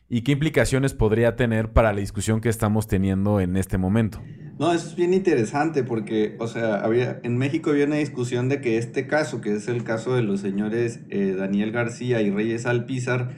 y 0.09 0.23
qué 0.23 0.33
implicaciones 0.33 0.95
podría 0.95 1.37
tener 1.37 1.73
para 1.73 1.93
la 1.93 2.01
discusión 2.01 2.41
que 2.41 2.49
estamos 2.49 2.87
teniendo 2.87 3.41
en 3.41 3.57
este 3.57 3.79
momento. 3.79 4.21
No, 4.59 4.73
eso 4.73 4.89
es 4.89 4.97
bien 4.97 5.15
interesante 5.15 5.83
porque, 5.83 6.37
o 6.39 6.47
sea, 6.47 6.77
había, 6.77 7.19
en 7.25 7.37
México 7.39 7.71
había 7.71 7.87
una 7.87 7.97
discusión 7.97 8.49
de 8.49 8.61
que 8.61 8.79
este 8.79 9.07
caso, 9.07 9.41
que 9.41 9.55
es 9.55 9.67
el 9.67 9.83
caso 9.83 10.15
de 10.15 10.23
los 10.23 10.41
señores 10.41 11.01
eh, 11.09 11.35
Daniel 11.37 11.73
García 11.73 12.23
y 12.23 12.31
Reyes 12.31 12.67
Alpizar, 12.67 13.35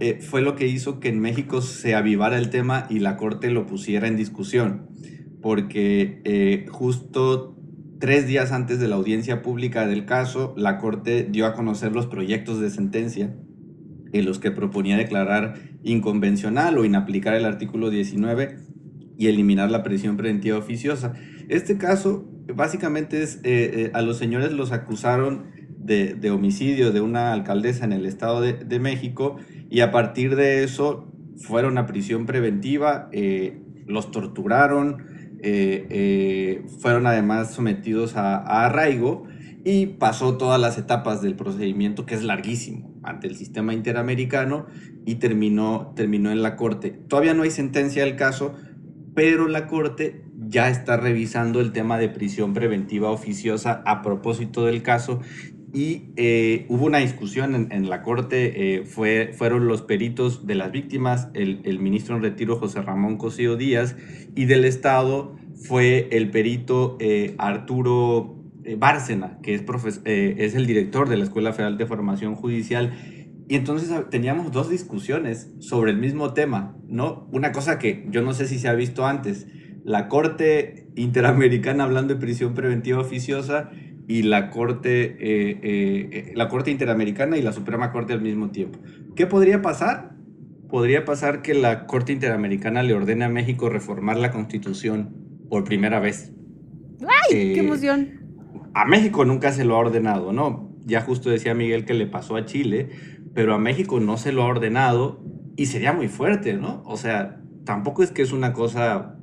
eh, 0.00 0.20
fue 0.20 0.40
lo 0.40 0.56
que 0.56 0.66
hizo 0.66 1.00
que 1.00 1.08
en 1.08 1.20
México 1.20 1.60
se 1.60 1.94
avivara 1.94 2.38
el 2.38 2.50
tema 2.50 2.86
y 2.88 3.00
la 3.00 3.16
Corte 3.16 3.50
lo 3.50 3.66
pusiera 3.66 4.08
en 4.08 4.16
discusión. 4.16 4.88
Porque 5.42 6.22
eh, 6.24 6.66
justo 6.70 7.58
tres 7.98 8.26
días 8.26 8.52
antes 8.52 8.78
de 8.78 8.88
la 8.88 8.96
audiencia 8.96 9.42
pública 9.42 9.86
del 9.86 10.06
caso, 10.06 10.54
la 10.56 10.78
Corte 10.78 11.24
dio 11.30 11.46
a 11.46 11.52
conocer 11.52 11.92
los 11.92 12.06
proyectos 12.06 12.60
de 12.60 12.70
sentencia 12.70 13.34
los 14.22 14.38
que 14.38 14.50
proponía 14.50 14.96
declarar 14.96 15.54
inconvencional 15.82 16.78
o 16.78 16.84
inaplicar 16.84 17.34
el 17.34 17.44
artículo 17.44 17.90
19 17.90 18.56
y 19.18 19.28
eliminar 19.28 19.70
la 19.70 19.82
prisión 19.82 20.16
preventiva 20.16 20.58
oficiosa. 20.58 21.14
Este 21.48 21.78
caso 21.78 22.28
básicamente 22.54 23.22
es, 23.22 23.36
eh, 23.36 23.40
eh, 23.44 23.90
a 23.94 24.02
los 24.02 24.18
señores 24.18 24.52
los 24.52 24.72
acusaron 24.72 25.46
de, 25.78 26.30
homicidio 26.30 26.90
de 26.90 27.00
una 27.00 27.32
alcaldesa 27.32 27.84
en 27.84 27.92
el 27.92 28.06
Estado 28.06 28.40
de, 28.40 28.80
México 28.80 29.36
y 29.70 29.80
a 29.80 29.92
partir 29.92 30.34
de 30.34 30.64
eso 30.64 31.12
fueron 31.36 31.78
a 31.78 31.86
prisión 31.86 32.26
preventiva, 32.26 33.08
eh, 33.12 33.62
los 33.86 34.10
torturaron, 34.10 35.04
fueron 36.80 37.06
además 37.06 37.54
sometidos 37.54 38.16
a, 38.16 38.38
a 38.38 38.66
arraigo 38.66 39.28
y 39.64 39.86
pasó 39.86 40.36
todas 40.36 40.60
las 40.60 40.76
etapas 40.76 41.22
del 41.22 41.36
procedimiento 41.36 42.04
que 42.04 42.16
es 42.16 42.24
larguísimo 42.24 42.95
ante 43.06 43.26
el 43.26 43.36
sistema 43.36 43.72
interamericano 43.72 44.66
y 45.04 45.16
terminó, 45.16 45.92
terminó 45.94 46.30
en 46.30 46.42
la 46.42 46.56
corte. 46.56 46.90
Todavía 46.90 47.34
no 47.34 47.42
hay 47.42 47.50
sentencia 47.50 48.04
del 48.04 48.16
caso, 48.16 48.54
pero 49.14 49.48
la 49.48 49.66
corte 49.66 50.24
ya 50.48 50.68
está 50.68 50.96
revisando 50.96 51.60
el 51.60 51.72
tema 51.72 51.98
de 51.98 52.08
prisión 52.08 52.52
preventiva 52.54 53.10
oficiosa 53.10 53.82
a 53.86 54.02
propósito 54.02 54.66
del 54.66 54.82
caso 54.82 55.20
y 55.76 56.04
eh, 56.16 56.64
hubo 56.70 56.86
una 56.86 56.98
discusión 56.98 57.54
en, 57.54 57.70
en 57.70 57.90
la 57.90 58.02
corte, 58.02 58.76
eh, 58.76 58.84
fue, 58.86 59.34
fueron 59.36 59.68
los 59.68 59.82
peritos 59.82 60.46
de 60.46 60.54
las 60.54 60.72
víctimas, 60.72 61.28
el, 61.34 61.78
ministro 61.80 62.16
en 62.16 62.22
retiro 62.22 62.56
José 62.56 62.80
Ramón 62.80 63.18
Cosío 63.18 63.56
Díaz 63.56 63.94
y 64.34 64.46
del 64.46 64.64
Estado 64.64 65.36
fue 65.54 66.08
el 66.12 66.30
perito 66.30 66.96
eh, 66.98 67.34
Arturo 67.36 68.35
Bárcena, 68.74 69.38
que 69.42 69.54
es, 69.54 69.64
profes- 69.64 70.02
eh, 70.04 70.34
es 70.38 70.56
el 70.56 70.66
director 70.66 71.08
de 71.08 71.16
la 71.16 71.24
Escuela 71.24 71.52
Federal 71.52 71.78
de 71.78 71.86
Formación 71.86 72.34
Judicial. 72.34 72.92
Y 73.48 73.54
entonces 73.54 73.92
ah, 73.92 74.08
teníamos 74.10 74.50
dos 74.50 74.68
discusiones 74.68 75.52
sobre 75.60 75.92
el 75.92 75.98
mismo 75.98 76.32
tema, 76.32 76.76
¿no? 76.88 77.28
Una 77.30 77.52
cosa 77.52 77.78
que 77.78 78.04
yo 78.10 78.22
no 78.22 78.32
sé 78.32 78.48
si 78.48 78.58
se 78.58 78.66
ha 78.66 78.74
visto 78.74 79.06
antes, 79.06 79.46
la 79.84 80.08
Corte 80.08 80.88
Interamericana 80.96 81.84
hablando 81.84 82.14
de 82.14 82.20
prisión 82.20 82.54
preventiva 82.54 82.98
oficiosa 82.98 83.70
y 84.08 84.22
la 84.22 84.50
Corte, 84.50 85.04
eh, 85.04 85.60
eh, 85.62 86.08
eh, 86.12 86.32
la 86.34 86.48
Corte 86.48 86.72
Interamericana 86.72 87.36
y 87.38 87.42
la 87.42 87.52
Suprema 87.52 87.92
Corte 87.92 88.12
al 88.12 88.20
mismo 88.20 88.50
tiempo. 88.50 88.80
¿Qué 89.14 89.26
podría 89.26 89.62
pasar? 89.62 90.16
Podría 90.68 91.04
pasar 91.04 91.42
que 91.42 91.54
la 91.54 91.86
Corte 91.86 92.12
Interamericana 92.12 92.82
le 92.82 92.94
ordene 92.94 93.24
a 93.24 93.28
México 93.28 93.68
reformar 93.68 94.16
la 94.16 94.32
Constitución 94.32 95.14
por 95.48 95.62
primera 95.62 96.00
vez. 96.00 96.32
¡Ay! 97.02 97.36
Eh, 97.36 97.52
¡Qué 97.54 97.60
emoción! 97.60 98.25
A 98.76 98.84
México 98.84 99.24
nunca 99.24 99.52
se 99.52 99.64
lo 99.64 99.74
ha 99.74 99.78
ordenado, 99.78 100.34
¿no? 100.34 100.68
Ya 100.84 101.00
justo 101.00 101.30
decía 101.30 101.54
Miguel 101.54 101.86
que 101.86 101.94
le 101.94 102.06
pasó 102.06 102.36
a 102.36 102.44
Chile, 102.44 102.90
pero 103.32 103.54
a 103.54 103.58
México 103.58 104.00
no 104.00 104.18
se 104.18 104.32
lo 104.32 104.42
ha 104.42 104.48
ordenado 104.48 105.24
y 105.56 105.64
sería 105.64 105.94
muy 105.94 106.08
fuerte, 106.08 106.52
¿no? 106.52 106.82
O 106.84 106.98
sea, 106.98 107.40
tampoco 107.64 108.02
es 108.02 108.10
que 108.10 108.20
es 108.20 108.32
una 108.32 108.52
cosa 108.52 109.16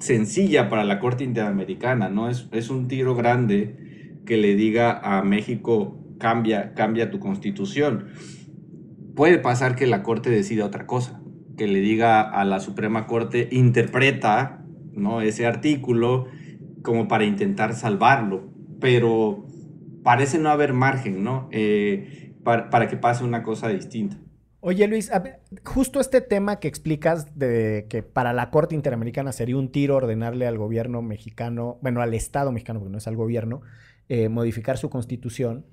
sencilla 0.00 0.68
para 0.68 0.84
la 0.84 0.98
Corte 0.98 1.24
Interamericana, 1.24 2.10
¿no? 2.10 2.28
Es, 2.28 2.46
es 2.52 2.68
un 2.68 2.86
tiro 2.86 3.14
grande 3.14 4.20
que 4.26 4.36
le 4.36 4.54
diga 4.54 5.00
a 5.02 5.22
México, 5.22 5.98
cambia, 6.18 6.74
cambia 6.74 7.10
tu 7.10 7.20
constitución. 7.20 8.08
Puede 9.16 9.38
pasar 9.38 9.76
que 9.76 9.86
la 9.86 10.02
Corte 10.02 10.28
decida 10.28 10.66
otra 10.66 10.86
cosa, 10.86 11.22
que 11.56 11.66
le 11.66 11.80
diga 11.80 12.20
a 12.20 12.44
la 12.44 12.60
Suprema 12.60 13.06
Corte, 13.06 13.48
interpreta, 13.50 14.62
¿no? 14.92 15.22
Ese 15.22 15.46
artículo 15.46 16.26
como 16.82 17.08
para 17.08 17.24
intentar 17.24 17.72
salvarlo, 17.72 18.52
pero 18.84 19.46
parece 20.02 20.38
no 20.38 20.50
haber 20.50 20.74
margen, 20.74 21.24
¿no? 21.24 21.48
Eh, 21.52 22.34
para, 22.44 22.68
para 22.68 22.86
que 22.86 22.98
pase 22.98 23.24
una 23.24 23.42
cosa 23.42 23.68
distinta. 23.68 24.18
Oye 24.60 24.86
Luis, 24.86 25.10
justo 25.64 26.00
este 26.00 26.20
tema 26.20 26.60
que 26.60 26.68
explicas 26.68 27.38
de 27.38 27.86
que 27.88 28.02
para 28.02 28.34
la 28.34 28.50
Corte 28.50 28.74
Interamericana 28.74 29.32
sería 29.32 29.56
un 29.56 29.72
tiro 29.72 29.96
ordenarle 29.96 30.46
al 30.46 30.58
gobierno 30.58 31.00
mexicano, 31.00 31.78
bueno, 31.80 32.02
al 32.02 32.12
Estado 32.12 32.52
mexicano, 32.52 32.78
porque 32.78 32.92
no 32.92 32.98
es 32.98 33.08
al 33.08 33.16
gobierno, 33.16 33.62
eh, 34.10 34.28
modificar 34.28 34.76
su 34.76 34.90
constitución, 34.90 35.64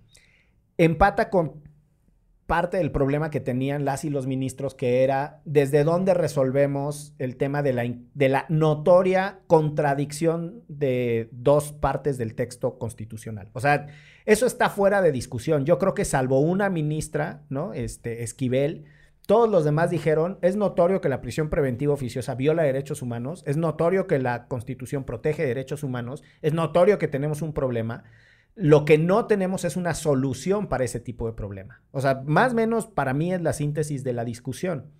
empata 0.77 1.29
con 1.29 1.55
parte 2.51 2.75
del 2.75 2.91
problema 2.91 3.29
que 3.29 3.39
tenían 3.39 3.85
las 3.85 4.03
y 4.03 4.09
los 4.09 4.27
ministros, 4.27 4.75
que 4.75 5.05
era 5.05 5.39
desde 5.45 5.85
dónde 5.85 6.13
resolvemos 6.13 7.15
el 7.17 7.37
tema 7.37 7.63
de 7.63 7.71
la, 7.71 7.89
de 8.13 8.27
la 8.27 8.45
notoria 8.49 9.39
contradicción 9.47 10.61
de 10.67 11.29
dos 11.31 11.71
partes 11.71 12.17
del 12.17 12.35
texto 12.35 12.77
constitucional. 12.77 13.47
O 13.53 13.61
sea, 13.61 13.87
eso 14.25 14.45
está 14.45 14.69
fuera 14.69 15.01
de 15.01 15.13
discusión. 15.13 15.63
Yo 15.63 15.79
creo 15.79 15.93
que 15.93 16.03
salvo 16.03 16.41
una 16.41 16.69
ministra, 16.69 17.43
¿no? 17.47 17.71
Este, 17.71 18.21
Esquivel, 18.21 18.83
todos 19.27 19.49
los 19.49 19.63
demás 19.63 19.89
dijeron, 19.89 20.37
es 20.41 20.57
notorio 20.57 20.99
que 20.99 21.07
la 21.07 21.21
prisión 21.21 21.49
preventiva 21.49 21.93
oficiosa 21.93 22.35
viola 22.35 22.63
derechos 22.63 23.01
humanos, 23.01 23.45
es 23.47 23.55
notorio 23.55 24.07
que 24.07 24.19
la 24.19 24.47
constitución 24.47 25.05
protege 25.05 25.45
derechos 25.45 25.83
humanos, 25.83 26.21
es 26.41 26.51
notorio 26.51 26.99
que 26.99 27.07
tenemos 27.07 27.41
un 27.41 27.53
problema. 27.53 28.03
Lo 28.55 28.85
que 28.85 28.97
no 28.97 29.25
tenemos 29.27 29.63
es 29.63 29.77
una 29.77 29.93
solución 29.93 30.67
para 30.67 30.83
ese 30.83 30.99
tipo 30.99 31.27
de 31.27 31.33
problema. 31.33 31.81
O 31.91 32.01
sea, 32.01 32.21
más 32.25 32.51
o 32.51 32.55
menos 32.55 32.87
para 32.87 33.13
mí 33.13 33.33
es 33.33 33.41
la 33.41 33.53
síntesis 33.53 34.03
de 34.03 34.13
la 34.13 34.25
discusión. 34.25 34.91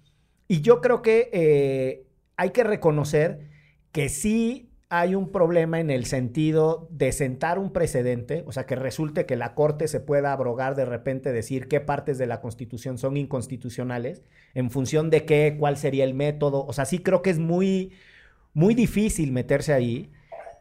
Y 0.48 0.62
yo 0.62 0.82
creo 0.82 1.02
que 1.02 1.30
eh, 1.34 2.06
hay 2.38 2.52
que 2.52 2.64
reconocer 2.64 3.50
que 3.92 4.10
sí 4.10 4.72
hay 4.94 5.16
un 5.16 5.32
problema 5.32 5.80
en 5.80 5.90
el 5.90 6.06
sentido 6.06 6.90
de 6.92 7.14
sentar 7.14 7.58
un 7.60 7.72
precedente, 7.72 8.44
o 8.46 8.52
sea, 8.52 8.66
que 8.66 8.76
resulte 8.76 9.26
que 9.26 9.38
la 9.38 9.54
Corte 9.54 9.88
se 9.88 10.02
pueda 10.02 10.34
abrogar 10.34 10.76
de 10.76 10.84
repente, 10.84 11.32
decir 11.32 11.70
qué 11.70 11.80
partes 11.80 12.18
de 12.18 12.28
la 12.28 12.42
Constitución 12.42 12.98
son 12.98 13.16
inconstitucionales, 13.16 14.22
en 14.54 14.70
función 14.70 15.10
de 15.10 15.24
qué, 15.24 15.56
cuál 15.58 15.78
sería 15.78 16.04
el 16.04 16.14
método. 16.14 16.66
O 16.66 16.74
sea, 16.74 16.84
sí 16.84 17.00
creo 17.00 17.22
que 17.22 17.30
es 17.30 17.40
muy, 17.40 17.94
muy 18.54 18.76
difícil 18.76 19.32
meterse 19.32 19.72
ahí 19.72 20.12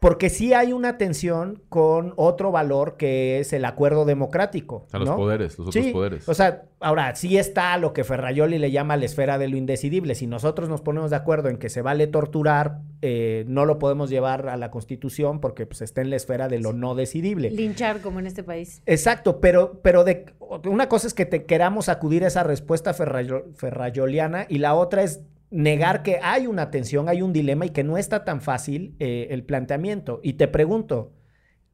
porque 0.01 0.31
sí 0.31 0.51
hay 0.51 0.73
una 0.73 0.97
tensión 0.97 1.61
con 1.69 2.13
otro 2.15 2.51
valor 2.51 2.97
que 2.97 3.37
es 3.39 3.53
el 3.53 3.63
acuerdo 3.65 4.03
democrático. 4.03 4.87
A 4.91 4.97
los 4.97 5.07
¿no? 5.07 5.15
poderes, 5.15 5.59
los 5.59 5.67
otros 5.67 5.85
Sí, 5.85 5.91
poderes. 5.91 6.27
O 6.27 6.33
sea, 6.33 6.63
ahora 6.79 7.15
sí 7.15 7.37
está 7.37 7.77
lo 7.77 7.93
que 7.93 8.03
Ferrayoli 8.03 8.57
le 8.57 8.71
llama 8.71 8.97
la 8.97 9.05
esfera 9.05 9.37
de 9.37 9.47
lo 9.47 9.57
indecidible. 9.57 10.15
Si 10.15 10.25
nosotros 10.25 10.69
nos 10.69 10.81
ponemos 10.81 11.11
de 11.11 11.17
acuerdo 11.17 11.49
en 11.49 11.57
que 11.57 11.69
se 11.69 11.83
vale 11.83 12.07
torturar, 12.07 12.79
eh, 13.03 13.45
no 13.47 13.65
lo 13.65 13.77
podemos 13.77 14.09
llevar 14.09 14.49
a 14.49 14.57
la 14.57 14.71
Constitución 14.71 15.39
porque 15.39 15.67
pues, 15.67 15.83
está 15.83 16.01
en 16.01 16.09
la 16.09 16.15
esfera 16.15 16.47
de 16.47 16.57
lo 16.57 16.73
no 16.73 16.95
decidible. 16.95 17.51
Linchar 17.51 18.01
como 18.01 18.17
en 18.19 18.25
este 18.25 18.41
país. 18.41 18.81
Exacto, 18.87 19.39
pero, 19.39 19.81
pero 19.83 20.03
de, 20.03 20.25
una 20.65 20.89
cosa 20.89 21.05
es 21.05 21.13
que 21.13 21.27
te 21.27 21.45
queramos 21.45 21.89
acudir 21.89 22.23
a 22.23 22.27
esa 22.29 22.41
respuesta 22.41 22.95
ferrayo- 22.95 23.53
ferrayoliana 23.53 24.47
y 24.49 24.57
la 24.57 24.73
otra 24.73 25.03
es 25.03 25.21
negar 25.51 26.01
que 26.01 26.19
hay 26.23 26.47
una 26.47 26.71
tensión, 26.71 27.07
hay 27.09 27.21
un 27.21 27.33
dilema 27.33 27.65
y 27.65 27.69
que 27.69 27.83
no 27.83 27.97
está 27.97 28.23
tan 28.25 28.41
fácil 28.41 28.95
eh, 28.99 29.27
el 29.31 29.43
planteamiento. 29.43 30.19
Y 30.23 30.33
te 30.33 30.47
pregunto, 30.47 31.13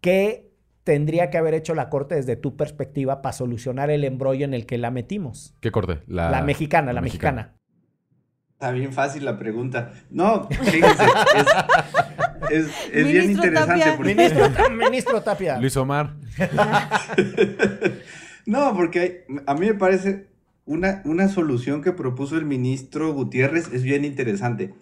¿qué 0.02 0.52
tendría 0.84 1.30
que 1.30 1.38
haber 1.38 1.54
hecho 1.54 1.76
la 1.76 1.90
Corte 1.90 2.16
desde 2.16 2.36
tu 2.36 2.58
perspectiva 2.58 3.22
para 3.22 3.34
solucionar 3.34 3.90
el 3.90 4.04
embrollo 4.04 4.46
en 4.46 4.54
el 4.54 4.66
que 4.66 4.78
la 4.78 4.92
metimos? 4.92 5.56
¿Qué 5.62 5.72
corte? 5.72 6.02
La, 6.08 6.42
mexicana, 6.42 6.92
la, 6.94 7.02
mexicana. 7.02 7.54
Está 8.54 8.72
bien 8.72 8.92
fácil 8.92 9.24
la 9.24 9.38
pregunta. 9.38 9.94
No, 10.10 10.48
fíjense, 10.50 11.04
es, 12.50 12.66
es- 12.66 12.90
es 12.92 13.06
bien 13.06 13.28
Ministro 13.28 13.46
interesante 13.46 13.80
Tapia. 13.80 13.96
porque... 13.98 14.16
Ministro, 14.16 14.50
ministro 14.90 15.22
Tapia. 15.22 15.60
Luis 15.60 15.78
Omar. 15.78 16.16
No, 18.46 18.74
porque 18.74 19.26
a 19.46 19.54
mí 19.56 19.66
me 19.68 19.74
parece 19.74 20.28
una, 20.68 21.02
una 21.06 21.30
solución 21.30 21.82
que 21.82 21.94
propuso 21.94 22.38
el 22.38 22.46
ministro 22.46 23.14
Gutiérrez 23.14 23.74
es 23.74 23.84
bien 23.84 24.06
interesante, 24.06 24.74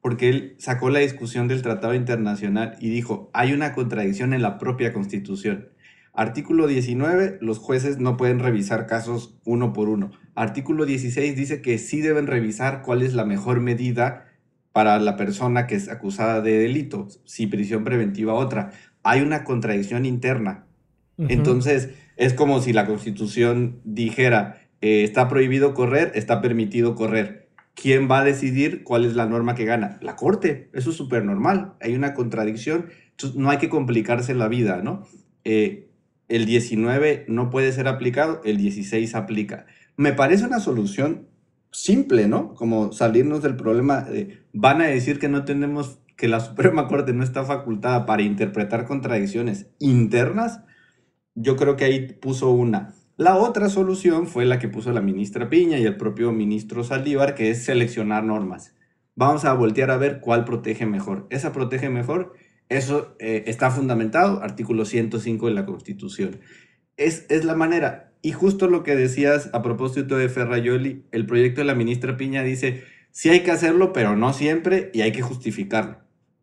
porque 0.00 0.28
él 0.30 0.54
sacó 0.58 0.88
la 0.88 1.00
discusión 1.00 1.48
del 1.48 1.62
Tratado 1.62 1.94
Internacional 1.94 2.76
y 2.80 2.88
dijo, 2.88 3.30
hay 3.34 3.52
una 3.52 3.74
contradicción 3.74 4.32
en 4.32 4.42
la 4.42 4.58
propia 4.58 4.92
Constitución. 4.92 5.68
Artículo 6.14 6.66
19, 6.66 7.38
los 7.40 7.58
jueces 7.58 7.98
no 7.98 8.16
pueden 8.16 8.38
revisar 8.38 8.86
casos 8.86 9.38
uno 9.44 9.72
por 9.72 9.88
uno. 9.88 10.10
Artículo 10.34 10.84
16 10.84 11.36
dice 11.36 11.62
que 11.62 11.78
sí 11.78 12.00
deben 12.00 12.26
revisar 12.26 12.82
cuál 12.82 13.02
es 13.02 13.14
la 13.14 13.24
mejor 13.24 13.60
medida 13.60 14.26
para 14.72 14.98
la 14.98 15.16
persona 15.16 15.66
que 15.66 15.74
es 15.74 15.88
acusada 15.88 16.40
de 16.40 16.58
delito, 16.58 17.08
si 17.24 17.46
prisión 17.46 17.84
preventiva 17.84 18.34
otra. 18.34 18.72
Hay 19.02 19.20
una 19.20 19.44
contradicción 19.44 20.06
interna. 20.06 20.66
Entonces, 21.18 21.90
es 22.16 22.34
como 22.34 22.60
si 22.60 22.72
la 22.72 22.86
Constitución 22.86 23.80
dijera, 23.84 24.61
eh, 24.82 25.04
está 25.04 25.28
prohibido 25.28 25.74
correr, 25.74 26.12
está 26.14 26.42
permitido 26.42 26.94
correr. 26.94 27.48
¿Quién 27.74 28.10
va 28.10 28.20
a 28.20 28.24
decidir 28.24 28.84
cuál 28.84 29.04
es 29.04 29.14
la 29.14 29.26
norma 29.26 29.54
que 29.54 29.64
gana? 29.64 29.98
La 30.02 30.16
Corte. 30.16 30.68
Eso 30.74 30.90
es 30.90 30.96
súper 30.96 31.24
normal. 31.24 31.74
Hay 31.80 31.94
una 31.94 32.12
contradicción. 32.12 32.90
No 33.34 33.50
hay 33.50 33.58
que 33.58 33.70
complicarse 33.70 34.34
la 34.34 34.48
vida, 34.48 34.82
¿no? 34.82 35.06
Eh, 35.44 35.88
el 36.28 36.46
19 36.46 37.26
no 37.28 37.50
puede 37.50 37.72
ser 37.72 37.88
aplicado, 37.88 38.40
el 38.44 38.56
16 38.56 39.14
aplica. 39.14 39.66
Me 39.96 40.12
parece 40.12 40.44
una 40.44 40.60
solución 40.60 41.28
simple, 41.70 42.28
¿no? 42.28 42.54
Como 42.54 42.92
salirnos 42.92 43.42
del 43.42 43.56
problema 43.56 44.02
de, 44.02 44.42
van 44.52 44.80
a 44.80 44.86
decir 44.86 45.18
que 45.18 45.28
no 45.28 45.44
tenemos, 45.44 46.00
que 46.16 46.28
la 46.28 46.40
Suprema 46.40 46.88
Corte 46.88 47.12
no 47.12 47.22
está 47.24 47.44
facultada 47.44 48.06
para 48.06 48.22
interpretar 48.22 48.86
contradicciones 48.86 49.66
internas. 49.78 50.60
Yo 51.34 51.56
creo 51.56 51.76
que 51.76 51.84
ahí 51.84 52.12
puso 52.14 52.50
una. 52.50 52.94
La 53.18 53.36
otra 53.36 53.68
solución 53.68 54.26
fue 54.26 54.46
la 54.46 54.58
que 54.58 54.68
puso 54.68 54.90
la 54.90 55.02
ministra 55.02 55.50
Piña 55.50 55.78
y 55.78 55.84
el 55.84 55.98
propio 55.98 56.32
ministro 56.32 56.82
Saldívar, 56.82 57.34
que 57.34 57.50
es 57.50 57.64
seleccionar 57.64 58.24
normas. 58.24 58.74
Vamos 59.14 59.44
a 59.44 59.52
voltear 59.52 59.90
a 59.90 59.98
ver 59.98 60.20
cuál 60.20 60.46
protege 60.46 60.86
mejor. 60.86 61.26
Esa 61.28 61.52
protege 61.52 61.90
mejor, 61.90 62.32
eso 62.70 63.14
eh, 63.18 63.44
está 63.46 63.70
fundamentado, 63.70 64.42
artículo 64.42 64.86
105 64.86 65.46
de 65.46 65.54
la 65.54 65.66
Constitución. 65.66 66.40
Es, 66.96 67.26
es 67.28 67.44
la 67.44 67.54
manera. 67.54 68.14
Y 68.22 68.32
justo 68.32 68.66
lo 68.68 68.82
que 68.82 68.96
decías 68.96 69.50
a 69.52 69.60
propósito 69.60 70.16
de 70.16 70.30
Ferrayoli, 70.30 71.04
el 71.10 71.26
proyecto 71.26 71.60
de 71.60 71.66
la 71.66 71.74
ministra 71.74 72.16
Piña 72.16 72.42
dice, 72.42 72.84
sí 73.10 73.28
hay 73.28 73.40
que 73.40 73.50
hacerlo, 73.50 73.92
pero 73.92 74.16
no 74.16 74.32
siempre, 74.32 74.90
y 74.94 75.02
hay 75.02 75.12
que 75.12 75.22
justificarlo, 75.22 75.98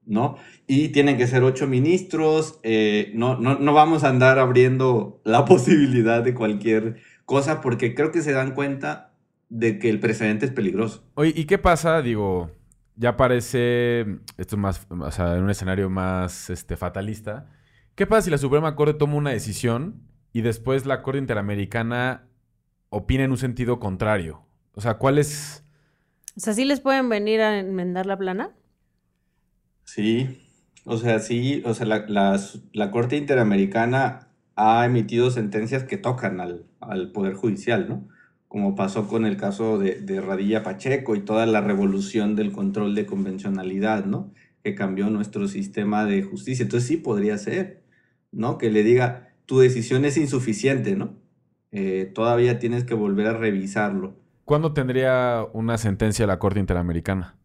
¿no? 0.10 0.38
Y 0.68 0.90
tienen 0.90 1.18
que 1.18 1.28
ser 1.28 1.44
ocho 1.44 1.68
ministros, 1.68 2.60
eh, 2.64 3.12
no, 3.14 3.40
no, 3.40 3.60
no 3.60 3.74
vamos 3.74 4.04
a 4.04 4.10
andar 4.10 4.40
abriendo 4.40 5.22
la 5.24 5.46
posibilidad 5.46 6.24
de 6.24 6.34
cualquier 6.34 6.98
cosa, 7.26 7.62
porque 7.62 7.94
creo 7.96 8.12
que 8.12 8.22
se 8.22 8.34
dan 8.34 8.54
cuenta 8.54 9.14
de 9.50 9.80
que 9.80 9.90
el 9.90 10.00
precedente 10.00 10.46
es 10.46 10.52
peligroso. 10.52 11.04
Oye, 11.14 11.34
¿y 11.36 11.46
qué 11.46 11.60
pasa? 11.60 12.02
Digo, 12.02 12.52
ya 12.96 13.16
parece, 13.16 14.02
esto 14.38 14.56
es 14.56 14.58
más, 14.58 14.88
o 14.90 15.12
sea, 15.12 15.38
en 15.38 15.44
un 15.44 15.50
escenario 15.50 15.90
más 15.90 16.50
este, 16.50 16.76
fatalista. 16.76 17.48
¿Qué 17.96 18.08
pasa 18.08 18.24
si 18.24 18.32
la 18.32 18.38
Suprema 18.38 18.76
Corte 18.76 18.96
toma 18.96 19.16
una 19.16 19.30
decisión 19.30 20.02
y 20.34 20.42
después 20.42 20.86
la 20.86 21.02
Corte 21.02 21.20
Interamericana 21.20 22.28
opina 22.90 23.24
en 23.24 23.32
un 23.32 23.38
sentido 23.38 23.80
contrario? 23.80 24.44
O 24.74 24.82
sea, 24.82 24.96
¿cuál 24.96 25.20
es...? 25.20 25.64
O 26.36 26.40
sea, 26.40 26.54
¿sí 26.54 26.66
les 26.66 26.80
pueden 26.80 27.10
venir 27.10 27.42
a 27.42 27.60
enmendar 27.60 28.06
la 28.06 28.18
plana? 28.18 28.52
Sí, 29.92 30.44
o 30.86 30.98
sea, 30.98 31.18
sí, 31.20 31.64
o 31.66 31.74
sea, 31.74 31.88
la, 31.88 32.06
la- 32.08 32.40
la 32.74 32.92
Corte 32.92 33.18
Interamericana 33.18 34.28
ha 34.56 34.86
emitido 34.86 35.32
sentencias 35.32 35.84
que 35.84 35.98
tocan 35.98 36.40
al, 36.40 36.68
al 36.80 37.12
Poder 37.12 37.34
Judicial, 37.34 37.90
¿no? 37.90 38.08
Como 38.48 38.76
pasó 38.76 39.08
con 39.08 39.26
el 39.26 39.36
caso 39.36 39.80
de, 39.80 39.96
de 40.02 40.22
Radilla 40.22 40.62
Pacheco 40.62 41.16
y 41.16 41.22
toda 41.22 41.48
la 41.48 41.62
revolución 41.62 42.36
del 42.36 42.52
control 42.52 42.94
de 42.94 43.08
convencionalidad, 43.08 44.06
¿no? 44.06 44.32
Que 44.64 44.76
cambió 44.76 45.10
nuestro 45.10 45.48
sistema 45.48 46.06
de 46.06 46.22
justicia. 46.22 46.64
Entonces 46.64 46.88
sí 46.88 46.98
podría 46.98 47.38
ser, 47.40 47.82
¿no? 48.32 48.60
Que 48.60 48.70
le 48.70 48.84
diga, 48.84 49.30
tu 49.48 49.58
decisión 49.60 50.06
es 50.06 50.18
insuficiente, 50.18 50.96
¿no? 50.96 51.16
Eh, 51.72 52.12
todavía 52.14 52.60
tienes 52.60 52.84
que 52.84 52.94
volver 52.94 53.26
a 53.26 53.34
revisarlo. 53.38 54.14
¿Cuándo 54.46 54.72
tendría 54.72 55.46
una 55.54 55.80
sentencia 55.80 56.28
la 56.28 56.38
Corte 56.38 56.60
Interamericana? 56.60 57.38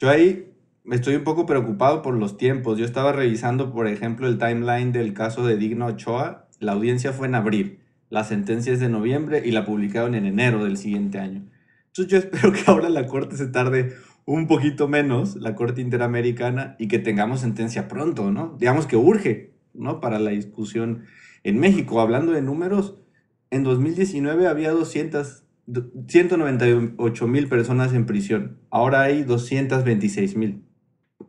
Yo 0.00 0.10
ahí 0.10 0.57
estoy 0.90 1.16
un 1.16 1.24
poco 1.24 1.46
preocupado 1.46 2.02
por 2.02 2.14
los 2.14 2.36
tiempos. 2.36 2.78
Yo 2.78 2.84
estaba 2.84 3.12
revisando, 3.12 3.72
por 3.72 3.86
ejemplo, 3.86 4.26
el 4.26 4.38
timeline 4.38 4.92
del 4.92 5.14
caso 5.14 5.46
de 5.46 5.56
Digno 5.56 5.86
Ochoa. 5.86 6.48
La 6.60 6.72
audiencia 6.72 7.12
fue 7.12 7.28
en 7.28 7.34
abril, 7.34 7.80
la 8.10 8.24
sentencia 8.24 8.72
es 8.72 8.80
de 8.80 8.88
noviembre 8.88 9.42
y 9.44 9.50
la 9.50 9.64
publicaron 9.64 10.14
en 10.14 10.26
enero 10.26 10.64
del 10.64 10.76
siguiente 10.76 11.18
año. 11.18 11.44
Entonces 11.86 12.08
yo 12.08 12.18
espero 12.18 12.52
que 12.52 12.62
ahora 12.66 12.88
la 12.88 13.06
Corte 13.06 13.36
se 13.36 13.46
tarde 13.46 13.94
un 14.24 14.46
poquito 14.46 14.88
menos, 14.88 15.36
la 15.36 15.54
Corte 15.54 15.80
Interamericana, 15.80 16.76
y 16.78 16.88
que 16.88 16.98
tengamos 16.98 17.40
sentencia 17.40 17.88
pronto, 17.88 18.30
¿no? 18.30 18.56
Digamos 18.58 18.86
que 18.86 18.96
urge, 18.96 19.54
¿no? 19.72 20.00
Para 20.00 20.18
la 20.18 20.30
discusión 20.30 21.04
en 21.44 21.58
México. 21.58 22.00
Hablando 22.00 22.32
de 22.32 22.42
números, 22.42 22.98
en 23.50 23.64
2019 23.64 24.46
había 24.46 24.72
200, 24.72 25.44
198 26.08 27.26
mil 27.26 27.48
personas 27.48 27.94
en 27.94 28.04
prisión. 28.04 28.58
Ahora 28.70 29.02
hay 29.02 29.22
226 29.22 30.36
mil. 30.36 30.67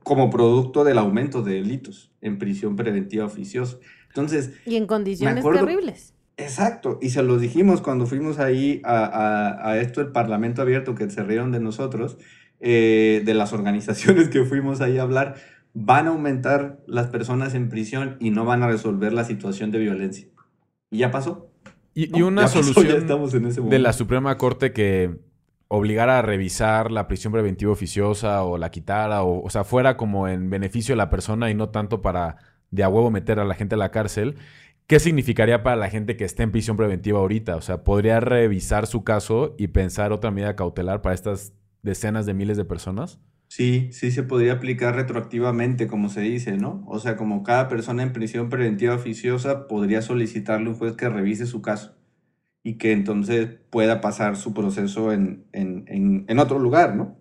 Como 0.03 0.29
producto 0.29 0.83
del 0.83 0.97
aumento 0.97 1.41
de 1.41 1.55
delitos 1.55 2.11
en 2.21 2.37
prisión 2.39 2.75
preventiva 2.75 3.25
oficiosa. 3.25 3.77
Entonces, 4.07 4.51
Y 4.65 4.75
en 4.75 4.87
condiciones 4.87 5.39
acuerdo- 5.43 5.65
terribles. 5.65 6.13
Exacto, 6.37 6.99
y 7.01 7.09
se 7.09 7.21
los 7.21 7.41
dijimos 7.41 7.81
cuando 7.81 8.05
fuimos 8.05 8.39
ahí 8.39 8.81
a, 8.85 9.03
a- 9.03 9.71
a 9.71 9.77
esto, 9.79 9.99
el 9.99 10.11
Parlamento 10.13 10.61
Abierto, 10.61 10.95
que 10.95 11.09
se 11.09 11.21
rieron 11.23 11.51
de 11.51 11.59
nosotros, 11.59 12.17
eh, 12.61 13.21
de 13.25 13.33
las 13.33 13.51
organizaciones 13.53 14.29
que 14.29 14.45
fuimos 14.45 14.79
ahí 14.79 14.97
a 14.97 15.01
hablar, 15.01 15.35
van 15.73 16.07
a 16.07 16.11
aumentar 16.11 16.79
las 16.87 17.07
personas 17.07 17.53
en 17.55 17.67
prisión 17.69 18.15
y 18.21 18.31
no 18.31 18.45
van 18.45 18.63
a 18.63 18.67
resolver 18.67 19.11
la 19.13 19.25
situación 19.25 19.71
de 19.71 19.79
violencia. 19.79 20.27
Y 20.89 20.99
ya 20.99 21.11
pasó. 21.11 21.51
Y, 21.93 22.07
¿no? 22.07 22.17
y 22.17 22.21
una 22.21 22.41
Ya 22.43 22.47
pasó, 22.47 22.59
ya 22.61 22.73
solución 22.73 22.97
estamos 23.01 23.33
en 23.33 23.45
ese 23.45 23.61
de 23.61 23.79
la 23.79 23.91
Suprema 23.93 24.37
Corte 24.37 24.71
que 24.71 25.17
obligara 25.69 26.19
a 26.19 26.21
revisar 26.21 26.91
la 26.91 27.07
prisión 27.07 27.31
preventiva 27.31 27.71
oficiosa 27.71 28.43
o 28.43 28.57
la 28.57 28.71
quitara, 28.71 29.23
o, 29.23 29.43
o 29.43 29.49
sea, 29.49 29.63
fuera 29.63 29.95
como 29.97 30.27
en 30.27 30.49
beneficio 30.49 30.93
de 30.93 30.97
la 30.97 31.09
persona 31.09 31.49
y 31.49 31.53
no 31.53 31.69
tanto 31.69 32.01
para 32.01 32.37
de 32.71 32.83
a 32.83 32.89
huevo 32.89 33.11
meter 33.11 33.39
a 33.39 33.45
la 33.45 33.55
gente 33.55 33.75
a 33.75 33.77
la 33.77 33.91
cárcel. 33.91 34.35
¿Qué 34.87 34.99
significaría 34.99 35.61
para 35.61 35.75
la 35.75 35.89
gente 35.89 36.17
que 36.17 36.25
esté 36.25 36.41
en 36.43 36.51
prisión 36.51 36.75
preventiva 36.75 37.19
ahorita? 37.19 37.55
O 37.55 37.61
sea, 37.61 37.83
¿podría 37.83 38.19
revisar 38.19 38.87
su 38.87 39.03
caso 39.03 39.55
y 39.59 39.67
pensar 39.67 40.11
otra 40.11 40.31
medida 40.31 40.55
cautelar 40.55 41.03
para 41.03 41.13
estas 41.13 41.53
decenas 41.83 42.25
de 42.25 42.33
miles 42.33 42.57
de 42.57 42.65
personas? 42.65 43.19
Sí, 43.47 43.89
sí 43.91 44.11
se 44.11 44.23
podría 44.23 44.53
aplicar 44.53 44.95
retroactivamente, 44.95 45.87
como 45.87 46.09
se 46.09 46.21
dice, 46.21 46.57
¿no? 46.57 46.83
O 46.87 46.99
sea, 46.99 47.15
como 47.15 47.43
cada 47.43 47.67
persona 47.67 48.01
en 48.01 48.13
prisión 48.13 48.49
preventiva 48.49 48.95
oficiosa 48.95 49.67
podría 49.67 50.01
solicitarle 50.01 50.67
a 50.67 50.69
un 50.71 50.75
juez 50.75 50.95
que 50.95 51.09
revise 51.09 51.45
su 51.45 51.61
caso 51.61 51.98
y 52.69 52.75
que 52.75 52.91
entonces 52.91 53.49
pueda 53.71 53.99
pasar 53.99 54.37
su 54.37 54.53
proceso 54.53 55.11
en, 55.11 55.43
en, 55.53 56.25
en, 56.27 56.37
otro 56.37 56.59
lugar, 56.59 56.95
¿no? 56.95 57.17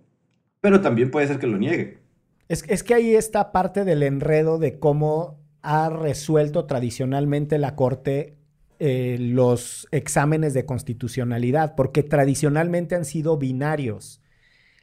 Pero 0.61 0.83
también 0.83 1.11
puede 1.11 1.27
ser 1.27 1.39
que 1.39 1.47
lo 1.47 1.57
niegue. 1.57 2.01
Es, 2.49 2.65
es 2.69 2.83
que 2.83 2.93
ahí 2.93 3.15
está 3.15 3.51
parte 3.51 3.87
del 3.87 4.03
enredo 4.03 4.59
de 4.59 4.79
cómo 4.79 5.41
ha 5.63 5.89
resuelto 5.89 6.67
tradicionalmente 6.67 7.57
la 7.57 7.77
Corte 7.77 8.37
eh, 8.79 9.17
los 9.19 9.89
exámenes 9.91 10.53
de 10.53 10.67
constitucionalidad, 10.67 11.75
porque 11.77 12.03
tradicionalmente 12.03 12.95
han 12.95 13.07
sido 13.07 13.39
binarios. 13.39 14.21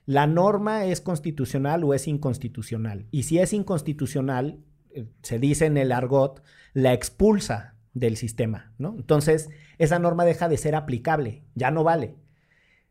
La 0.08 0.26
norma 0.26 0.86
es 0.86 1.00
constitucional 1.00 1.84
o 1.84 1.94
es 1.94 2.08
inconstitucional. 2.08 3.06
Y 3.12 3.24
si 3.24 3.38
es 3.38 3.54
inconstitucional, 3.54 4.58
eh, 4.96 5.06
se 5.22 5.38
dice 5.38 5.68
en 5.68 5.78
el 5.78 5.92
argot, 5.92 6.42
la 6.74 6.92
expulsa 6.94 7.75
del 7.96 8.18
sistema, 8.18 8.74
¿no? 8.78 8.94
Entonces, 8.96 9.50
esa 9.80 9.98
norma 9.98 10.26
deja 10.26 10.48
de 10.48 10.58
ser 10.58 10.76
aplicable, 10.76 11.44
ya 11.56 11.72
no 11.72 11.84
vale. 11.84 12.14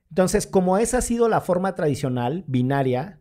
Entonces, 0.09 0.49
como 0.49 0.79
esa 0.79 0.99
ha 0.99 1.03
sido 1.03 1.29
la 1.29 1.41
forma 1.41 1.75
tradicional, 1.77 2.43
binaria, 2.49 3.21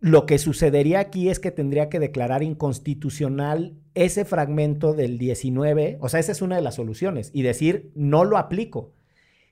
lo 0.00 0.26
que 0.26 0.38
sucedería 0.38 1.00
aquí 1.00 1.30
es 1.30 1.40
que 1.40 1.50
tendría 1.50 1.88
que 1.88 2.00
declarar 2.00 2.42
inconstitucional 2.42 3.74
ese 3.94 4.24
fragmento 4.24 4.92
del 4.92 5.16
19, 5.16 5.98
o 6.00 6.08
sea, 6.08 6.20
esa 6.20 6.32
es 6.32 6.42
una 6.42 6.56
de 6.56 6.62
las 6.62 6.74
soluciones, 6.74 7.30
y 7.32 7.42
decir, 7.42 7.92
no 7.94 8.24
lo 8.24 8.36
aplico. 8.36 8.92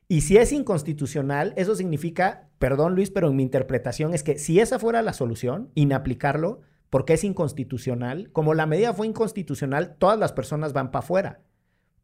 Y 0.06 0.20
si 0.20 0.36
es 0.36 0.52
inconstitucional, 0.52 1.54
eso 1.56 1.74
significa, 1.76 2.48
perdón 2.58 2.94
Luis, 2.94 3.10
pero 3.10 3.28
en 3.28 3.36
mi 3.36 3.42
interpretación 3.42 4.12
es 4.12 4.22
que 4.22 4.38
si 4.38 4.60
esa 4.60 4.78
fuera 4.78 5.02
la 5.02 5.14
solución, 5.14 5.70
inaplicarlo, 5.74 6.60
porque 6.94 7.14
es 7.14 7.24
inconstitucional, 7.24 8.30
como 8.30 8.54
la 8.54 8.66
medida 8.66 8.94
fue 8.94 9.08
inconstitucional, 9.08 9.96
todas 9.98 10.16
las 10.16 10.30
personas 10.30 10.72
van 10.72 10.92
para 10.92 11.02
afuera 11.02 11.40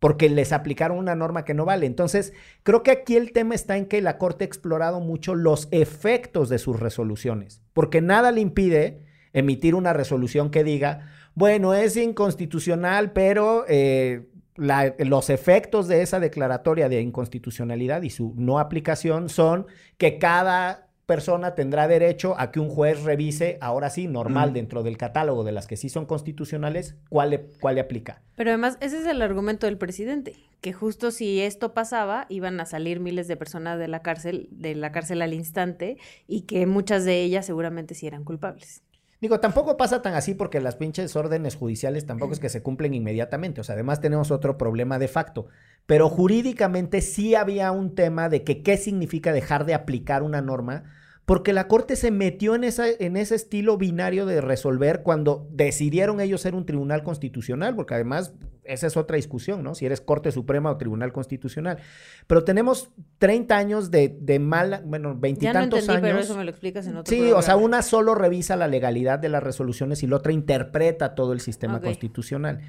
porque 0.01 0.28
les 0.28 0.53
aplicaron 0.53 0.99
una 0.99 1.14
norma 1.14 1.45
que 1.45 1.55
no 1.55 1.64
vale. 1.64 1.86
Entonces, 1.86 2.32
creo 2.64 2.82
que 2.82 2.91
aquí 2.91 3.14
el 3.14 3.30
tema 3.30 3.55
está 3.55 3.76
en 3.76 3.86
que 3.86 4.03
la 4.03 4.18
Corte 4.18 4.43
ha 4.43 4.49
explorado 4.49 4.99
mucho 4.99 5.36
los 5.36 5.68
efectos 5.70 6.49
de 6.49 6.59
sus 6.59 6.80
resoluciones, 6.80 7.62
porque 7.72 8.01
nada 8.01 8.32
le 8.32 8.41
impide 8.41 9.05
emitir 9.32 9.76
una 9.76 9.93
resolución 9.93 10.51
que 10.51 10.64
diga, 10.64 11.07
bueno, 11.36 11.72
es 11.72 11.97
inconstitucional, 11.97 13.12
pero 13.12 13.66
eh, 13.68 14.28
los 14.57 15.30
efectos 15.30 15.86
de 15.86 16.03
esa 16.03 16.18
declaratoria 16.18 16.88
de 16.88 17.01
inconstitucionalidad 17.01 18.03
y 18.03 18.11
su 18.11 18.34
no 18.36 18.59
aplicación 18.59 19.28
son 19.28 19.68
que 19.99 20.18
cada 20.18 20.89
persona 21.11 21.56
tendrá 21.56 21.88
derecho 21.88 22.36
a 22.38 22.52
que 22.52 22.61
un 22.61 22.68
juez 22.68 23.02
revise, 23.02 23.58
ahora 23.61 23.90
sí, 23.90 24.06
normal, 24.06 24.50
Mm. 24.50 24.54
dentro 24.54 24.82
del 24.84 24.96
catálogo 24.96 25.42
de 25.42 25.50
las 25.50 25.66
que 25.66 25.76
sí 25.76 25.88
son 25.88 26.06
constitucionales, 26.06 26.94
cuál 27.08 27.30
le, 27.30 27.40
cuál 27.61 27.74
le 27.74 27.80
aplica. 27.80 28.22
Pero 28.36 28.50
además, 28.50 28.78
ese 28.80 28.98
es 28.98 29.06
el 29.06 29.20
argumento 29.20 29.66
del 29.66 29.76
presidente, 29.76 30.36
que 30.61 30.72
justo 30.72 31.11
si 31.11 31.40
esto 31.40 31.74
pasaba, 31.74 32.26
iban 32.28 32.61
a 32.61 32.64
salir 32.64 33.00
miles 33.00 33.26
de 33.26 33.36
personas 33.36 33.76
de 33.80 33.88
la 33.88 34.02
cárcel, 34.02 34.46
de 34.52 34.76
la 34.76 34.92
cárcel 34.92 35.20
al 35.22 35.34
instante, 35.34 35.96
y 36.28 36.42
que 36.42 36.64
muchas 36.66 37.04
de 37.04 37.22
ellas 37.22 37.44
seguramente 37.44 37.96
sí 37.96 38.06
eran 38.06 38.22
culpables. 38.22 38.82
Digo, 39.20 39.40
tampoco 39.40 39.76
pasa 39.76 40.00
tan 40.00 40.14
así 40.14 40.34
porque 40.34 40.61
las 40.61 40.76
pinches 40.76 41.16
órdenes 41.16 41.56
judiciales 41.56 42.06
tampoco 42.06 42.32
es 42.34 42.38
que 42.40 42.48
se 42.48 42.62
cumplen 42.62 42.94
inmediatamente. 42.94 43.61
O 43.61 43.64
sea, 43.64 43.74
además 43.74 44.00
tenemos 44.00 44.30
otro 44.30 44.56
problema 44.56 44.98
de 45.00 45.08
facto. 45.08 45.48
Pero 45.86 46.08
jurídicamente 46.08 47.00
sí 47.02 47.34
había 47.34 47.70
un 47.72 47.94
tema 47.94 48.28
de 48.30 48.44
que 48.44 48.62
qué 48.62 48.76
significa 48.78 49.32
dejar 49.32 49.66
de 49.66 49.74
aplicar 49.74 50.22
una 50.22 50.40
norma, 50.40 50.84
porque 51.30 51.52
la 51.52 51.68
Corte 51.68 51.94
se 51.94 52.10
metió 52.10 52.56
en, 52.56 52.64
esa, 52.64 52.88
en 52.88 53.16
ese 53.16 53.36
estilo 53.36 53.78
binario 53.78 54.26
de 54.26 54.40
resolver 54.40 55.04
cuando 55.04 55.46
decidieron 55.52 56.20
ellos 56.20 56.40
ser 56.40 56.56
un 56.56 56.66
tribunal 56.66 57.04
constitucional, 57.04 57.76
porque 57.76 57.94
además 57.94 58.34
esa 58.64 58.88
es 58.88 58.96
otra 58.96 59.14
discusión, 59.14 59.62
¿no? 59.62 59.76
Si 59.76 59.86
eres 59.86 60.00
Corte 60.00 60.32
Suprema 60.32 60.72
o 60.72 60.76
Tribunal 60.76 61.12
Constitucional. 61.12 61.78
Pero 62.26 62.42
tenemos 62.42 62.90
30 63.18 63.56
años 63.56 63.92
de, 63.92 64.08
de 64.20 64.40
mala, 64.40 64.82
bueno, 64.84 65.10
no 65.10 65.20
veintitantos 65.20 65.78
entendí, 65.78 65.98
años. 65.98 66.02
pero 66.02 66.18
eso 66.18 66.36
me 66.36 66.42
lo 66.42 66.50
explicas 66.50 66.88
en 66.88 66.96
otro 66.96 67.08
Sí, 67.08 67.30
o 67.30 67.42
sea, 67.42 67.54
una 67.54 67.82
solo 67.82 68.16
revisa 68.16 68.56
la 68.56 68.66
legalidad 68.66 69.20
de 69.20 69.28
las 69.28 69.40
resoluciones 69.40 70.02
y 70.02 70.08
la 70.08 70.16
otra 70.16 70.32
interpreta 70.32 71.14
todo 71.14 71.32
el 71.32 71.38
sistema 71.38 71.80
constitucional. 71.80 72.62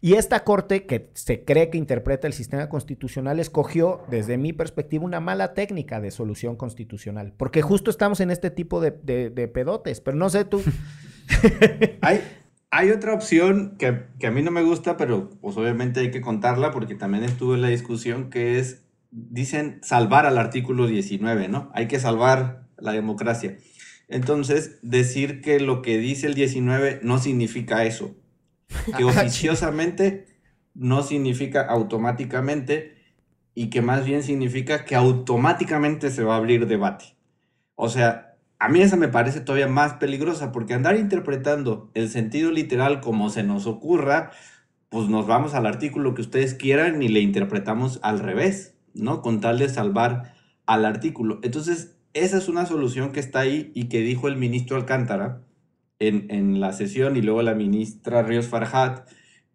Y 0.00 0.14
esta 0.14 0.44
corte, 0.44 0.86
que 0.86 1.10
se 1.14 1.44
cree 1.44 1.70
que 1.70 1.78
interpreta 1.78 2.26
el 2.26 2.32
sistema 2.32 2.68
constitucional, 2.68 3.40
escogió, 3.40 4.02
desde 4.10 4.36
mi 4.36 4.52
perspectiva, 4.52 5.04
una 5.04 5.20
mala 5.20 5.54
técnica 5.54 6.00
de 6.00 6.10
solución 6.10 6.56
constitucional. 6.56 7.32
Porque 7.36 7.62
justo 7.62 7.90
estamos 7.90 8.20
en 8.20 8.30
este 8.30 8.50
tipo 8.50 8.80
de, 8.80 8.92
pedotes. 9.52 10.00
Pero 10.00 10.16
no 10.16 10.28
sé 10.28 10.44
tú. 10.44 10.62
Hay, 12.70 12.90
otra 12.90 13.14
opción 13.14 13.76
que, 13.78 14.02
que 14.18 14.26
a 14.26 14.30
mí 14.30 14.42
no 14.42 14.50
me 14.50 14.62
gusta, 14.62 14.96
pero 14.96 15.30
pues 15.40 15.56
obviamente 15.56 16.00
hay 16.00 16.10
que 16.10 16.20
contarla 16.20 16.72
porque 16.72 16.94
también 16.94 17.24
estuvo 17.24 17.54
en 17.54 17.62
la 17.62 17.68
discusión, 17.68 18.28
que 18.28 18.58
es, 18.58 18.84
dicen 19.10 19.78
salvar 19.82 20.26
al 20.26 20.36
artículo 20.36 20.86
19, 20.86 21.48
¿no? 21.48 21.70
Hay 21.74 21.88
que 21.88 21.98
salvar 21.98 22.66
la 22.76 22.92
democracia. 22.92 23.56
Entonces, 24.08 24.78
decir 24.82 25.40
que 25.40 25.58
lo 25.58 25.80
que 25.80 25.96
dice 25.98 26.26
el 26.26 26.34
19 26.34 27.00
no 27.02 27.18
significa 27.18 27.84
eso. 27.84 28.14
Que 28.96 29.04
oficiosamente 29.04 30.26
no 30.74 31.02
significa 31.02 31.66
automáticamente 31.66 32.96
y 33.54 33.70
que 33.70 33.80
más 33.80 34.04
bien 34.04 34.22
significa 34.22 34.84
que 34.84 34.94
automáticamente 34.94 36.10
se 36.10 36.22
va 36.22 36.34
a 36.34 36.36
abrir 36.38 36.66
debate. 36.66 37.16
O 37.74 37.88
sea, 37.88 38.36
a 38.58 38.68
mí 38.68 38.80
esa 38.80 38.96
me 38.96 39.08
parece 39.08 39.40
todavía 39.40 39.66
más 39.66 39.94
peligrosa 39.94 40.52
porque 40.52 40.74
andar 40.74 40.96
interpretando 40.96 41.90
el 41.94 42.08
sentido 42.10 42.50
literal 42.52 43.00
como 43.00 43.30
se 43.30 43.42
nos 43.42 43.66
ocurra, 43.66 44.30
pues 44.88 45.08
nos 45.08 45.26
vamos 45.26 45.54
al 45.54 45.66
artículo 45.66 46.14
que 46.14 46.22
ustedes 46.22 46.54
quieran 46.54 47.02
y 47.02 47.08
le 47.08 47.20
interpretamos 47.20 47.98
al 48.02 48.18
revés, 48.18 48.76
¿no? 48.94 49.22
Con 49.22 49.40
tal 49.40 49.58
de 49.58 49.68
salvar 49.68 50.34
al 50.66 50.84
artículo. 50.84 51.40
Entonces, 51.42 51.96
esa 52.12 52.38
es 52.38 52.48
una 52.48 52.66
solución 52.66 53.12
que 53.12 53.20
está 53.20 53.40
ahí 53.40 53.72
y 53.74 53.88
que 53.88 54.00
dijo 54.00 54.28
el 54.28 54.36
ministro 54.36 54.76
Alcántara 54.76 55.45
en, 55.98 56.26
en 56.30 56.60
la 56.60 56.72
sesión 56.72 57.16
y 57.16 57.22
luego 57.22 57.42
la 57.42 57.54
ministra 57.54 58.22
Ríos 58.22 58.46
Farhat 58.46 59.08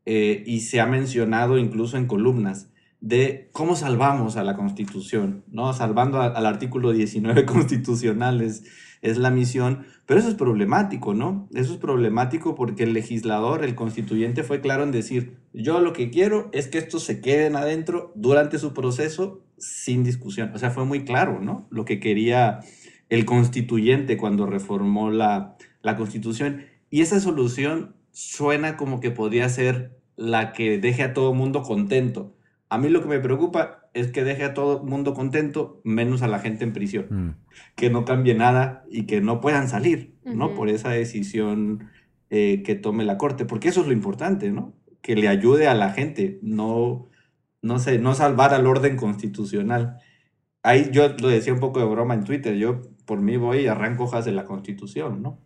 eh, 0.05 0.43
y 0.47 0.61
se 0.61 0.79
ha 0.79 0.87
mencionado 0.87 1.57
incluso 1.57 1.97
en 1.97 2.07
columnas 2.07 2.71
de 3.01 3.49
cómo 3.51 3.75
salvamos 3.75 4.35
a 4.37 4.43
la 4.43 4.55
Constitución, 4.55 5.43
¿no? 5.47 5.73
Salvando 5.73 6.21
al 6.21 6.45
artículo 6.45 6.91
19 6.91 7.45
constitucional 7.47 8.41
es, 8.41 8.63
es 9.01 9.17
la 9.17 9.29
misión, 9.31 9.85
pero 10.05 10.19
eso 10.19 10.29
es 10.29 10.35
problemático, 10.35 11.13
¿no? 11.13 11.47
Eso 11.53 11.73
es 11.73 11.79
problemático 11.79 12.55
porque 12.55 12.83
el 12.83 12.93
legislador, 12.93 13.63
el 13.63 13.75
constituyente 13.75 14.43
fue 14.43 14.61
claro 14.61 14.83
en 14.83 14.91
decir, 14.91 15.37
yo 15.53 15.79
lo 15.79 15.93
que 15.93 16.09
quiero 16.09 16.49
es 16.51 16.67
que 16.67 16.77
estos 16.77 17.03
se 17.03 17.21
queden 17.21 17.55
adentro 17.55 18.11
durante 18.15 18.59
su 18.59 18.73
proceso 18.73 19.43
sin 19.57 20.03
discusión. 20.03 20.51
O 20.53 20.59
sea, 20.59 20.71
fue 20.71 20.85
muy 20.85 21.03
claro, 21.03 21.39
¿no? 21.41 21.67
Lo 21.69 21.85
que 21.85 21.99
quería 21.99 22.59
el 23.09 23.25
constituyente 23.25 24.15
cuando 24.17 24.45
reformó 24.45 25.11
la, 25.11 25.57
la 25.81 25.97
constitución. 25.97 26.65
Y 26.89 27.01
esa 27.01 27.19
solución 27.19 27.95
suena 28.11 28.77
como 28.77 28.99
que 28.99 29.11
podría 29.11 29.47
ser 29.49 29.97
la 30.15 30.53
que 30.53 30.77
deje 30.77 31.03
a 31.03 31.13
todo 31.13 31.33
mundo 31.33 31.63
contento. 31.63 32.35
A 32.69 32.77
mí 32.77 32.89
lo 32.89 33.01
que 33.01 33.09
me 33.09 33.19
preocupa 33.19 33.89
es 33.93 34.11
que 34.11 34.23
deje 34.23 34.43
a 34.43 34.53
todo 34.53 34.83
mundo 34.83 35.13
contento, 35.13 35.81
menos 35.83 36.21
a 36.21 36.27
la 36.27 36.39
gente 36.39 36.63
en 36.63 36.73
prisión. 36.73 37.07
Mm. 37.09 37.35
Que 37.75 37.89
no 37.89 38.05
cambie 38.05 38.33
nada 38.33 38.85
y 38.89 39.05
que 39.05 39.21
no 39.21 39.41
puedan 39.41 39.67
salir, 39.67 40.15
¿no? 40.23 40.53
Por 40.53 40.69
esa 40.69 40.89
decisión 40.89 41.89
eh, 42.29 42.63
que 42.63 42.75
tome 42.75 43.03
la 43.03 43.17
corte. 43.17 43.45
Porque 43.45 43.69
eso 43.69 43.81
es 43.81 43.87
lo 43.87 43.93
importante, 43.93 44.51
¿no? 44.51 44.73
Que 45.01 45.15
le 45.15 45.27
ayude 45.27 45.67
a 45.67 45.73
la 45.73 45.91
gente, 45.91 46.39
no, 46.41 47.09
no 47.61 47.79
sé, 47.79 47.99
no 47.99 48.13
salvar 48.13 48.53
al 48.53 48.67
orden 48.67 48.95
constitucional. 48.95 49.97
Ahí 50.63 50.89
yo 50.91 51.09
lo 51.19 51.27
decía 51.27 51.53
un 51.53 51.59
poco 51.59 51.79
de 51.79 51.87
broma 51.87 52.13
en 52.13 52.23
Twitter. 52.23 52.55
Yo 52.55 52.81
por 53.05 53.21
mí 53.21 53.35
voy 53.35 53.61
y 53.61 53.67
arranco 53.67 54.05
hojas 54.05 54.23
de 54.23 54.31
la 54.31 54.45
constitución, 54.45 55.21
¿no? 55.21 55.39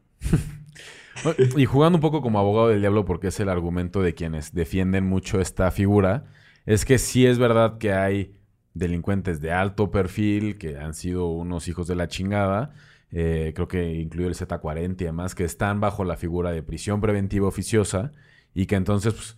Y 1.58 1.66
jugando 1.66 1.98
un 1.98 2.02
poco 2.02 2.22
como 2.22 2.40
abogado 2.40 2.70
del 2.70 2.82
diablo, 2.82 3.06
porque 3.06 3.28
es 3.28 3.40
el 3.40 3.50
argumento 3.50 4.02
de 4.02 4.14
quienes 4.14 4.54
defienden 4.54 5.06
mucho 5.06 5.40
esta 5.40 5.72
figura, 5.72 6.26
es 6.66 6.86
que 6.86 6.98
sí 6.98 7.26
es 7.26 7.38
verdad 7.38 7.78
que 7.78 7.94
hay 7.94 8.36
delincuentes 8.74 9.40
de 9.42 9.52
alto 9.52 9.92
perfil, 9.92 10.58
que 10.58 10.78
han 10.78 10.94
sido 10.94 11.28
unos 11.28 11.68
hijos 11.68 11.88
de 11.88 11.96
la 11.96 12.08
chingada, 12.08 12.74
eh, 13.12 13.54
creo 13.56 13.68
que 13.68 13.96
incluido 13.96 14.30
el 14.30 14.36
Z40 14.36 15.02
y 15.02 15.06
demás, 15.06 15.36
que 15.36 15.46
están 15.46 15.80
bajo 15.80 16.04
la 16.04 16.18
figura 16.18 16.52
de 16.52 16.62
prisión 16.62 17.02
preventiva 17.02 17.48
oficiosa, 17.48 18.12
y 18.54 18.66
que 18.66 18.76
entonces, 18.76 19.14
pues, 19.14 19.38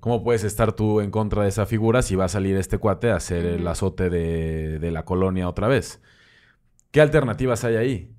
¿cómo 0.00 0.24
puedes 0.24 0.44
estar 0.44 0.72
tú 0.72 1.00
en 1.00 1.10
contra 1.10 1.42
de 1.42 1.50
esa 1.50 1.66
figura 1.66 2.02
si 2.02 2.16
va 2.16 2.24
a 2.24 2.28
salir 2.28 2.56
este 2.56 2.78
cuate 2.78 3.10
a 3.10 3.16
hacer 3.16 3.44
el 3.44 3.66
azote 3.66 4.08
de, 4.10 4.78
de 4.78 4.90
la 4.90 5.04
colonia 5.04 5.48
otra 5.48 5.68
vez? 5.68 6.00
¿Qué 6.90 7.00
alternativas 7.00 7.64
hay 7.64 7.76
ahí? 7.76 8.17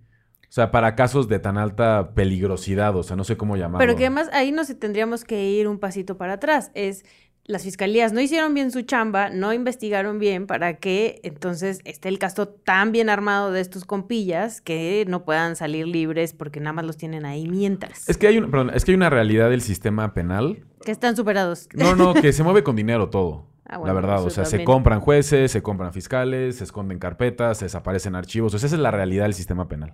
O 0.50 0.52
sea, 0.52 0.72
para 0.72 0.96
casos 0.96 1.28
de 1.28 1.38
tan 1.40 1.58
alta 1.58 2.12
peligrosidad, 2.16 2.96
o 2.96 3.04
sea, 3.04 3.16
no 3.16 3.24
sé 3.24 3.38
cómo 3.38 3.56
llamarlo. 3.56 3.80
Pero 3.86 3.96
que 3.96 4.06
además 4.08 4.30
ahí 4.34 4.52
nos 4.52 4.68
tendríamos 4.80 5.24
que 5.24 5.50
ir 5.50 5.68
un 5.68 5.78
pasito 5.80 6.18
para 6.18 6.34
atrás. 6.34 6.72
Es 6.74 7.06
las 7.46 7.64
fiscalías 7.64 8.14
no 8.14 8.22
hicieron 8.22 8.54
bien 8.54 8.72
su 8.72 8.84
chamba, 8.84 9.30
no 9.32 9.54
investigaron 9.54 10.20
bien 10.20 10.46
para 10.46 10.76
que 10.78 11.20
entonces 11.24 11.80
esté 11.84 12.08
el 12.10 12.20
caso 12.20 12.48
tan 12.48 12.92
bien 12.92 13.10
armado 13.10 13.52
de 13.52 13.60
estos 13.62 13.86
compillas 13.86 14.62
que 14.62 15.04
no 15.08 15.24
puedan 15.26 15.56
salir 15.56 15.88
libres 15.88 16.34
porque 16.34 16.60
nada 16.60 16.74
más 16.74 16.86
los 16.86 16.96
tienen 16.98 17.26
ahí 17.26 17.48
mientras. 17.48 18.08
Es 18.08 18.18
que 18.18 18.28
hay, 18.28 18.38
un- 18.38 18.52
perdón, 18.52 18.72
es 18.76 18.86
que 18.86 18.92
hay 18.92 18.96
una 18.96 19.10
realidad 19.10 19.50
del 19.50 19.62
sistema 19.62 20.14
penal. 20.14 20.64
Que 20.86 20.92
están 20.92 21.16
superados. 21.16 21.68
No, 21.74 21.96
no, 21.96 22.14
que 22.22 22.34
se 22.34 22.44
mueve 22.44 22.64
con 22.64 22.76
dinero 22.76 23.10
todo. 23.10 23.48
Ah, 23.66 23.78
bueno, 23.78 23.94
la 23.94 24.02
verdad, 24.02 24.24
o 24.24 24.30
sea, 24.32 24.46
se 24.46 24.64
compran 24.64 25.00
jueces, 25.00 25.52
se 25.52 25.62
compran 25.62 25.94
fiscales, 25.94 26.58
se 26.58 26.64
esconden 26.64 26.98
carpetas, 27.00 27.60
se 27.60 27.66
desaparecen 27.66 28.16
archivos. 28.16 28.54
O 28.56 28.60
sea, 28.60 28.66
esa 28.68 28.76
es 28.76 28.82
la 28.82 28.90
realidad 28.92 29.24
del 29.26 29.34
sistema 29.36 29.68
penal, 29.68 29.94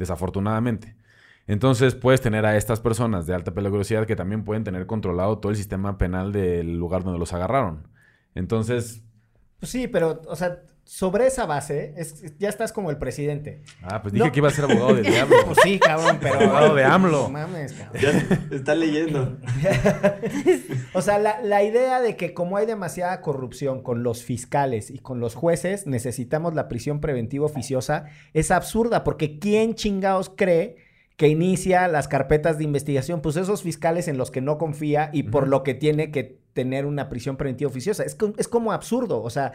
desafortunadamente. 0.00 0.96
Entonces 1.46 1.94
puedes 1.94 2.20
tener 2.20 2.46
a 2.46 2.56
estas 2.56 2.80
personas 2.80 3.26
de 3.26 3.34
alta 3.34 3.52
peligrosidad 3.54 4.06
que 4.06 4.16
también 4.16 4.44
pueden 4.44 4.64
tener 4.64 4.86
controlado 4.86 5.38
todo 5.38 5.50
el 5.50 5.56
sistema 5.56 5.98
penal 5.98 6.32
del 6.32 6.76
lugar 6.78 7.04
donde 7.04 7.18
los 7.18 7.32
agarraron. 7.32 7.88
Entonces, 8.34 9.04
Pues 9.60 9.70
sí, 9.70 9.86
pero, 9.88 10.22
o 10.26 10.34
sea, 10.36 10.62
sobre 10.84 11.26
esa 11.26 11.46
base, 11.46 11.92
es- 11.96 12.36
ya 12.38 12.48
estás 12.48 12.72
como 12.72 12.90
el 12.90 12.96
presidente. 12.96 13.62
ah, 13.82 14.00
pues 14.02 14.12
dije 14.14 14.26
No. 14.26 14.32
que 14.32 14.38
iba 14.40 14.48
a 14.48 14.50
ser 14.50 14.64
abogado 14.64 14.94
del 14.94 15.04
diablo. 15.12 15.36
Pues 15.46 15.58
sí, 15.62 15.78
cabrón, 15.78 16.18
pero. 16.20 16.40
Abogado 16.40 16.74
de 16.74 16.84
AMLO. 16.84 17.22
No 17.24 17.28
mames, 17.28 17.74
cabrón. 17.74 18.02
Ya 18.50 18.56
está 18.56 18.74
leyendo. 18.74 19.36
O 20.94 21.02
sea, 21.02 21.18
la, 21.18 21.40
la 21.42 21.62
idea 21.62 22.00
de 22.00 22.16
que 22.16 22.34
como 22.34 22.56
hay 22.56 22.66
demasiada 22.66 23.20
corrupción 23.20 23.82
con 23.82 24.02
los 24.02 24.24
fiscales 24.24 24.90
y 24.90 24.98
con 24.98 25.20
los 25.20 25.34
jueces, 25.34 25.86
necesitamos 25.86 26.54
la 26.54 26.66
prisión 26.68 27.00
preventiva 27.00 27.46
oficiosa, 27.46 28.06
es 28.34 28.50
absurda, 28.50 29.04
porque 29.04 29.38
¿quién 29.38 29.74
chingados 29.74 30.30
cree 30.34 30.76
que 31.16 31.28
inicia 31.28 31.86
las 31.86 32.08
carpetas 32.08 32.58
de 32.58 32.64
investigación? 32.64 33.20
Pues 33.20 33.36
esos 33.36 33.62
fiscales 33.62 34.08
en 34.08 34.18
los 34.18 34.30
que 34.30 34.40
no 34.40 34.58
confía 34.58 35.10
y 35.12 35.24
por 35.24 35.46
lo 35.46 35.62
que 35.62 35.74
tiene 35.74 36.10
que 36.10 36.39
tener 36.52 36.86
una 36.86 37.08
prisión 37.08 37.36
preventiva 37.36 37.70
oficiosa. 37.70 38.02
Es, 38.04 38.16
es 38.36 38.48
como 38.48 38.72
absurdo, 38.72 39.22
o 39.22 39.30
sea... 39.30 39.52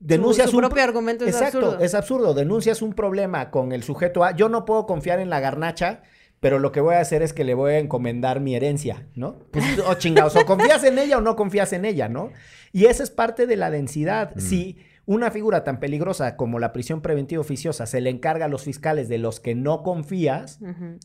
Denuncias 0.00 0.46
su, 0.46 0.50
su 0.50 0.56
un 0.58 0.64
propio 0.64 0.82
argumento 0.82 1.24
es 1.24 1.34
Exacto, 1.34 1.58
absurdo. 1.58 1.84
es 1.84 1.94
absurdo. 1.94 2.34
Denuncias 2.34 2.82
un 2.82 2.92
problema 2.92 3.50
con 3.50 3.72
el 3.72 3.82
sujeto 3.82 4.22
A. 4.24 4.32
Yo 4.32 4.50
no 4.50 4.64
puedo 4.66 4.86
confiar 4.86 5.18
en 5.18 5.30
la 5.30 5.40
garnacha, 5.40 6.02
pero 6.40 6.58
lo 6.58 6.72
que 6.72 6.80
voy 6.80 6.96
a 6.96 7.00
hacer 7.00 7.22
es 7.22 7.32
que 7.32 7.42
le 7.42 7.54
voy 7.54 7.72
a 7.72 7.78
encomendar 7.78 8.40
mi 8.40 8.54
herencia, 8.54 9.06
¿no? 9.14 9.36
Pues, 9.50 9.64
o 9.86 9.94
chingados, 9.94 10.36
o 10.36 10.44
confías 10.44 10.84
en 10.84 10.98
ella 10.98 11.16
o 11.16 11.20
no 11.22 11.36
confías 11.36 11.72
en 11.72 11.86
ella, 11.86 12.08
¿no? 12.08 12.32
Y 12.70 12.84
esa 12.84 13.02
es 13.02 13.10
parte 13.10 13.46
de 13.46 13.56
la 13.56 13.70
densidad. 13.70 14.34
Mm. 14.36 14.40
Si 14.40 14.76
una 15.06 15.30
figura 15.30 15.64
tan 15.64 15.80
peligrosa 15.80 16.36
como 16.36 16.58
la 16.58 16.72
prisión 16.72 17.02
preventiva 17.02 17.40
oficiosa 17.40 17.86
se 17.86 18.00
le 18.00 18.10
encarga 18.10 18.46
a 18.46 18.48
los 18.48 18.64
fiscales 18.64 19.08
de 19.08 19.18
los 19.18 19.40
que 19.40 19.54
no 19.54 19.82
confías, 19.82 20.60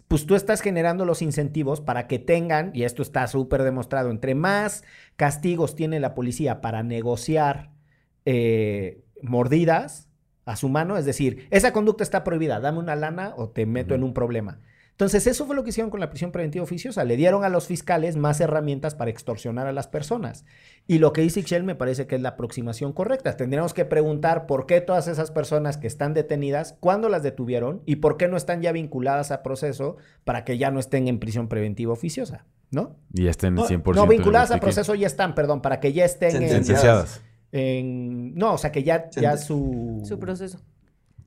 pues 0.07 0.25
tú 0.25 0.35
estás 0.35 0.61
generando 0.61 1.05
los 1.05 1.21
incentivos 1.21 1.81
para 1.81 2.07
que 2.07 2.19
tengan, 2.19 2.71
y 2.73 2.83
esto 2.83 3.01
está 3.01 3.27
súper 3.27 3.63
demostrado, 3.63 4.09
entre 4.11 4.35
más 4.35 4.83
castigos 5.17 5.75
tiene 5.75 5.99
la 5.99 6.15
policía 6.15 6.61
para 6.61 6.83
negociar 6.83 7.71
eh, 8.25 9.03
mordidas 9.21 10.07
a 10.45 10.55
su 10.55 10.69
mano, 10.69 10.97
es 10.97 11.05
decir, 11.05 11.47
esa 11.51 11.73
conducta 11.73 12.03
está 12.03 12.23
prohibida, 12.23 12.59
dame 12.59 12.79
una 12.79 12.95
lana 12.95 13.33
o 13.35 13.49
te 13.49 13.65
meto 13.65 13.95
en 13.95 14.03
un 14.03 14.13
problema. 14.13 14.59
Entonces, 14.99 15.27
eso 15.27 15.45
fue 15.45 15.55
lo 15.55 15.63
que 15.63 15.69
hicieron 15.69 15.89
con 15.89 16.01
la 16.01 16.09
prisión 16.09 16.33
preventiva 16.33 16.61
oficiosa. 16.61 17.05
Le 17.05 17.15
dieron 17.15 17.45
a 17.45 17.49
los 17.49 17.67
fiscales 17.67 18.17
más 18.17 18.41
herramientas 18.41 18.95
para 18.95 19.09
extorsionar 19.09 19.65
a 19.65 19.71
las 19.71 19.87
personas. 19.87 20.43
Y 20.87 20.97
lo 20.97 21.13
que 21.13 21.21
dice 21.21 21.39
Ixchel 21.39 21.63
me 21.63 21.73
parece 21.73 22.05
que 22.05 22.15
es 22.17 22.21
la 22.21 22.29
aproximación 22.29 22.91
correcta. 22.91 23.37
Tendríamos 23.37 23.73
que 23.73 23.85
preguntar 23.85 24.45
por 24.45 24.65
qué 24.65 24.81
todas 24.81 25.07
esas 25.07 25.31
personas 25.31 25.77
que 25.77 25.87
están 25.87 26.13
detenidas, 26.13 26.75
cuándo 26.81 27.07
las 27.07 27.23
detuvieron 27.23 27.81
y 27.85 27.95
por 27.95 28.17
qué 28.17 28.27
no 28.27 28.35
están 28.35 28.61
ya 28.61 28.73
vinculadas 28.73 29.31
a 29.31 29.41
proceso 29.41 29.95
para 30.25 30.43
que 30.43 30.57
ya 30.57 30.69
no 30.69 30.81
estén 30.81 31.07
en 31.07 31.17
prisión 31.19 31.47
preventiva 31.47 31.93
oficiosa, 31.93 32.45
¿no? 32.69 32.97
y 33.13 33.27
estén 33.27 33.55
No, 33.55 33.65
100% 33.69 33.95
no, 33.95 34.05
vinculadas 34.05 34.51
a 34.51 34.55
en 34.55 34.59
proceso 34.59 34.95
ya 34.95 35.07
están, 35.07 35.33
perdón, 35.33 35.61
para 35.61 35.79
que 35.79 35.93
ya 35.93 36.03
estén 36.03 36.43
en, 36.43 36.49
Sentenciadas. 36.49 37.21
en- 37.53 38.35
No, 38.35 38.55
o 38.55 38.57
sea, 38.57 38.73
que 38.73 38.83
ya, 38.83 39.09
ya 39.11 39.37
su... 39.37 40.01
Su 40.05 40.19
proceso. 40.19 40.59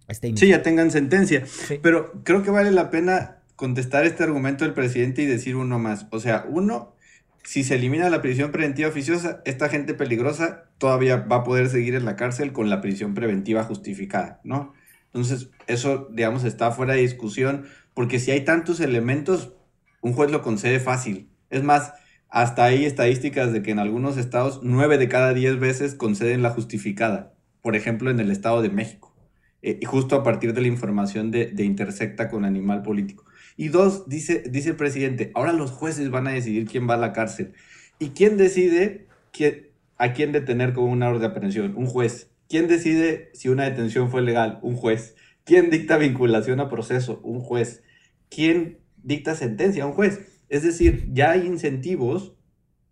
esté 0.09 0.37
Sí, 0.37 0.49
ya 0.49 0.63
tengan 0.63 0.91
sentencia. 0.91 1.47
Sí. 1.47 1.79
Pero 1.83 2.13
creo 2.23 2.43
que 2.43 2.51
vale 2.51 2.71
la 2.71 2.91
pena 2.91 3.39
contestar 3.57 4.05
este 4.05 4.23
argumento 4.23 4.65
del 4.65 4.75
presidente 4.75 5.23
y 5.23 5.27
decir 5.27 5.57
uno 5.57 5.79
más. 5.79 6.07
O 6.11 6.21
sea, 6.21 6.45
uno, 6.49 6.97
si 7.45 7.65
se 7.65 7.75
elimina 7.77 8.11
la 8.11 8.23
prisión 8.23 8.53
preventiva 8.53 8.89
oficiosa, 8.89 9.43
esta 9.45 9.69
gente 9.69 9.95
peligrosa 9.95 10.71
todavía 10.79 11.17
va 11.17 11.37
a 11.37 11.45
poder 11.45 11.69
seguir 11.69 11.95
en 11.95 12.05
la 12.05 12.17
cárcel 12.17 12.53
con 12.53 12.71
la 12.71 12.81
prisión 12.81 13.15
preventiva 13.15 13.65
justificada, 13.65 14.41
¿no? 14.45 14.73
Entonces, 15.07 15.51
eso, 15.67 16.09
digamos, 16.11 16.45
está 16.45 16.71
fuera 16.71 16.95
de 16.95 17.01
discusión, 17.01 17.67
porque 17.95 18.19
si 18.19 18.31
hay 18.31 18.45
tantos 18.45 18.81
elementos, 18.81 19.53
un 20.01 20.15
juez 20.15 20.31
lo 20.31 20.43
concede 20.43 20.81
fácil. 20.81 21.31
Es 21.51 21.63
más, 21.63 21.93
hasta 22.31 22.65
hay 22.65 22.87
estadísticas 22.87 23.53
de 23.53 23.63
que 23.63 23.73
en 23.73 23.79
algunos 23.79 24.17
estados, 24.17 24.61
nueve 24.63 24.97
de 24.97 25.09
cada 25.09 25.35
diez 25.35 25.59
veces 25.59 25.95
conceden 25.95 26.43
la 26.43 26.51
justificada. 26.51 27.35
Por 27.61 27.77
ejemplo, 27.77 28.11
en 28.11 28.21
el 28.21 28.31
Estado 28.31 28.63
de 28.63 28.71
México. 28.71 29.15
Eh, 29.61 29.79
justo 29.85 30.17
a 30.17 30.23
partir 30.25 30.55
de 30.55 30.63
la 30.63 30.67
información 30.69 31.31
de, 31.31 31.47
de 31.47 31.65
Intersecta 31.65 32.29
con 32.29 32.45
Animal 32.45 32.83
Político. 32.83 33.25
Y 33.57 33.69
dos, 33.69 34.09
dice, 34.09 34.45
dice 34.51 34.71
el 34.71 34.77
presidente, 34.77 35.31
ahora 35.35 35.53
los 35.53 35.71
jueces 35.71 36.11
van 36.11 36.27
a 36.27 36.33
decidir 36.33 36.67
quién 36.67 36.89
va 36.89 36.95
a 36.95 36.99
la 36.99 37.13
cárcel. 37.13 37.53
¿Y 37.99 38.11
quién 38.11 38.37
decide 38.37 39.07
quién- 39.33 39.69
a 39.99 40.13
quién 40.13 40.33
detener 40.33 40.73
con 40.73 40.85
una 40.85 41.09
orden 41.09 41.21
de 41.21 41.27
aprehensión? 41.29 41.75
Un 41.77 41.87
juez. 41.87 42.31
¿Quién 42.49 42.67
decide 42.69 43.31
si 43.35 43.49
una 43.49 43.65
detención 43.65 44.11
fue 44.11 44.23
legal? 44.23 44.59
Un 44.63 44.77
juez. 44.77 45.15
¿Quién 45.45 45.71
dicta 45.71 45.97
vinculación 45.97 46.61
a 46.61 46.69
proceso? 46.69 47.21
Un 47.23 47.41
juez. 47.41 47.83
¿Quién 48.31 48.79
dicta 49.03 49.35
sentencia? 49.35 49.87
Un 49.87 49.93
juez. 49.93 50.21
Es 50.49 50.63
decir, 50.63 51.09
ya 51.13 51.31
hay 51.33 51.47
incentivos 51.47 52.35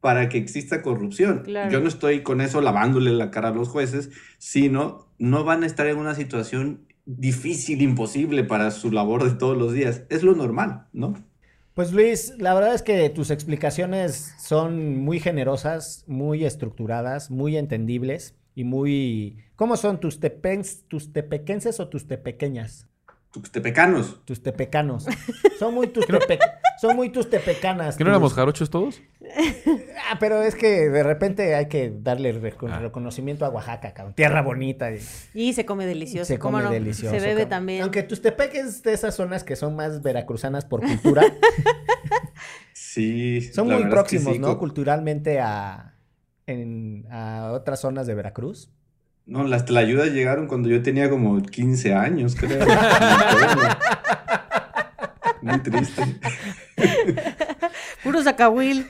para 0.01 0.29
que 0.31 0.39
exista 0.39 0.81
corrupción. 0.83 1.43
Claro. 1.45 1.71
Yo 1.71 1.81
no 1.81 1.89
estoy 1.89 2.23
con 2.23 2.41
eso 2.41 2.61
lavándole 2.63 3.11
la 3.13 3.31
cara 3.31 3.49
a 3.49 3.53
los 3.55 3.69
jueces, 3.69 4.11
sino 4.39 5.09
no 5.19 5.45
van 5.45 5.63
a 5.63 5.67
estar 5.67 5.87
en 5.87 5.99
una 5.99 6.15
situación 6.15 6.87
difícil, 7.19 7.83
imposible 7.83 8.45
para 8.45 8.71
su 8.71 8.91
labor 8.91 9.25
de 9.25 9.37
todos 9.37 9.57
los 9.57 9.73
días. 9.73 10.03
Es 10.09 10.23
lo 10.23 10.35
normal, 10.35 10.87
¿no? 10.93 11.15
Pues 11.75 11.93
Luis, 11.93 12.35
la 12.39 12.53
verdad 12.55 12.75
es 12.75 12.83
que 12.83 13.09
tus 13.11 13.31
explicaciones 13.31 14.35
son 14.39 14.97
muy 14.99 15.21
generosas, 15.21 16.05
muy 16.07 16.45
estructuradas, 16.45 17.31
muy 17.31 17.57
entendibles 17.57 18.35
y 18.55 18.65
muy... 18.65 19.39
¿Cómo 19.57 19.77
son 19.77 20.01
tus, 20.01 20.21
tepens, 20.21 20.85
tus 20.89 21.13
tepequenses 21.13 21.81
o 21.81 21.89
tus 21.89 22.07
tepequeñas? 22.07 22.87
Tuxtepecanos. 23.33 24.21
Tus 24.25 24.43
tepecanos. 24.43 25.07
Son 25.59 25.73
muy 25.73 25.87
tus, 25.87 26.05
tepe- 26.07 26.41
son 26.81 26.97
muy 26.97 27.11
tus 27.11 27.29
tepecanas. 27.29 27.97
¿Que 27.97 28.05
no 28.05 28.11
éramos 28.11 28.33
jarochos 28.35 28.71
todos? 28.71 29.03
Ah, 30.11 30.17
pero 30.19 30.43
es 30.43 30.55
que 30.55 30.89
de 30.89 31.03
repente 31.03 31.55
hay 31.55 31.69
que 31.69 31.93
darle 31.95 32.31
Ah. 32.69 32.79
reconocimiento 32.79 33.45
a 33.45 33.49
Oaxaca, 33.51 33.93
cabrón. 33.95 34.15
Tierra 34.15 34.43
bonita. 34.43 34.91
y- 34.93 35.01
Y 35.35 35.53
se 35.53 35.65
come 35.67 35.87
delicioso. 35.87 36.27
Se 36.27 36.39
¿cómo 36.39 36.53
come 36.59 36.65
no? 36.65 36.71
delicioso. 36.71 37.15
Se 37.15 37.21
bebe 37.21 37.43
cabrón. 37.43 37.49
también. 37.51 37.83
Aunque 37.83 38.03
Tustepec 38.03 38.55
es 38.55 38.83
de 38.83 38.93
esas 38.93 39.15
zonas 39.15 39.45
que 39.45 39.57
son 39.57 39.77
más 39.77 40.03
veracruzanas 40.03 40.65
por 40.65 40.81
cultura. 40.81 41.23
Sí. 42.73 43.43
son 43.53 43.67
muy 43.67 43.75
verdad 43.77 43.89
es 43.89 43.91
que 43.91 43.95
próximos, 43.95 44.33
sí, 44.35 44.39
¿no? 44.41 44.59
Culturalmente 44.59 45.39
a, 45.39 45.95
en- 46.47 47.07
a 47.11 47.51
otras 47.53 47.81
zonas 47.81 48.07
de 48.07 48.15
Veracruz. 48.15 48.71
No, 49.27 49.45
las 49.45 49.65
tlayudas 49.67 50.09
llegaron 50.11 50.49
cuando 50.49 50.69
yo 50.71 50.83
tenía 50.83 51.09
como 51.11 51.41
15 51.41 51.95
años, 51.95 52.35
creo. 52.35 52.67
Muy 55.43 55.59
triste. 55.61 56.03
Puro 58.03 58.23
zacahuil. 58.23 58.87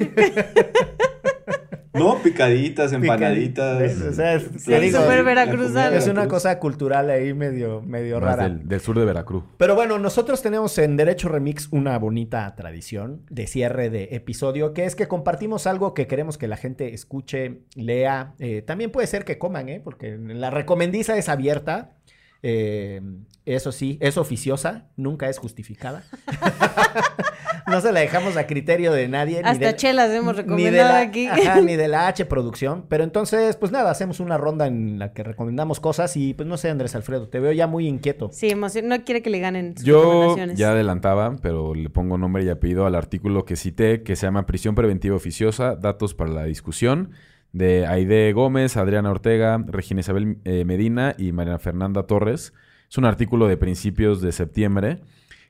No, 1.92 2.22
picaditas, 2.22 2.92
empanaditas. 2.92 3.78
¿Ves? 3.80 4.00
O 4.00 4.12
sea, 4.12 4.34
es- 4.34 4.48
Sí, 4.58 4.72
digo, 4.74 5.00
veracruzano. 5.24 5.96
es 5.96 6.06
una 6.06 6.28
cosa 6.28 6.58
cultural 6.60 7.10
ahí 7.10 7.34
medio, 7.34 7.82
medio 7.82 8.20
Más 8.20 8.30
rara. 8.36 8.42
del, 8.44 8.68
del 8.68 8.80
sur 8.80 8.96
de 8.96 9.04
Veracruz. 9.04 9.42
Pero 9.58 9.74
bueno, 9.74 9.98
nosotros 9.98 10.40
tenemos 10.40 10.78
en 10.78 10.96
Derecho 10.96 11.28
Remix 11.28 11.68
una 11.72 11.98
bonita 11.98 12.54
tradición 12.54 13.22
de 13.28 13.48
cierre 13.48 13.90
de 13.90 14.04
episodio, 14.12 14.72
que 14.72 14.84
es 14.84 14.94
que 14.94 15.08
compartimos 15.08 15.66
algo 15.66 15.92
que 15.92 16.06
queremos 16.06 16.38
que 16.38 16.46
la 16.46 16.56
gente 16.56 16.94
escuche, 16.94 17.62
lea. 17.74 18.34
Eh, 18.38 18.62
también 18.62 18.92
puede 18.92 19.08
ser 19.08 19.24
que 19.24 19.36
coman, 19.38 19.68
¿eh? 19.68 19.80
Porque 19.82 20.16
la 20.16 20.50
recomendiza 20.50 21.18
es 21.18 21.28
abierta. 21.28 21.96
Eh, 22.42 23.00
eso 23.44 23.72
sí, 23.72 23.98
es 24.00 24.16
oficiosa, 24.16 24.88
nunca 24.96 25.28
es 25.28 25.38
justificada. 25.38 26.04
no 27.66 27.80
se 27.80 27.92
la 27.92 28.00
dejamos 28.00 28.36
a 28.36 28.46
criterio 28.46 28.92
de 28.92 29.08
nadie. 29.08 29.42
ni 29.42 29.48
Hasta 29.48 29.66
de- 29.66 29.76
chelas 29.76 30.10
hemos 30.10 30.34
ni 30.34 30.36
de 30.36 30.42
recomendado 30.42 30.88
la, 30.90 31.00
aquí. 31.00 31.26
ajá, 31.30 31.60
ni 31.60 31.76
de 31.76 31.88
la 31.88 32.06
H 32.08 32.24
producción. 32.26 32.86
Pero 32.88 33.04
entonces, 33.04 33.56
pues 33.56 33.72
nada, 33.72 33.90
hacemos 33.90 34.20
una 34.20 34.38
ronda 34.38 34.66
en 34.66 34.98
la 34.98 35.12
que 35.12 35.22
recomendamos 35.22 35.80
cosas 35.80 36.16
y 36.16 36.34
pues 36.34 36.48
no 36.48 36.56
sé, 36.56 36.70
Andrés 36.70 36.94
Alfredo, 36.94 37.28
te 37.28 37.40
veo 37.40 37.52
ya 37.52 37.66
muy 37.66 37.86
inquieto. 37.86 38.30
Sí, 38.32 38.50
emoción. 38.50 38.88
No 38.88 39.04
quiere 39.04 39.22
que 39.22 39.30
le 39.30 39.38
ganen 39.40 39.76
sus 39.76 39.84
Yo 39.86 40.00
recomendaciones. 40.02 40.58
ya 40.58 40.70
adelantaba, 40.72 41.36
pero 41.42 41.74
le 41.74 41.90
pongo 41.90 42.18
nombre 42.18 42.44
y 42.44 42.48
apellido 42.48 42.86
al 42.86 42.94
artículo 42.94 43.44
que 43.44 43.56
cité, 43.56 44.02
que 44.02 44.16
se 44.16 44.26
llama 44.26 44.46
Prisión 44.46 44.74
Preventiva 44.74 45.16
Oficiosa, 45.16 45.76
Datos 45.76 46.14
para 46.14 46.30
la 46.30 46.44
Discusión, 46.44 47.10
de 47.52 47.86
Aide 47.86 48.32
Gómez, 48.32 48.76
Adriana 48.76 49.10
Ortega, 49.10 49.62
Regina 49.66 50.00
Isabel 50.00 50.38
eh, 50.44 50.64
Medina 50.64 51.14
y 51.18 51.32
Mariana 51.32 51.58
Fernanda 51.58 52.04
Torres. 52.04 52.52
Es 52.88 52.98
un 52.98 53.04
artículo 53.04 53.48
de 53.48 53.56
principios 53.56 54.20
de 54.20 54.32
septiembre, 54.32 55.00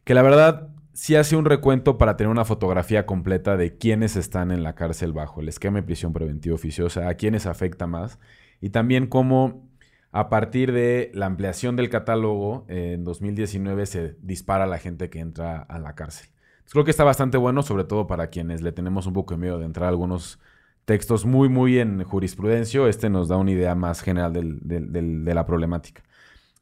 que 0.05 0.14
la 0.14 0.22
verdad 0.22 0.68
sí 0.92 1.16
hace 1.16 1.36
un 1.36 1.44
recuento 1.44 1.98
para 1.98 2.16
tener 2.16 2.30
una 2.30 2.44
fotografía 2.44 3.07
completa 3.07 3.57
de 3.57 3.76
quiénes 3.76 4.16
están 4.16 4.51
en 4.51 4.62
la 4.62 4.74
cárcel 4.74 5.12
bajo 5.12 5.40
el 5.40 5.48
esquema 5.48 5.78
de 5.78 5.84
prisión 5.84 6.12
preventiva 6.12 6.55
oficiosa, 6.55 7.09
a 7.09 7.14
quiénes 7.14 7.46
afecta 7.46 7.86
más, 7.86 8.18
y 8.61 8.70
también 8.70 9.07
cómo 9.07 9.68
a 10.12 10.28
partir 10.28 10.72
de 10.72 11.11
la 11.14 11.26
ampliación 11.26 11.76
del 11.76 11.88
catálogo, 11.88 12.66
eh, 12.68 12.92
en 12.94 13.05
2019 13.05 13.86
se 13.86 14.16
dispara 14.22 14.66
la 14.66 14.78
gente 14.78 15.09
que 15.09 15.20
entra 15.20 15.61
a 15.62 15.78
la 15.78 15.94
cárcel. 15.94 16.28
Creo 16.70 16.84
que 16.84 16.90
está 16.90 17.05
bastante 17.05 17.36
bueno, 17.36 17.62
sobre 17.62 17.84
todo 17.84 18.07
para 18.07 18.28
quienes 18.28 18.62
le 18.62 18.72
tenemos 18.72 19.07
un 19.07 19.12
poco 19.12 19.34
de 19.34 19.40
miedo 19.40 19.59
de 19.59 19.66
entrar 19.66 19.86
a 19.86 19.88
algunos 19.88 20.38
textos 20.85 21.24
muy, 21.24 21.49
muy 21.49 21.78
en 21.78 22.03
jurisprudencia. 22.05 22.87
Este 22.89 23.11
nos 23.11 23.28
da 23.28 23.37
una 23.37 23.51
idea 23.53 23.74
más 23.74 24.01
general 24.03 24.33
del- 24.33 24.59
del- 24.62 24.93
del- 24.93 25.24
de 25.24 25.35
la 25.35 25.47
problemática. 25.47 26.03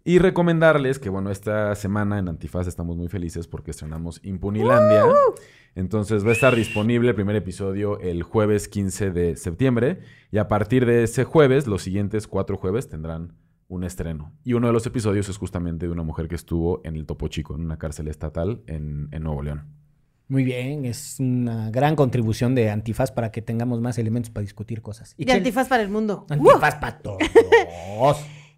Y 0.04 0.18
recomendarles 0.20 0.98
que, 0.98 1.10
bueno, 1.10 1.30
esta 1.30 1.74
semana 1.74 2.18
en 2.18 2.28
Antifaz 2.28 2.66
estamos 2.66 2.96
muy 2.96 3.08
felices 3.08 3.46
porque 3.46 3.72
estrenamos 3.72 4.20
Impunilandia. 4.24 5.04
Entonces 5.74 6.24
va 6.24 6.30
a 6.30 6.32
estar 6.32 6.54
disponible 6.56 7.10
el 7.10 7.14
primer 7.14 7.36
episodio 7.36 8.00
el 8.00 8.22
jueves 8.22 8.68
15 8.68 9.10
de 9.10 9.36
septiembre. 9.36 10.00
Y 10.32 10.38
a 10.38 10.48
partir 10.48 10.86
de 10.86 11.02
ese 11.02 11.24
jueves, 11.24 11.66
los 11.66 11.82
siguientes 11.82 12.26
cuatro 12.26 12.56
jueves 12.56 12.88
tendrán 12.88 13.34
un 13.68 13.84
estreno. 13.84 14.32
Y 14.44 14.54
uno 14.54 14.68
de 14.68 14.72
los 14.72 14.86
episodios 14.86 15.28
es 15.28 15.36
justamente 15.36 15.86
de 15.86 15.92
una 15.92 16.02
mujer 16.02 16.26
que 16.26 16.36
estuvo 16.36 16.80
en 16.84 16.96
el 16.96 17.04
Topo 17.04 17.28
Chico, 17.28 17.54
en 17.54 17.60
una 17.66 17.76
cárcel 17.76 18.08
estatal 18.08 18.62
en, 18.66 19.08
en 19.12 19.22
Nuevo 19.22 19.42
León. 19.42 19.66
Muy 20.28 20.44
bien, 20.44 20.84
es 20.84 21.16
una 21.20 21.70
gran 21.70 21.96
contribución 21.96 22.54
de 22.54 22.68
Antifaz 22.70 23.10
para 23.10 23.32
que 23.32 23.40
tengamos 23.40 23.80
más 23.80 23.96
elementos 23.96 24.30
para 24.30 24.42
discutir 24.42 24.82
cosas. 24.82 25.14
Y 25.16 25.30
antifaz 25.30 25.68
para 25.68 25.82
el 25.82 25.88
mundo. 25.88 26.26
Antifaz 26.28 26.74
para 26.74 26.98
todos. 27.02 27.18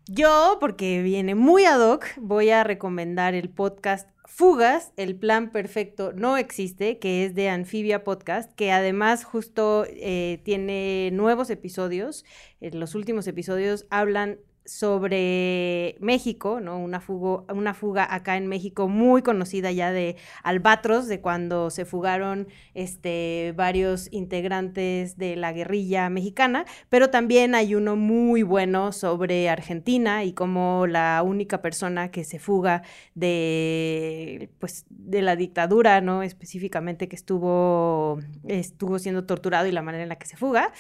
Yo, 0.07 0.57
porque 0.59 1.01
viene 1.03 1.37
muy 1.37 1.67
ad 1.67 1.81
hoc, 1.81 2.07
voy 2.17 2.51
a 2.51 2.65
recomendar 2.65 3.35
el 3.35 3.51
podcast 3.51 4.09
Fugas, 4.25 4.93
el 4.97 5.17
plan 5.17 5.51
perfecto 5.51 6.13
no 6.13 6.37
existe, 6.37 6.99
que 6.99 7.25
es 7.25 7.35
de 7.35 7.49
Anfibia 7.49 8.03
Podcast, 8.03 8.53
que 8.55 8.73
además 8.73 9.25
justo 9.25 9.85
eh, 9.89 10.41
tiene 10.45 11.11
nuevos 11.13 11.51
episodios. 11.51 12.25
En 12.61 12.81
los 12.81 12.95
últimos 12.95 13.27
episodios 13.27 13.87
hablan 13.91 14.39
sobre 14.65 15.97
México, 16.01 16.61
¿no? 16.61 16.79
Una, 16.79 17.03
una 17.09 17.75
fuga 17.75 18.15
acá 18.15 18.37
en 18.37 18.47
México 18.47 18.89
muy 18.89 19.23
conocida 19.23 19.73
ya 19.73 19.93
de 19.93 20.17
Albatros, 20.43 21.09
de 21.09 21.21
cuando 21.21 21.71
se 21.71 21.85
fugaron 21.85 22.49
este, 22.75 23.53
varios 23.57 24.09
integrantes 24.13 25.17
de 25.17 25.37
la 25.37 25.53
guerrilla 25.53 26.09
mexicana, 26.11 26.65
pero 26.89 27.11
también 27.11 27.55
hay 27.55 27.75
uno 27.75 27.97
muy 27.97 28.43
bueno 28.43 28.93
sobre 28.93 29.49
Argentina 29.49 30.25
y 30.25 30.33
cómo 30.33 30.87
la 30.87 31.23
única 31.25 31.63
persona 31.63 32.11
que 32.11 32.25
se 32.25 32.39
fuga 32.39 32.83
de, 33.15 34.51
pues, 34.59 34.85
de 34.89 35.23
la 35.23 35.37
dictadura, 35.37 36.01
¿no? 36.01 36.23
Específicamente 36.23 37.09
que 37.09 37.17
estuvo, 37.17 38.19
estuvo 38.47 38.99
siendo 38.99 39.25
torturado 39.25 39.67
y 39.67 39.73
la 39.73 39.83
manera 39.83 40.03
en 40.03 40.09
la 40.09 40.17
que 40.17 40.27
se 40.27 40.37
fuga, 40.37 40.73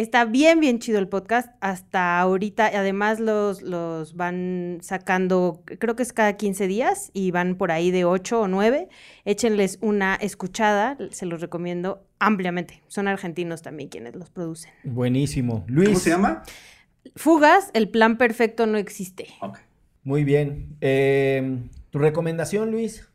Está 0.00 0.24
bien, 0.24 0.60
bien 0.60 0.78
chido 0.78 0.98
el 0.98 1.08
podcast. 1.08 1.50
Hasta 1.60 2.18
ahorita, 2.20 2.68
además 2.68 3.20
los, 3.20 3.60
los 3.60 4.16
van 4.16 4.78
sacando, 4.80 5.62
creo 5.78 5.94
que 5.94 6.02
es 6.02 6.14
cada 6.14 6.38
15 6.38 6.66
días 6.68 7.10
y 7.12 7.32
van 7.32 7.54
por 7.56 7.70
ahí 7.70 7.90
de 7.90 8.06
8 8.06 8.40
o 8.40 8.48
9. 8.48 8.88
Échenles 9.26 9.76
una 9.82 10.14
escuchada, 10.14 10.96
se 11.10 11.26
los 11.26 11.42
recomiendo 11.42 12.02
ampliamente. 12.18 12.82
Son 12.88 13.08
argentinos 13.08 13.60
también 13.60 13.90
quienes 13.90 14.16
los 14.16 14.30
producen. 14.30 14.72
Buenísimo. 14.84 15.66
Luis. 15.66 15.90
¿Cómo 15.90 16.00
se 16.00 16.08
llama? 16.08 16.44
Fugas, 17.14 17.68
el 17.74 17.90
plan 17.90 18.16
perfecto 18.16 18.64
no 18.64 18.78
existe. 18.78 19.26
Muy 20.02 20.24
bien. 20.24 20.78
Eh, 20.80 21.58
¿Tu 21.90 21.98
recomendación, 21.98 22.70
Luis? 22.70 23.06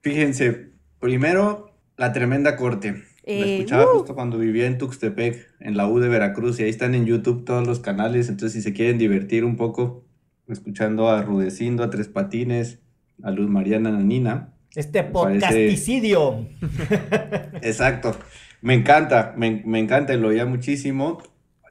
Fíjense, 0.00 0.72
primero, 0.98 1.72
la 1.96 2.12
tremenda 2.12 2.56
corte. 2.56 3.04
Lo 3.38 3.44
Eh, 3.46 3.56
escuchaba 3.56 3.84
uh. 3.84 3.98
justo 3.98 4.14
cuando 4.14 4.38
vivía 4.38 4.66
en 4.66 4.78
Tuxtepec, 4.78 5.48
en 5.60 5.76
la 5.76 5.86
U 5.88 5.98
de 6.00 6.08
Veracruz, 6.08 6.58
y 6.60 6.64
ahí 6.64 6.70
están 6.70 6.94
en 6.94 7.06
YouTube 7.06 7.44
todos 7.44 7.66
los 7.66 7.80
canales. 7.80 8.28
Entonces, 8.28 8.52
si 8.52 8.62
se 8.62 8.72
quieren 8.72 8.98
divertir 8.98 9.44
un 9.44 9.56
poco, 9.56 10.04
escuchando 10.48 11.08
a 11.08 11.22
Rudecindo, 11.22 11.82
a 11.84 11.90
Tres 11.90 12.08
Patines, 12.08 12.80
a 13.22 13.30
Luz 13.30 13.48
Mariana 13.48 13.90
Nanina. 13.90 14.52
Este 14.74 15.02
parece- 15.02 15.40
podcasticidio. 15.40 16.46
Exacto. 17.62 18.16
Me 18.62 18.74
encanta, 18.74 19.34
me, 19.36 19.62
me 19.64 19.78
encanta, 19.78 20.14
lo 20.16 20.28
oía 20.28 20.46
muchísimo. 20.46 21.22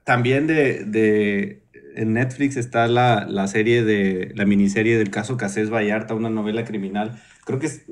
También 0.06 0.48
de, 0.48 0.86
de 0.86 1.64
en 1.96 2.14
Netflix 2.14 2.58
está 2.58 2.88
la, 2.88 3.26
la 3.30 3.48
serie 3.48 3.84
de, 3.84 4.32
la 4.36 4.46
miniserie 4.46 4.98
del 4.98 5.12
caso 5.12 5.38
Casés 5.38 5.70
Vallarta, 5.70 6.16
una 6.16 6.30
novela 6.30 6.64
criminal. 6.64 7.22
Creo 7.46 7.60
que 7.60 7.68
es 7.68 7.86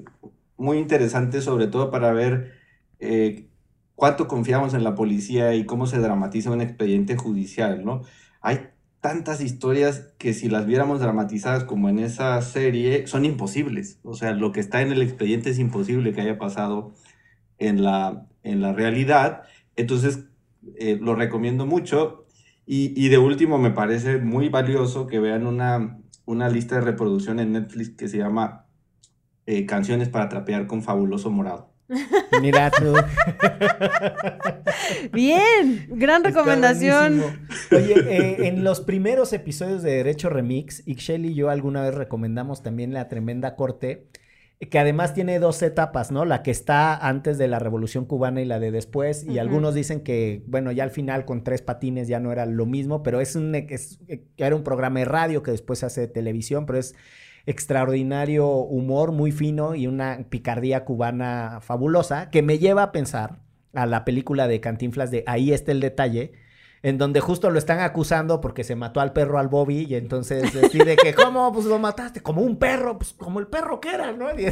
muy 0.58 0.78
interesante, 0.78 1.42
sobre 1.42 1.68
todo 1.68 1.92
para 1.92 2.12
ver 2.12 2.54
eh, 3.00 3.46
cuánto 3.98 4.28
confiamos 4.28 4.76
en 4.76 4.84
la 4.84 4.94
policía 4.94 5.56
y 5.56 5.66
cómo 5.66 5.88
se 5.88 5.98
dramatiza 5.98 6.52
un 6.52 6.62
expediente 6.62 7.18
judicial, 7.18 7.84
¿no? 7.84 8.04
Hay 8.42 8.70
tantas 9.02 9.42
historias 9.42 10.14
que 10.20 10.36
si 10.36 10.50
las 10.50 10.68
viéramos 10.68 11.00
dramatizadas 11.00 11.64
como 11.64 11.90
en 11.90 11.98
esa 11.98 12.40
serie, 12.44 13.08
son 13.08 13.26
imposibles. 13.26 14.00
O 14.04 14.14
sea, 14.14 14.34
lo 14.34 14.52
que 14.52 14.60
está 14.60 14.84
en 14.84 14.92
el 14.92 15.02
expediente 15.02 15.50
es 15.50 15.58
imposible 15.58 16.14
que 16.14 16.22
haya 16.22 16.38
pasado 16.38 16.94
en 17.58 17.84
la, 17.84 18.28
en 18.44 18.62
la 18.62 18.72
realidad. 18.72 19.42
Entonces, 19.76 20.26
eh, 20.76 21.00
lo 21.02 21.16
recomiendo 21.16 21.66
mucho. 21.66 22.28
Y, 22.68 22.94
y 23.04 23.10
de 23.10 23.18
último, 23.18 23.58
me 23.58 23.72
parece 23.72 24.20
muy 24.20 24.50
valioso 24.50 25.08
que 25.08 25.18
vean 25.20 25.48
una, 25.48 25.98
una 26.26 26.50
lista 26.50 26.76
de 26.76 26.82
reproducción 26.82 27.40
en 27.40 27.54
Netflix 27.54 27.90
que 27.90 28.08
se 28.08 28.20
llama 28.20 28.68
eh, 29.48 29.66
Canciones 29.66 30.10
para 30.10 30.30
trapear 30.30 30.68
con 30.68 30.84
Fabuloso 30.84 31.32
Morado. 31.32 31.77
Mira 32.42 32.70
tú. 32.72 32.94
Bien, 35.14 35.88
gran 35.92 36.24
recomendación. 36.24 37.22
Oye, 37.72 37.96
eh, 38.08 38.48
en 38.48 38.64
los 38.64 38.82
primeros 38.82 39.34
episodios 39.34 39.84
de 39.84 39.92
Derecho 39.92 40.30
Remix, 40.30 40.84
Ixchel 40.88 41.26
y 41.26 41.34
yo 41.34 41.50
alguna 41.50 41.82
vez 41.84 41.94
recomendamos 41.96 42.64
también 42.64 42.94
la 42.94 43.08
tremenda 43.08 43.56
corte, 43.56 44.08
que 44.72 44.80
además 44.80 45.14
tiene 45.14 45.40
dos 45.40 45.62
etapas, 45.62 46.12
¿no? 46.12 46.26
La 46.26 46.42
que 46.42 46.52
está 46.52 46.96
antes 46.96 47.38
de 47.38 47.48
la 47.48 47.60
Revolución 47.60 48.06
Cubana 48.06 48.42
y 48.42 48.46
la 48.46 48.60
de 48.60 48.72
después. 48.72 49.24
Y 49.24 49.38
algunos 49.40 49.76
dicen 49.76 50.02
que, 50.02 50.44
bueno, 50.48 50.72
ya 50.72 50.84
al 50.84 50.92
final 50.92 51.26
con 51.26 51.44
tres 51.44 51.62
patines 51.62 52.08
ya 52.08 52.20
no 52.20 52.32
era 52.32 52.46
lo 52.46 52.66
mismo, 52.66 53.04
pero 53.04 53.22
es 53.22 53.36
un, 53.36 53.54
es- 53.56 54.00
era 54.36 54.56
un 54.56 54.64
programa 54.64 55.00
de 55.00 55.06
radio 55.06 55.44
que 55.44 55.52
después 55.52 55.80
se 55.80 55.86
hace 55.86 56.02
de 56.02 56.08
televisión, 56.08 56.66
pero 56.66 56.80
es 56.80 56.96
extraordinario 57.48 58.48
humor, 58.48 59.12
muy 59.12 59.32
fino 59.32 59.74
y 59.74 59.88
una 59.88 60.26
picardía 60.30 60.86
cubana 60.86 61.60
fabulosa 61.62 62.30
que 62.30 62.44
me 62.44 62.60
lleva 62.60 62.84
a 62.84 62.92
pensar 62.92 63.40
a 63.74 63.86
la 63.86 64.06
película 64.06 64.48
de 64.48 64.60
Cantinflas 64.60 65.10
de 65.10 65.24
Ahí 65.26 65.52
está 65.54 65.72
el 65.72 65.80
detalle, 65.80 66.34
en 66.84 66.98
donde 66.98 67.22
justo 67.22 67.50
lo 67.50 67.58
están 67.58 67.80
acusando 67.80 68.42
porque 68.42 68.64
se 68.64 68.76
mató 68.76 69.00
al 69.00 69.14
perro 69.14 69.40
al 69.40 69.48
Bobby 69.48 69.88
y 69.90 69.96
entonces 69.96 70.54
decide 70.54 70.96
que, 70.98 71.14
¿cómo? 71.16 71.52
Pues 71.52 71.66
lo 71.66 71.80
mataste, 71.80 72.22
como 72.22 72.42
un 72.42 72.58
perro, 72.58 73.00
pues 73.00 73.14
como 73.14 73.40
el 73.40 73.48
perro 73.48 73.80
que 73.80 73.94
era, 73.94 74.12
¿no? 74.12 74.28
Y, 74.38 74.48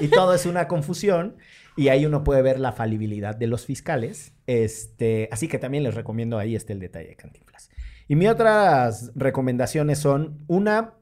y 0.00 0.08
todo 0.08 0.32
es 0.32 0.46
una 0.46 0.68
confusión 0.68 1.36
y 1.78 1.90
ahí 1.90 2.04
uno 2.04 2.24
puede 2.24 2.42
ver 2.42 2.58
la 2.58 2.72
falibilidad 2.72 3.36
de 3.36 3.46
los 3.46 3.64
fiscales. 3.64 4.32
Este, 4.46 5.28
así 5.30 5.46
que 5.46 5.58
también 5.58 5.84
les 5.84 5.94
recomiendo 5.94 6.38
Ahí 6.38 6.56
está 6.56 6.72
el 6.72 6.80
detalle 6.80 7.08
de 7.08 7.16
Cantinflas. 7.16 7.70
Y 8.08 8.16
mis 8.16 8.28
otras 8.28 9.12
recomendaciones 9.14 10.00
son, 10.00 10.40
una, 10.48 10.94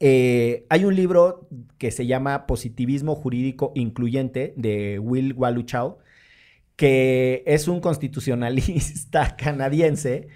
eh, 0.00 0.66
hay 0.68 0.84
un 0.84 0.94
libro 0.94 1.48
que 1.78 1.90
se 1.90 2.06
llama 2.06 2.46
Positivismo 2.46 3.14
Jurídico 3.14 3.72
Incluyente 3.74 4.54
de 4.56 4.98
Will 4.98 5.34
Waluchau, 5.34 5.98
que 6.76 7.42
es 7.46 7.66
un 7.68 7.80
constitucionalista 7.80 9.36
canadiense 9.38 10.28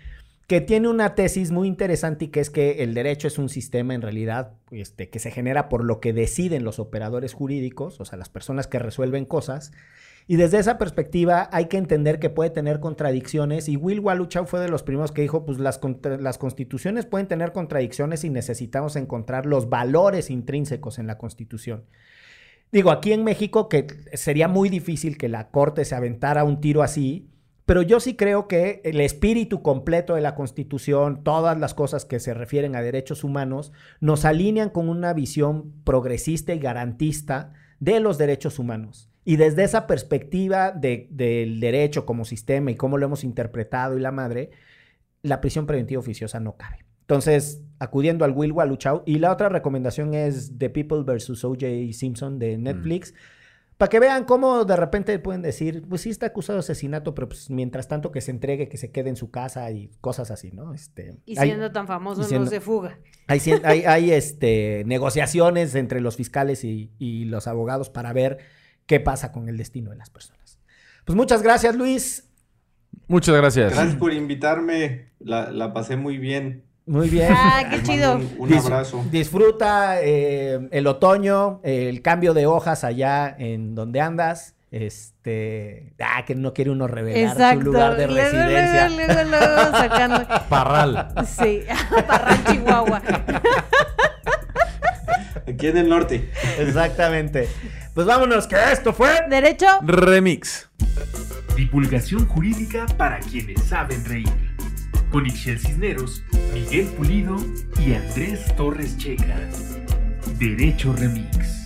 que 0.48 0.60
tiene 0.60 0.88
una 0.88 1.14
tesis 1.14 1.50
muy 1.50 1.68
interesante 1.68 2.26
y 2.26 2.28
que 2.28 2.40
es 2.40 2.50
que 2.50 2.82
el 2.82 2.94
derecho 2.94 3.28
es 3.28 3.38
un 3.38 3.48
sistema 3.48 3.94
en 3.94 4.02
realidad 4.02 4.52
este, 4.70 5.08
que 5.08 5.18
se 5.18 5.30
genera 5.30 5.68
por 5.68 5.84
lo 5.84 6.00
que 6.00 6.12
deciden 6.12 6.64
los 6.64 6.78
operadores 6.78 7.32
jurídicos, 7.32 8.00
o 8.00 8.04
sea, 8.04 8.18
las 8.18 8.28
personas 8.28 8.66
que 8.66 8.78
resuelven 8.78 9.24
cosas. 9.24 9.72
Y 10.26 10.36
desde 10.36 10.58
esa 10.58 10.78
perspectiva 10.78 11.48
hay 11.52 11.66
que 11.66 11.76
entender 11.76 12.18
que 12.18 12.30
puede 12.30 12.50
tener 12.50 12.80
contradicciones 12.80 13.68
y 13.68 13.76
Will 13.76 14.00
Waluchau 14.00 14.46
fue 14.46 14.60
de 14.60 14.68
los 14.68 14.82
primeros 14.82 15.12
que 15.12 15.22
dijo, 15.22 15.44
pues 15.44 15.58
las, 15.58 15.80
las 16.20 16.38
constituciones 16.38 17.06
pueden 17.06 17.26
tener 17.26 17.52
contradicciones 17.52 18.24
y 18.24 18.30
necesitamos 18.30 18.96
encontrar 18.96 19.46
los 19.46 19.68
valores 19.68 20.30
intrínsecos 20.30 20.98
en 20.98 21.06
la 21.06 21.18
constitución. 21.18 21.84
Digo, 22.70 22.90
aquí 22.90 23.12
en 23.12 23.24
México 23.24 23.68
que 23.68 23.86
sería 24.14 24.48
muy 24.48 24.68
difícil 24.68 25.18
que 25.18 25.28
la 25.28 25.50
Corte 25.50 25.84
se 25.84 25.94
aventara 25.94 26.44
un 26.44 26.60
tiro 26.60 26.82
así, 26.82 27.28
pero 27.66 27.82
yo 27.82 28.00
sí 28.00 28.16
creo 28.16 28.48
que 28.48 28.80
el 28.84 29.00
espíritu 29.00 29.62
completo 29.62 30.14
de 30.14 30.20
la 30.20 30.34
Constitución, 30.34 31.22
todas 31.22 31.58
las 31.58 31.74
cosas 31.74 32.04
que 32.04 32.18
se 32.18 32.34
refieren 32.34 32.74
a 32.74 32.82
derechos 32.82 33.24
humanos, 33.24 33.72
nos 34.00 34.24
alinean 34.24 34.70
con 34.70 34.88
una 34.88 35.12
visión 35.12 35.72
progresista 35.84 36.54
y 36.54 36.58
garantista 36.58 37.52
de 37.78 38.00
los 38.00 38.18
derechos 38.18 38.58
humanos. 38.58 39.11
Y 39.24 39.36
desde 39.36 39.62
esa 39.64 39.86
perspectiva 39.86 40.72
de- 40.72 41.06
del 41.10 41.60
derecho 41.60 42.04
como 42.06 42.24
sistema 42.24 42.70
y 42.70 42.74
cómo 42.74 42.98
lo 42.98 43.06
hemos 43.06 43.22
interpretado 43.24 43.96
y 43.96 44.00
la 44.00 44.10
madre, 44.12 44.50
la 45.22 45.40
prisión 45.40 45.66
preventiva 45.66 46.00
oficiosa 46.00 46.40
no 46.40 46.56
cabe. 46.56 46.78
Entonces, 47.02 47.62
acudiendo 47.78 48.24
al 48.24 48.32
Will 48.32 48.52
Waluchau. 48.52 49.02
Y 49.06 49.18
la 49.18 49.32
otra 49.32 49.48
recomendación 49.48 50.14
es 50.14 50.56
The 50.58 50.70
People 50.70 51.02
vs. 51.02 51.44
O.J. 51.44 51.66
Simpson 51.92 52.38
de 52.38 52.56
Netflix. 52.58 53.12
Para 53.76 53.88
que 53.90 53.98
vean 54.00 54.24
cómo 54.24 54.64
de 54.64 54.76
repente 54.76 55.18
pueden 55.18 55.42
decir, 55.42 55.82
pues 55.88 56.02
sí 56.02 56.10
está 56.10 56.26
acusado 56.26 56.58
de 56.58 56.60
asesinato, 56.60 57.14
pero 57.14 57.28
pues 57.28 57.50
mientras 57.50 57.88
tanto 57.88 58.12
que 58.12 58.20
se 58.20 58.30
entregue, 58.30 58.68
que 58.68 58.76
se 58.76 58.92
quede 58.92 59.08
en 59.10 59.16
su 59.16 59.30
casa 59.32 59.68
y 59.72 59.90
cosas 60.00 60.30
así, 60.30 60.52
¿no? 60.52 60.72
Este, 60.72 61.16
Y 61.26 61.36
hay- 61.38 61.48
siendo 61.48 61.72
tan 61.72 61.88
famoso 61.88 62.22
siendo- 62.22 62.44
no 62.44 62.50
se 62.50 62.60
fuga. 62.60 62.98
hay, 63.26 63.40
hay, 63.64 63.82
hay, 63.84 64.10
este, 64.12 64.84
negociaciones 64.86 65.74
entre 65.74 66.00
los 66.00 66.16
fiscales 66.16 66.62
y, 66.64 66.92
y 66.98 67.24
los 67.24 67.48
abogados 67.48 67.90
para 67.90 68.12
ver 68.12 68.38
qué 68.86 69.00
pasa 69.00 69.32
con 69.32 69.48
el 69.48 69.56
destino 69.56 69.90
de 69.90 69.96
las 69.96 70.10
personas. 70.10 70.58
Pues 71.04 71.16
muchas 71.16 71.42
gracias, 71.42 71.74
Luis. 71.76 72.28
Muchas 73.08 73.34
gracias. 73.36 73.72
Gracias 73.74 73.96
por 73.96 74.12
invitarme, 74.12 75.08
la, 75.18 75.50
la 75.50 75.72
pasé 75.72 75.96
muy 75.96 76.18
bien. 76.18 76.64
Muy 76.86 77.08
bien. 77.08 77.32
Ah, 77.34 77.64
qué 77.70 77.82
chido. 77.82 78.16
Un, 78.16 78.28
un 78.38 78.50
Dis- 78.50 78.64
abrazo. 78.64 79.04
Disfruta 79.10 80.00
eh, 80.02 80.68
el 80.72 80.86
otoño, 80.86 81.60
el 81.62 82.02
cambio 82.02 82.34
de 82.34 82.46
hojas 82.46 82.84
allá 82.84 83.34
en 83.38 83.74
donde 83.74 84.00
andas. 84.00 84.54
Este. 84.72 85.92
Ah, 86.00 86.24
que 86.24 86.34
no 86.34 86.54
quiere 86.54 86.70
uno 86.70 86.88
revelar 86.88 87.32
Exacto. 87.36 87.60
su 87.60 87.66
lugar 87.66 87.96
de 87.96 88.06
Luego, 88.08 88.22
residencia. 88.30 88.88
Luego, 88.88 89.12
luego, 89.30 89.46
luego 89.54 89.76
sacando. 89.76 90.26
Parral. 90.48 91.14
Sí, 91.26 91.62
Parral, 92.08 92.44
Chihuahua. 92.46 93.02
Aquí 95.46 95.66
en 95.66 95.76
el 95.76 95.88
norte. 95.88 96.30
Exactamente. 96.58 97.48
Pues 97.94 98.06
vámonos, 98.06 98.46
que 98.46 98.56
esto 98.72 98.94
fue. 98.94 99.10
Derecho. 99.28 99.66
Remix. 99.82 100.70
Divulgación 101.54 102.26
jurídica 102.26 102.86
para 102.96 103.18
quienes 103.20 103.62
saben 103.64 104.02
reír. 104.06 104.32
Con 105.10 105.26
Ixel 105.26 105.58
Cisneros, 105.58 106.22
Miguel 106.54 106.86
Pulido 106.96 107.36
y 107.78 107.92
Andrés 107.92 108.56
Torres 108.56 108.96
Checa. 108.96 109.36
Derecho 110.38 110.94
Remix. 110.94 111.61